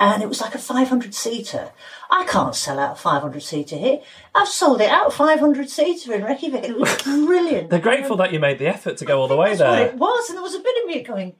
[0.00, 1.70] and it was like a 500 seater.
[2.10, 4.00] I can't sell out a 500 seater here.
[4.34, 6.64] I've sold it out 500 seater in Reykjavik.
[6.64, 7.70] It was brilliant.
[7.70, 9.86] They're grateful that you made the effort to go all the way there.
[9.86, 11.34] it was, and there was a bit of me going.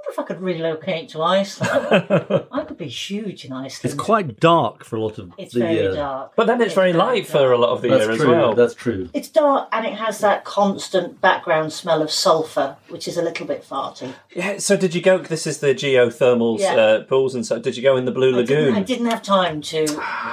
[0.00, 2.06] I wonder if I could relocate to Iceland.
[2.52, 3.92] I could be huge in Iceland.
[3.92, 5.94] It's quite dark for a lot of It's the very year.
[5.94, 6.32] dark.
[6.36, 8.20] But then it's very light for a lot of the That's year true.
[8.20, 8.54] as well.
[8.54, 9.10] That's true.
[9.12, 13.44] It's dark and it has that constant background smell of sulphur, which is a little
[13.46, 14.14] bit farty.
[14.34, 14.58] Yeah.
[14.58, 15.18] So did you go?
[15.18, 16.74] This is the geothermal Yeah.
[16.76, 17.58] uh, pools and so.
[17.58, 18.74] Did you go in the Blue I didn't, Lagoon?
[18.76, 19.84] I didn't have time to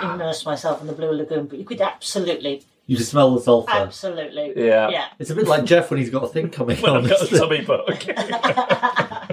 [0.03, 3.71] immerse myself in the Blue Lagoon, but you could absolutely, You just smell the sulphur.
[3.71, 4.89] absolutely, Yeah.
[4.89, 5.05] yeah.
[5.17, 7.03] It's a bit like Geoff when he's got a thing coming When on.
[7.03, 7.39] I've got a isn't it?
[7.39, 7.87] tummy bug.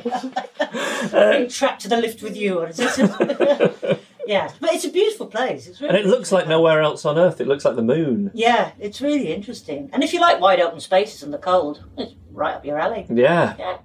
[1.13, 4.01] Being trapped to the lift with you, or is it?
[4.27, 5.67] yeah, but it's a beautiful place.
[5.67, 7.41] It's really and it looks like nowhere else on Earth.
[7.41, 8.31] It looks like the moon.
[8.35, 9.91] Yeah, it's really interesting.
[9.93, 13.07] And if you like wide open spaces and the cold, it's right up your alley.
[13.11, 13.55] Yeah.
[13.59, 13.79] Yeah.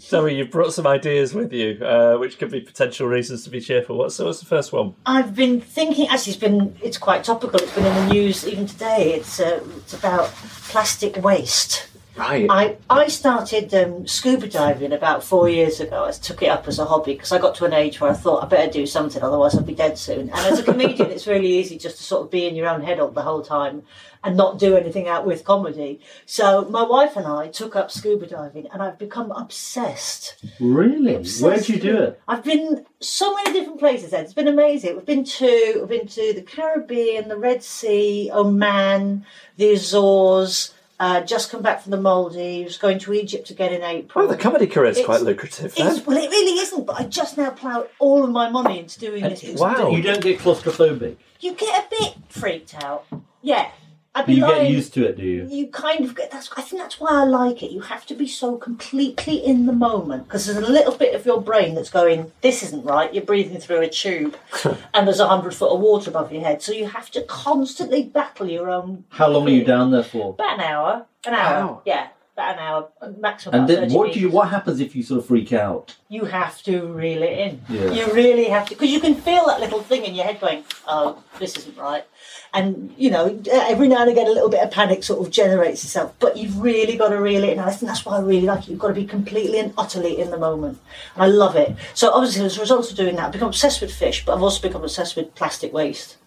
[0.00, 3.60] Zoe, you've brought some ideas with you, uh, which could be potential reasons to be
[3.60, 3.98] cheerful.
[3.98, 4.94] What's, what's the first one?
[5.06, 6.08] I've been thinking.
[6.08, 7.60] Actually, it's been it's quite topical.
[7.60, 9.14] It's been in the news even today.
[9.14, 10.26] It's uh, it's about
[10.68, 11.88] plastic waste.
[12.14, 12.46] Right.
[12.50, 16.04] I I started um, scuba diving about four years ago.
[16.04, 18.14] I took it up as a hobby because I got to an age where I
[18.14, 20.28] thought I better do something, otherwise I'd be dead soon.
[20.28, 22.82] And as a comedian, it's really easy just to sort of be in your own
[22.82, 23.82] head all the whole time
[24.24, 26.00] and not do anything out with comedy.
[26.26, 30.36] So my wife and I took up scuba diving, and I've become obsessed.
[30.60, 31.14] Really?
[31.16, 32.20] Obsessed Where'd you do it?
[32.28, 34.12] I've been so many different places.
[34.12, 34.22] Ed.
[34.24, 34.96] It's been amazing.
[34.96, 39.24] We've been to we've been to the Caribbean, the Red Sea, Oman,
[39.56, 40.74] the Azores.
[41.00, 42.78] Uh, just come back from the Maldives.
[42.78, 44.24] Going to Egypt again in April.
[44.24, 46.00] Oh, the comedy career is It's- quite lucrative then.
[46.06, 46.86] Well, it really isn't.
[46.86, 49.42] But I just now ploughed all of my money into doing this.
[49.58, 49.90] wow.
[49.90, 51.16] You don't get claustrophobic.
[51.40, 53.04] You get a bit freaked out.
[53.40, 53.68] Yeah.
[54.14, 55.46] I'd be you get used to it, do you?
[55.48, 56.50] You kind of get that's.
[56.54, 57.70] I think that's why I like it.
[57.70, 61.24] You have to be so completely in the moment because there's a little bit of
[61.24, 64.36] your brain that's going, "This isn't right." You're breathing through a tube,
[64.94, 68.02] and there's a hundred foot of water above your head, so you have to constantly
[68.02, 69.04] battle your own.
[69.08, 70.34] How long are you down there for?
[70.34, 71.06] About an hour.
[71.24, 71.66] An hour.
[71.66, 71.82] Wow.
[71.86, 73.60] Yeah, about an hour, maximum.
[73.60, 74.28] And then 30 what do you?
[74.28, 75.96] What happens if you sort of freak out?
[76.10, 77.62] You have to reel it in.
[77.68, 77.90] Yeah.
[77.92, 80.64] You really have to, because you can feel that little thing in your head going,
[80.86, 82.04] "Oh, this isn't right,"
[82.54, 85.84] and you know, every now and again, a little bit of panic sort of generates
[85.84, 86.14] itself.
[86.18, 87.58] But you've really got to reel it in.
[87.58, 88.68] And I think that's why I really like it.
[88.68, 90.78] You've got to be completely and utterly in the moment,
[91.14, 91.74] and I love it.
[91.94, 94.42] So obviously, as a result of doing that, I've become obsessed with fish, but I've
[94.42, 96.18] also become obsessed with plastic waste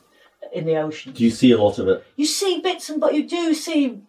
[0.52, 1.14] in the ocean.
[1.14, 2.03] Do you see a lot of it?
[2.15, 4.02] You see bits and but you do see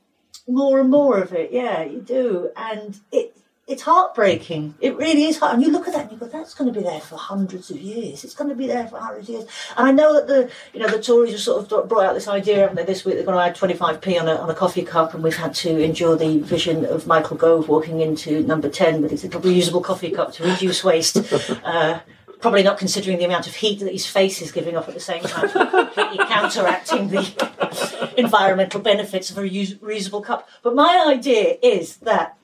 [0.49, 1.53] more and more of it.
[1.53, 3.36] Yeah, you do, and it
[3.67, 4.75] it's heartbreaking.
[4.81, 5.55] It really is hard.
[5.55, 7.69] And you look at that and you go, that's going to be there for hundreds
[7.69, 8.23] of years.
[8.23, 9.49] It's going to be there for hundreds of years.
[9.77, 12.29] And I know that the, you know, the Tories have sort of brought out this
[12.29, 14.85] idea, haven't they, this week they're going to add 25p on a, on a coffee
[14.85, 19.03] cup and we've had to endure the vision of Michael Gove walking into number 10
[19.03, 21.17] with his little reusable coffee cup to reduce waste.
[21.65, 22.01] Uh,
[22.41, 25.01] probably not considering the amount of heat that his face is giving off at the
[25.01, 30.49] same time, completely counteracting the environmental benefits of a reusable cup.
[30.63, 32.37] But my idea is that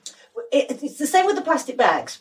[0.51, 2.19] it, it's the same with the plastic bags.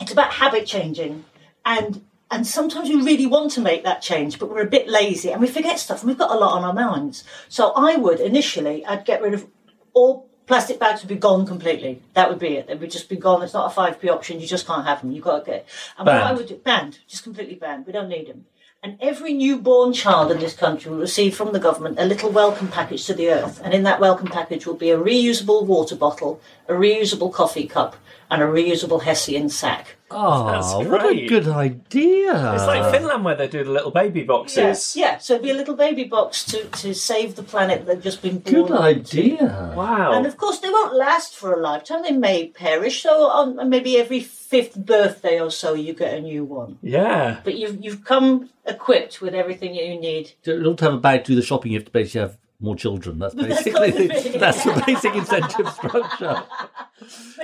[0.00, 1.24] It's about habit changing,
[1.64, 5.30] and and sometimes we really want to make that change, but we're a bit lazy
[5.30, 7.24] and we forget stuff, and we've got a lot on our minds.
[7.48, 9.46] So I would initially, I'd get rid of
[9.94, 12.02] all plastic bags would be gone completely.
[12.14, 12.66] That would be it.
[12.66, 13.42] They would just be gone.
[13.42, 14.40] It's not a five p option.
[14.40, 15.12] You just can't have them.
[15.12, 15.68] You've got to get.
[15.98, 17.86] And what I would do, banned, just completely banned.
[17.86, 18.46] We don't need them.
[18.82, 22.68] And every newborn child in this country will receive from the government a little welcome
[22.68, 23.60] package to the earth.
[23.64, 27.96] And in that welcome package will be a reusable water bottle, a reusable coffee cup,
[28.30, 29.95] and a reusable Hessian sack.
[30.08, 32.54] Oh, That's what a good idea.
[32.54, 34.94] It's like Finland where they do the little baby boxes.
[34.96, 35.18] Yeah, yeah.
[35.18, 38.38] So it'd be a little baby box to, to save the planet they've just been
[38.38, 38.82] born Good onto.
[38.82, 39.72] idea.
[39.76, 40.12] Wow.
[40.12, 42.02] And of course, they won't last for a lifetime.
[42.04, 43.02] They may perish.
[43.02, 46.78] So on maybe every fifth birthday or so, you get a new one.
[46.82, 47.40] yeah.
[47.42, 50.32] But you've you've come equipped with everything that you need.
[50.44, 52.38] In order to have a bag to do the shopping, you have to basically have
[52.60, 53.18] more children.
[53.18, 54.38] That's That's basically gotta the, be.
[54.44, 56.42] that's the basic incentive structure.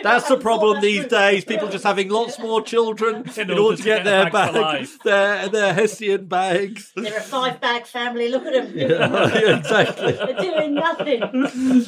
[0.02, 1.44] That's the problem these days.
[1.44, 5.48] People just having lots more children in, order, to get, their a bag bag, their
[5.50, 6.90] their Hessian bags.
[6.96, 8.28] They're a five bag family.
[8.28, 8.72] Look at them.
[8.76, 10.12] Yeah, exactly.
[10.12, 11.20] They're doing nothing.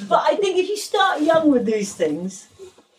[0.09, 2.49] But I think if you start young with these things,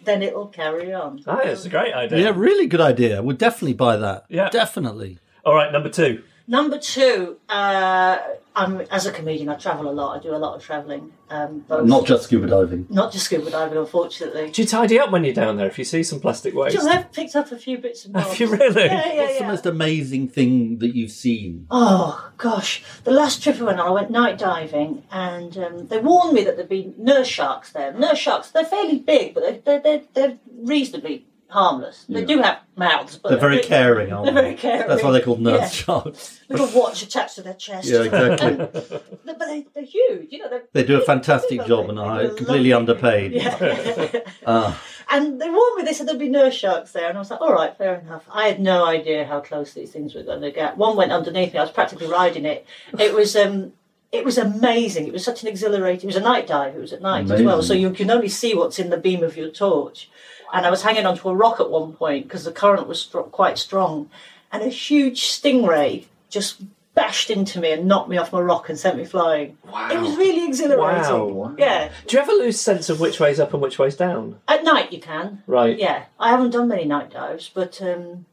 [0.04, 1.24] then it'll carry on.
[1.28, 2.20] Ah, it's a great idea.
[2.20, 3.22] Yeah, really good idea.
[3.22, 4.26] We'll definitely buy that.
[4.30, 4.50] Yeah.
[4.50, 5.20] definitely.
[5.46, 6.24] All right, number two.
[6.48, 8.18] Number two, uh,
[8.56, 10.18] I'm, as a comedian, I travel a lot.
[10.18, 11.12] I do a lot of travelling.
[11.30, 12.86] Um, Not just scuba diving.
[12.90, 14.52] not just scuba diving, unfortunately.
[14.52, 16.76] Do you tidy up when you're down there if you see some plastic waste?
[16.76, 18.28] Just, I've picked up a few bits and bobs.
[18.28, 18.86] Have you really?
[18.86, 21.68] Yeah, yeah, What's the most amazing thing that you've seen?
[21.72, 26.00] Oh gosh, the last trip I went on, I went night diving, and um, they
[26.00, 27.92] warned me that there'd be nurse sharks there.
[27.94, 32.06] Nurse sharks, they're fairly big, but they're they're, they're, they're reasonably harmless.
[32.10, 33.66] They do have mouths, but They're very big.
[33.66, 34.42] caring, aren't They're they?
[34.42, 34.88] very caring.
[34.88, 35.68] That's why they're called nurse Yeah.
[35.70, 36.42] sharks.
[36.50, 37.88] Little watch attached to their chest.
[37.88, 39.00] Yeah, exactly.
[39.26, 40.50] But they, they're huge, you know.
[40.50, 43.32] They're, They do a fantastic job and are completely underpaid.
[43.42, 44.20] Yeah.
[44.46, 44.82] Ah.
[45.10, 47.08] And they warned me, they said there'd be nurse sharks there.
[47.10, 48.24] And I was like, all right, fair enough.
[48.32, 50.78] I had no idea how close these things were going to get.
[50.78, 52.66] One went underneath me, I was practically riding it.
[53.00, 53.36] It was.
[53.36, 53.74] um
[54.12, 55.08] it was amazing.
[55.08, 56.04] It was such an exhilarating.
[56.10, 56.74] It was a night dive.
[56.76, 57.68] It was at night as well, Amazing.
[57.68, 60.10] so you can only see what's in the beam of your torch.
[60.54, 63.30] And I was hanging onto a rock at one point because the current was stro-
[63.32, 64.10] quite strong,
[64.52, 66.62] and a huge stingray just
[66.94, 69.58] bashed into me and knocked me off my rock and sent me flying.
[69.70, 69.90] Wow.
[69.92, 71.36] It was really exhilarating.
[71.36, 71.54] Wow.
[71.58, 71.92] Yeah.
[72.08, 74.40] Do you ever lose sense of which way's up and which way's down?
[74.48, 75.44] At night you can.
[75.46, 75.78] Right.
[75.78, 78.26] Yeah, I haven't done many night dives, but um,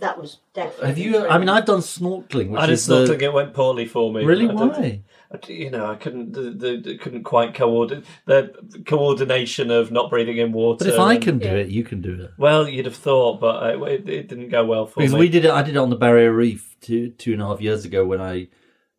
[0.00, 0.86] that was definitely.
[0.88, 1.26] Have you?
[1.26, 2.50] I mean, I've done snorkeling.
[2.50, 3.22] Which I did is the- snorkeling.
[3.22, 4.22] It went poorly for me.
[4.24, 4.46] Really?
[4.48, 5.00] Why?
[5.32, 6.32] I d- you know, I couldn't.
[6.32, 8.52] The, the, the- couldn't quite coordinate the
[8.86, 10.84] coordination of not breathing in water.
[10.84, 12.32] But if I and- can do it, you can do it.
[12.36, 15.20] well, you'd have thought, but I, it, it didn't go well for Because me.
[15.20, 15.50] we did it.
[15.50, 18.20] I did it on the Barrier Reef two two and a half years ago when
[18.20, 18.48] I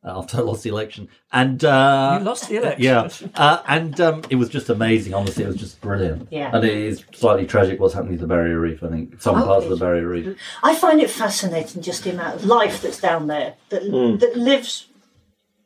[0.04, 2.84] after I lost the election, and uh, You lost the election?
[2.84, 5.14] Yeah, uh, and um, it was just amazing.
[5.14, 6.28] Honestly, it was just brilliant.
[6.32, 6.50] Yeah.
[6.56, 8.82] and it is slightly tragic what's happening to the Barrier Reef.
[8.84, 10.38] I think some Oh, parts of the Barrier Reef.
[10.64, 14.88] I find it fascinating just the amount of life that's down there that that lives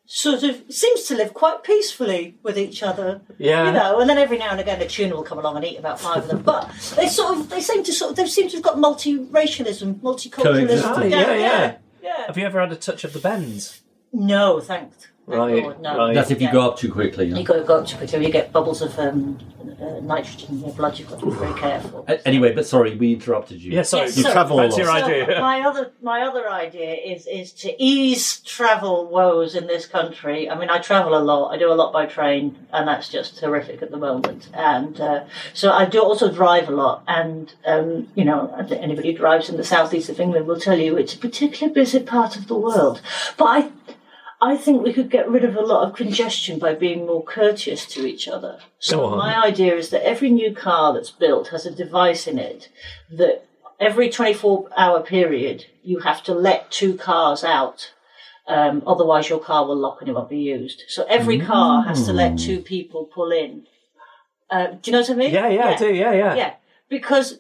[0.06, 3.22] sort of seems to live quite peacefully with each other.
[3.38, 3.68] Yeah.
[3.68, 5.78] You know, and then every now and again a tuna will come along and eat
[5.78, 6.42] about five of them.
[6.42, 9.96] But they sort of they seem to sort of they seem to have got multiracialism,
[10.02, 10.98] multiculturalism.
[10.98, 11.76] Oh, yeah, yeah.
[12.02, 12.28] yeah.
[12.28, 13.82] Have you ever had a touch of the bends?
[14.14, 15.98] No, thank, thank Right, God, no.
[15.98, 16.14] right.
[16.14, 16.54] That's if you Yeah.
[16.54, 17.26] go up too quickly.
[17.26, 17.42] You Yeah.
[17.44, 18.26] got to go up too quickly.
[18.26, 19.40] You get bubbles of um,
[19.82, 21.00] uh, nitrogen in your blood.
[21.00, 22.06] You've got to be very careful.
[22.08, 23.72] A- Anyway, but sorry, we interrupted you.
[23.72, 24.06] Yeah, sorry.
[24.06, 25.00] Yes, You so- travel a Back to your lot.
[25.00, 25.40] So idea.
[25.42, 30.48] my other my other idea is is to ease travel woes in this country.
[30.50, 31.50] I mean, I travel a lot.
[31.54, 34.50] I do a lot by train, and that's just horrific at the moment.
[34.54, 35.22] And uh,
[35.56, 37.02] so I do also drive a lot.
[37.08, 40.96] And um, you know, anybody who drives in the southeast of England will tell you
[40.98, 43.02] it's a particularly busy part of the world.
[43.38, 43.70] But I.
[44.42, 47.86] I think we could get rid of a lot of congestion by being more courteous
[47.88, 48.60] to each other.
[48.80, 52.70] So my idea is that every new car that's built has a device in it
[53.12, 53.46] that
[53.80, 57.92] every 24 hour period you have to let two cars out.
[58.48, 60.84] Um, otherwise, your car will lock and it won't be used.
[60.88, 63.66] So every car has to let two people pull in.
[64.52, 65.34] Uh, do you know what I mean?
[65.34, 65.92] Yeah, yeah, I do.
[65.92, 66.36] Yeah, yeah.
[66.36, 66.54] Yeah,
[66.88, 67.40] because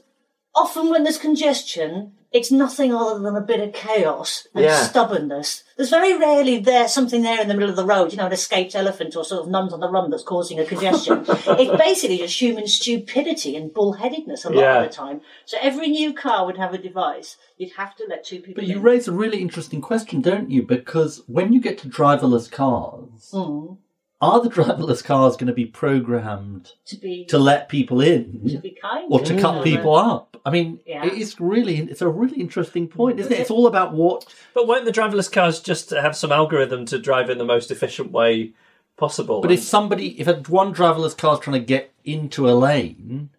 [0.55, 4.81] often when there's congestion, it's nothing other than a bit of chaos and Yeah.
[4.89, 5.63] stubbornness.
[5.77, 8.33] There's very rarely there something there in the middle of the road, you know, an
[8.33, 11.23] escaped elephant or sort of nuns on the run that's causing a congestion.
[11.27, 14.81] it's basically just human stupidity and bullheadedness a lot Yeah.
[14.83, 15.21] of the time.
[15.45, 17.37] So every new car would have a device.
[17.57, 20.61] You'd have to let two people But you raise a really interesting question, don't you?
[20.61, 23.77] Because when you get to driverless cars, Mm.
[24.21, 28.57] Are the driverless cars going to be programmed to be to let people in to
[28.59, 30.37] be kind or to cut know, people up?
[30.45, 31.05] I mean, Yeah.
[31.05, 33.39] it is really it's a really interesting point, isn't it?
[33.39, 37.29] It's all about what But won't the driverless cars just have some algorithm to drive
[37.29, 38.53] in the most efficient way
[38.97, 39.41] possible?
[39.41, 43.29] But if somebody, if a one driverless car is trying to get into a lane,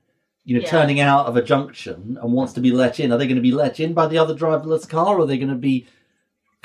[0.44, 0.70] you know, Yeah.
[0.70, 3.42] turning out of a junction and wants to be let in, are they going to
[3.42, 5.86] be let in by the other driverless car, or are they going to be?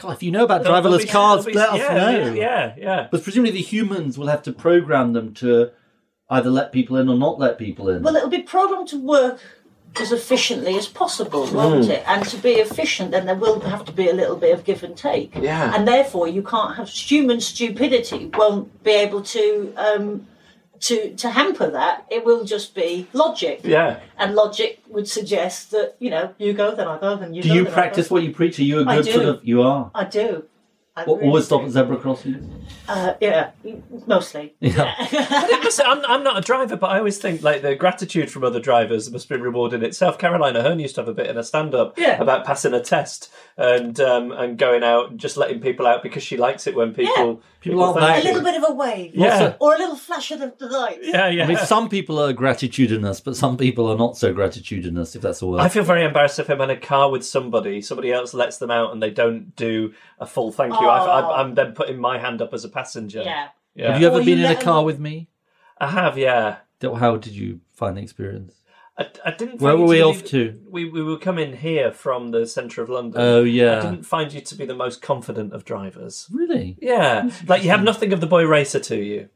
[0.02, 2.34] God, if you know about They'll- they'll driverless be- cars, be- let us yeah, know.
[2.34, 3.08] Yeah, yeah.
[3.12, 5.70] But presumably the humans will have to program them to
[6.30, 8.02] either let people in or not let people in.
[8.04, 9.40] Well, it'll be programmed to work
[10.00, 11.90] as efficiently as possible, won't Mm.
[11.90, 12.04] it?
[12.08, 14.84] And to be efficient, then there will have to be a little bit of give
[14.84, 15.36] and take.
[15.36, 15.76] Yeah.
[15.76, 20.28] And therefore, you can't have human stupidity won't be able to um,
[20.82, 22.06] to to hamper that.
[22.10, 23.62] It will just be logic.
[23.64, 24.00] Yeah.
[24.18, 27.50] And logic would suggest that you know you go, then I go, then you Do
[27.50, 27.56] go.
[27.56, 28.16] you then I practice go.
[28.16, 28.60] what you preach?
[28.60, 29.46] Are you a good sort of?
[29.46, 29.92] You are.
[29.96, 30.46] I do.
[30.94, 32.46] I What, really always stop at zebra crossings.
[32.86, 33.52] Uh, yeah,
[34.08, 34.54] mostly.
[34.60, 34.94] Yeah.
[35.64, 38.60] But I'm, I'm not a driver, but I always think like the gratitude from other
[38.60, 40.18] drivers must be reward in itself.
[40.18, 42.22] Caroline Aherne used to have a bit in a stand-up Yeah.
[42.22, 46.24] about passing a test and um, and going out and just letting people out because
[46.24, 49.56] she likes it when people People aren't thank a little bit of a wave, Yeah.
[49.60, 50.98] or a little flash of the, the light.
[51.02, 51.44] Yeah, yeah.
[51.44, 55.16] I mean, some people are gratitudinous, but some people are not so gratitudinous.
[55.16, 55.62] If that's a word.
[55.62, 58.72] I feel very embarrassed if I'm in a car with somebody, somebody else lets them
[58.72, 60.90] out and they don't do a full thank you.
[60.90, 61.34] I've, I've, Oh.
[61.34, 63.22] I'm then putting my hand up as a passenger.
[63.24, 63.50] Yeah.
[63.76, 63.92] Yeah.
[63.94, 65.30] Have you ever Or you been in a car them- with me?
[65.78, 66.58] I have, yeah.
[66.82, 68.56] How did you find the experience?
[69.26, 69.62] I, I didn't.
[69.62, 70.60] Where were we to be- off to?
[70.70, 73.20] We we were coming here from the centre of London.
[73.22, 73.80] Oh, yeah.
[73.80, 76.28] I didn't find you to be the most confident of drivers.
[76.32, 76.78] Really?
[76.82, 79.30] Yeah, like you have nothing of the boy racer to you.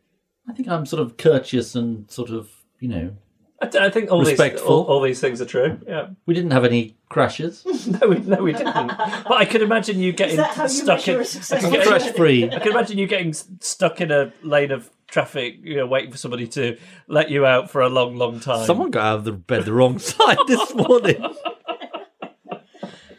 [0.48, 3.16] I think I'm sort of courteous and sort of, you know,
[3.62, 5.80] I, I think all these all, all these things are true.
[5.88, 7.66] Yeah, we didn't have any crashes.
[7.88, 8.74] no, we, no, we didn't.
[8.88, 11.18] But I could imagine you getting that how you stuck measure in.
[11.18, 12.50] a I successful could get- Crash free.
[12.50, 16.18] I can imagine you getting stuck in a lane of traffic, you know, waiting for
[16.18, 16.78] somebody to
[17.08, 18.66] let you out for a long, long time.
[18.66, 21.24] Someone got out of the bed the wrong side this morning.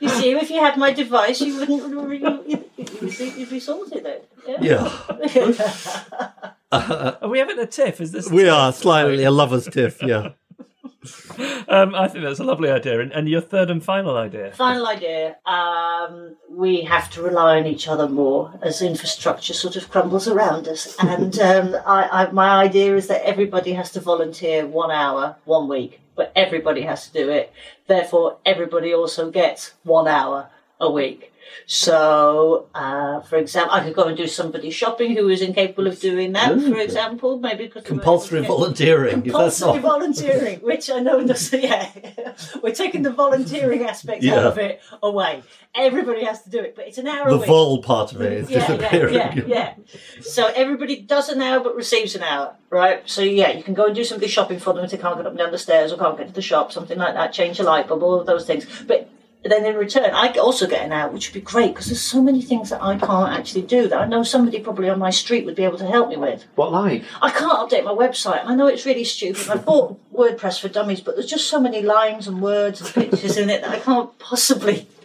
[0.01, 1.89] You see, if you had my device, you wouldn't.
[1.91, 4.21] You, you, you'd, be, you'd be sorted then.
[4.61, 4.91] Yeah.
[7.21, 8.01] Are we having a tiff?
[8.01, 8.31] Is this?
[8.31, 10.31] we are slightly a lover's tiff, yeah.
[11.69, 13.01] Um, I think that's a lovely idea.
[13.01, 14.53] And, and your third and final idea.
[14.53, 19.91] Final idea: um, we have to rely on each other more as infrastructure sort of
[19.91, 20.97] crumbles around us.
[21.01, 25.69] And um, I, I, my idea is that everybody has to volunteer one hour, one
[25.69, 27.53] week, but everybody has to do it.
[27.87, 30.49] Therefore, everybody also gets one hour
[30.81, 31.33] a week.
[31.68, 35.98] So, uh, for example, I could go and do somebody shopping who is incapable of
[35.98, 36.52] doing that.
[36.52, 36.73] Ooh.
[36.73, 39.23] For example, maybe because Compulsory volunteering.
[39.23, 41.52] compulsory volunteering, which I know does.
[41.56, 41.90] Yeah,
[42.62, 45.43] we're taking the volunteering aspect out of it away.
[45.74, 48.51] Everybody has to do it, but it's an hour the vol part of it is
[48.51, 49.14] yeah, yeah, disappearing.
[49.14, 49.74] yeah, yeah.
[50.20, 53.02] So everybody does an hour but receives an hour, right?
[53.09, 55.27] So yeah, you can go and do somebody shopping for them if they can't get
[55.27, 57.32] up and down the stairs or can't get to the shop, something like that.
[57.32, 58.66] Change a light bulb, all of those things.
[58.86, 59.09] But
[59.45, 62.21] then in return, I also get an hour, which would be great because there's so
[62.21, 65.45] many things that I can't actually do that I know somebody probably on my street
[65.45, 66.45] would be able to help me with.
[66.57, 67.05] What like?
[67.23, 68.45] I can't update my website.
[68.45, 69.49] I know it's really stupid.
[69.49, 73.37] I bought WordPress for Dummies, but there's just so many lines and words and pictures
[73.37, 74.89] in it that I can't possibly.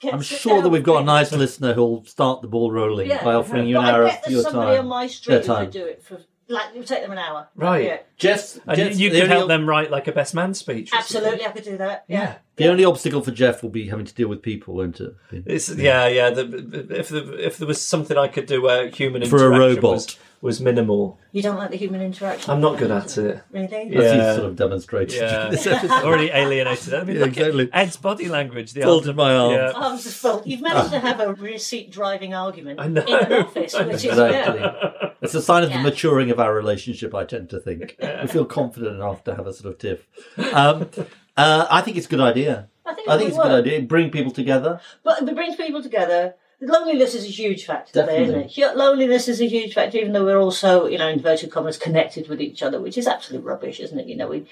[0.00, 3.22] Get I'm sure that we've got a nice listener who'll start the ball rolling Yeah,
[3.22, 4.80] by offering you an hour of your somebody time.
[4.80, 7.48] on my street who would do it for like it would take them an hour.
[7.54, 7.84] Right.
[7.84, 7.98] Yeah.
[8.16, 10.92] Geoff's, And Geoff's- you, you could only- help them write like a best man speech.
[10.92, 12.04] or Absolutely, I could do that.
[12.08, 12.36] Yeah.
[12.56, 15.14] The only obstacle for Geoff will be having to deal with people, won't it?
[15.30, 16.30] It's yeah, yeah.
[16.30, 19.82] The, if the, if there was something I could do where human For a robot.
[19.82, 22.50] was, was minimal, You don't like the human interaction.
[22.50, 23.42] I'm not good at it.
[23.50, 23.74] Really?
[23.74, 24.26] As Yeah.
[24.28, 25.90] he's sort of demonstrated Yeah, this episode.
[26.04, 26.94] already alienated.
[26.94, 27.70] I mean, Yeah, look at exactly.
[27.72, 28.72] Ed's body language.
[28.72, 29.54] The Folded my arms.
[29.54, 29.72] Yeah.
[29.74, 33.02] Oh, it's just you've managed to have a receipt driving argument I know.
[33.04, 34.60] in an office, which is Exactly.
[34.60, 35.10] yeah.
[35.22, 35.78] It's a sign of Yeah.
[35.78, 37.96] the maturing of our relationship, I tend to think.
[38.22, 40.06] We feel confident enough to have a sort of tiff.
[40.54, 40.88] Um,
[41.36, 42.68] uh, I think it's a good idea.
[42.86, 43.82] I think, I think would it's a good idea.
[43.82, 44.80] Bring people together.
[45.02, 46.34] But it brings people together.
[46.60, 48.76] Loneliness is a huge factor there, isn't it?
[48.76, 52.40] Loneliness is a huge factor, even though we're also, you know, inverted commas, connected with
[52.40, 54.08] each other, which is absolute rubbish, isn't it?
[54.08, 54.46] You know, we,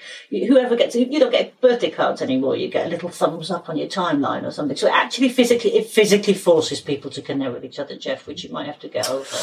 [0.45, 2.55] whoever gets, you don't get birthday cards anymore.
[2.55, 4.77] You get a little thumbs up on your timeline or something.
[4.77, 8.45] So it actually, physically, it physically forces people to connect with each other, Geoff, which
[8.45, 9.35] you might have to get over.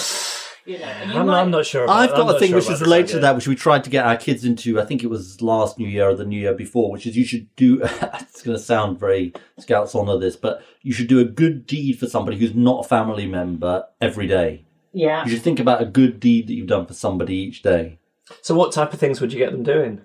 [0.67, 1.85] You know, and you I'm, might- I'm not sure.
[1.85, 3.85] About, I've I'm got a thing sure which is related to that, which we tried
[3.85, 4.81] to get our kids into.
[4.81, 7.25] I think it was last New Year or the New Year before, which is you
[7.25, 7.81] should do.
[7.83, 11.99] it's going to sound very Scouts honour this, but you should do a good deed
[11.99, 14.65] for somebody who's not a family member every day.
[14.93, 15.25] Yeah.
[15.25, 17.99] You should think about a good deed that you've done for somebody each day.
[18.41, 20.01] So, what type of things would you get them doing?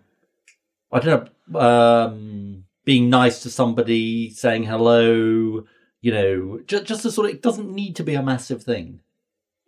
[0.91, 5.65] I don't know, um, being nice to somebody, saying hello,
[6.02, 9.02] you know, just, just a sort of, it doesn't need to be a massive thing.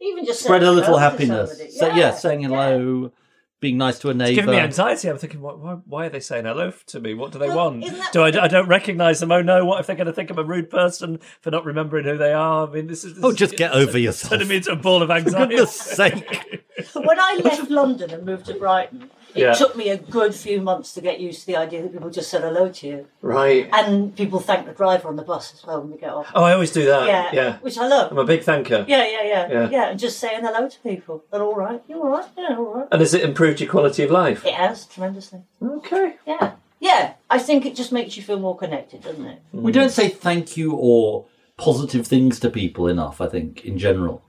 [0.01, 1.49] Even just Spread a little happiness.
[1.51, 1.71] somebody.
[1.71, 3.11] So, yeah, saying hello,
[3.59, 4.33] being nice to a It's neighbour.
[4.41, 5.07] giving me anxiety.
[5.07, 7.13] I'm thinking, why, why, why are they saying hello to me?
[7.13, 7.85] What do they Well, want?
[7.85, 9.31] that Do I, I don't recognise them?
[9.31, 9.63] Oh no!
[9.63, 12.33] What if they're going to think I'm a rude person for not remembering who they
[12.33, 12.67] are?
[12.67, 13.13] I mean, this is.
[13.15, 14.31] This Oh, is- just get over yourself.
[14.31, 15.55] Turning me into a ball of anxiety.
[15.57, 16.21] For anxiety.
[16.21, 16.95] goodness sake.
[17.05, 19.53] when I left London and moved to Brighton, it Yeah.
[19.53, 22.29] took me a good few months to get used to the idea that people just
[22.29, 23.07] said hello to you.
[23.21, 23.69] Right.
[23.73, 26.31] And people thank the driver on the bus as well when we get off.
[26.35, 27.07] Oh, I always do that.
[27.07, 27.57] yeah, Yeah.
[27.59, 28.11] which I love.
[28.11, 28.85] I'm a big thanker.
[28.87, 29.69] Yeah, yeah, yeah, Yeah.
[29.69, 31.23] yeah, and just saying hello to people.
[31.31, 31.81] They're all right.
[31.87, 32.25] You're all right?
[32.37, 32.87] Yeah, all right.
[32.91, 34.45] And has it improved your quality of life?
[34.45, 35.39] It has tremendously.
[35.63, 36.15] Okay.
[36.27, 37.13] Yeah, yeah.
[37.29, 39.39] I think it just makes you feel more connected, doesn't it?
[39.51, 39.63] Hmm.
[39.63, 41.25] We don't say thank you or
[41.57, 44.23] positive things to people enough, I think, in general.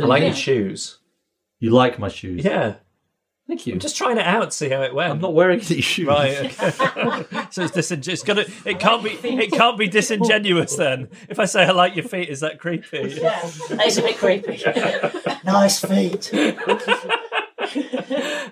[0.00, 0.28] I like Yeah.
[0.28, 0.98] your shoes.
[1.60, 2.44] You like my shoes?
[2.44, 2.74] Yeah.
[3.48, 3.72] Thank you.
[3.72, 5.10] I'm just trying it out, see how it went.
[5.10, 6.06] I'm not wearing these shoes.
[6.06, 6.54] Right.
[6.98, 7.46] Okay.
[7.50, 8.44] so it's dising- It's gonna.
[8.66, 9.10] It can't be.
[9.12, 11.08] It can't be disingenuous then.
[11.30, 13.18] If I say I like your feet, is that creepy?
[13.20, 14.62] Yeah, it's a bit creepy.
[15.44, 16.30] nice feet.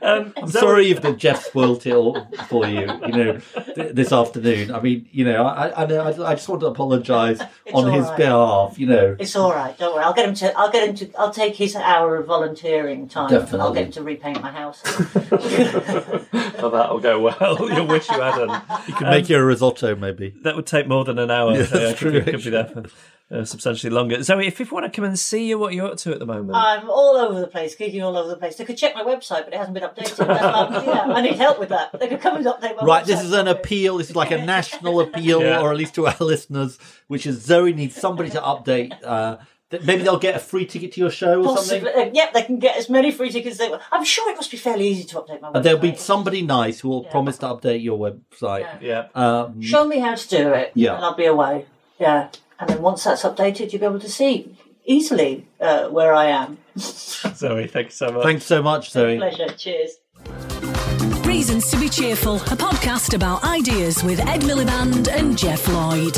[0.03, 3.39] Um, I'm sorry if the Geoff spoilt it all for you, you know,
[3.75, 4.73] th- this afternoon.
[4.73, 7.41] I mean, you know, I, I know, I, I just want to apologise
[7.73, 8.17] on his right.
[8.17, 9.17] behalf, you know.
[9.19, 9.77] It's all right.
[9.77, 10.05] Don't worry.
[10.05, 10.59] I'll get him to.
[10.59, 11.19] I'll get him to.
[11.19, 13.33] I'll take his hour of volunteering time.
[13.35, 14.83] and I'll get him to repaint my house.
[16.59, 17.71] Oh, that'll go well.
[17.75, 18.51] You'll wish you hadn't.
[18.89, 20.35] You can make you a risotto, maybe.
[20.43, 21.55] That would take more than an hour.
[21.55, 22.81] Yeah, so that's I could, true, could be there for
[23.31, 24.23] uh, substantially longer.
[24.23, 26.27] Zoe, if people want to come and see you, what you're up to at the
[26.27, 26.57] moment?
[26.57, 28.57] I'm all over the place, geeking all over the place.
[28.57, 30.17] They could check my website, but it hasn't been updated.
[30.17, 31.99] That's I'm- yeah, I need help with that.
[31.99, 33.07] They could come and update my Right, website.
[33.07, 33.99] this is an appeal.
[33.99, 35.61] This is like a national appeal, Yeah.
[35.61, 36.79] or at least to our listeners,
[37.09, 38.93] which is Zoe needs somebody to update.
[39.05, 39.39] Uh,
[39.71, 42.09] that maybe they'll get a free ticket to your show or Possibly, something.
[42.11, 43.83] uh, yep, they can get as many free tickets as they want.
[43.91, 45.55] I'm sure it must be fairly easy to update my website.
[45.57, 48.81] And there'll be somebody nice who will promise to update your website.
[48.81, 49.09] yeah.
[49.17, 50.95] Um, Show me how to do it, Yeah.
[50.95, 51.67] and I'll be away.
[51.99, 52.29] Yeah,
[52.59, 56.59] and then once that's updated, you'll be able to see easily uh, where I am.
[56.79, 58.23] Zoe, thank you so much.
[58.25, 59.17] thanks so much, Zoe.
[59.19, 59.49] Pleasure.
[59.55, 59.93] Cheers.
[61.27, 66.17] Reasons to be Cheerful, a podcast about ideas with Ed Miliband and Geoff Lloyd.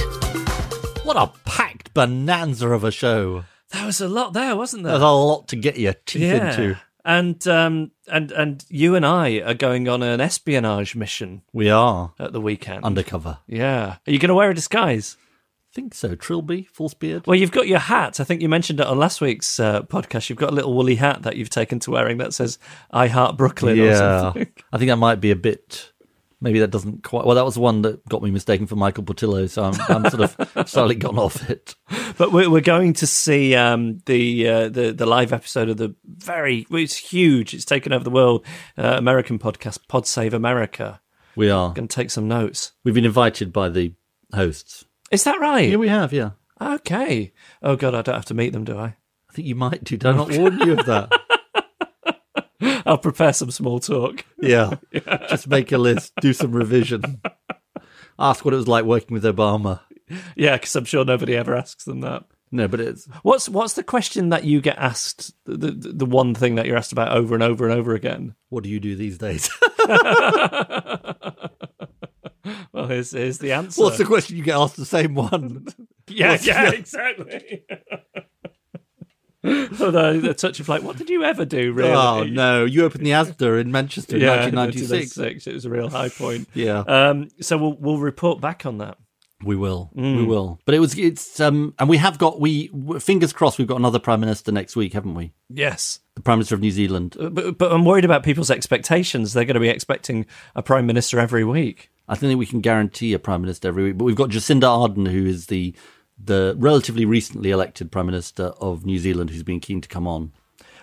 [1.05, 3.44] What a packed bonanza of a show.
[3.70, 4.93] That was a lot there, wasn't there?
[4.93, 6.78] There's a lot to get your teeth into.
[7.05, 12.12] And um and and you and I are going on an espionage mission We are
[12.19, 12.85] at the weekend.
[12.85, 13.39] undercover.
[13.47, 13.97] yeah.
[14.06, 15.16] Are you going to wear a disguise?
[15.78, 16.16] Think so.
[16.16, 17.26] Trilby, false beard.
[17.26, 18.18] Well, you've got your hat.
[18.18, 20.28] I think you mentioned it on last week's uh, podcast.
[20.28, 22.59] You've got a little woolly hat that you've taken to wearing that says
[22.90, 24.48] "I Heart Brooklyn" or yeah, something.
[24.72, 25.92] I think that might be a bit.
[26.40, 27.26] Maybe that doesn't quite.
[27.26, 30.22] Well, that was one that got me mistaken for Michael Portillo, so I'm, I'm sort
[30.22, 31.76] of slightly gone off it.
[32.16, 35.94] But we're, we're going to see um, the uh, the the live episode of the
[36.05, 37.55] very it's huge.
[37.55, 38.44] It's taken over the world.
[38.76, 41.00] Uh, American podcast Pod Save America.
[41.36, 41.72] We are.
[41.72, 42.72] Going to take some notes.
[42.82, 43.94] We've been invited by the
[44.34, 44.84] hosts.
[45.10, 45.68] Is that right?
[45.70, 46.12] Yeah, we have.
[46.12, 46.30] Yeah,
[46.60, 47.32] Okay.
[47.62, 48.97] Oh God, I don't have to meet them, do I?
[49.30, 49.97] I think you might do.
[49.97, 51.12] Did I not warn you of that?
[52.86, 54.24] I'll prepare some small talk.
[54.40, 54.76] Yeah.
[55.28, 57.20] Just make a list, do some revision.
[58.18, 59.80] Ask what it was like working with Obama.
[60.35, 62.24] Yeah, because I'm sure nobody ever asks them that.
[62.51, 65.35] No, but it's What's what's the question that you get asked?
[65.44, 68.35] The, the the one thing that you're asked about over and over and over again.
[68.48, 69.51] what do you do these days?
[72.72, 73.82] Well, here's here's the answer.
[73.82, 75.66] What's the question you get asked the same one?
[76.08, 77.64] yeah, what's yeah, the- exactly.
[79.44, 81.72] Although the touch of like, what did you ever do?
[81.72, 81.92] Really?
[81.92, 85.16] Oh no, you opened the Asda in Manchester in Yeah, 1996.
[85.16, 85.46] 1996.
[85.46, 86.48] It was a real high point.
[86.54, 86.80] Yeah.
[86.80, 88.98] Um, so we'll we'll report back on that.
[89.44, 90.26] We will, we Mm.
[90.26, 90.58] will.
[90.64, 94.00] But it was, it's, um, and we have got, we fingers crossed, we've got another
[94.00, 95.32] prime minister next week, haven't we?
[95.48, 96.00] Yes.
[96.16, 97.16] The prime minister of New Zealand.
[97.20, 99.32] Uh, But, but I'm worried about people's expectations.
[99.34, 100.26] They're going to be expecting
[100.56, 101.88] a prime minister every week.
[102.09, 104.62] I don't think we can guarantee a prime minister every week, but we've got Jacinda
[104.62, 105.74] Ardern, who is the
[106.22, 110.32] the relatively recently elected prime minister of New Zealand, who's been keen to come on.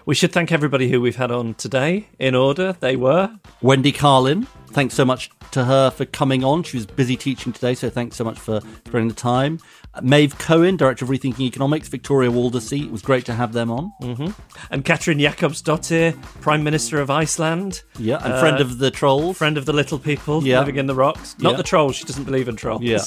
[0.05, 2.73] We should thank everybody who we've had on today in order.
[2.79, 6.61] They were Wendy Carlin, thanks so much to her for coming on.
[6.63, 9.59] She was busy teaching today, so thanks so much for spending the time.
[9.95, 12.85] Uh, Maeve Cohen, director of Rethinking Economics, Victoria Waldersee.
[12.85, 13.93] It was great to have them on.
[14.01, 14.27] hmm
[14.69, 17.81] And Katrin Jakobsdottir, Prime Minister of Iceland.
[17.97, 19.37] Yeah, and friend of the trolls.
[19.37, 20.59] Friend of the little people Yeah.
[20.59, 21.35] living in the rocks.
[21.39, 21.57] Not Yeah.
[21.57, 21.95] the trolls.
[21.95, 22.81] She doesn't believe in trolls.
[22.81, 22.99] Yeah.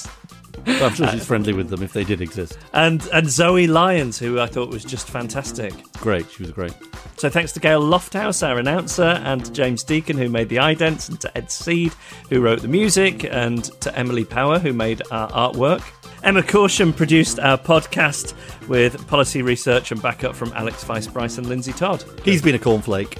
[0.64, 2.58] But I'm sure she's friendly with them if they did exist.
[2.72, 5.72] And and Zoe Lyons, who I thought was just fantastic.
[5.94, 6.74] Great, she was great.
[7.16, 11.08] So thanks to Gail Lofthouse, our announcer, and to James Deacon, who made the idents,
[11.08, 11.92] and to Ed Seed,
[12.30, 15.82] who wrote the music, and to Emily Power, who made our artwork.
[16.22, 18.34] Emma Caution produced our podcast
[18.68, 22.04] with policy research and backup from Alex Weiss Bryce and Lindsay Todd.
[22.24, 23.18] He's been a cornflake.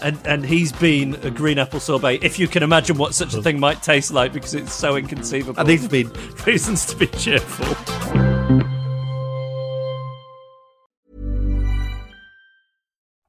[0.00, 3.42] And, and he's been a green apple sorbet, if you can imagine what such a
[3.42, 5.58] thing might taste like, because it's so inconceivable.
[5.58, 6.10] And he's been
[6.46, 7.66] reasons to be cheerful.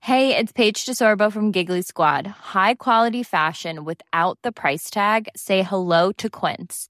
[0.01, 2.25] Hey, it's Paige DeSorbo from Giggly Squad.
[2.25, 5.29] High quality fashion without the price tag.
[5.35, 6.89] Say hello to Quince.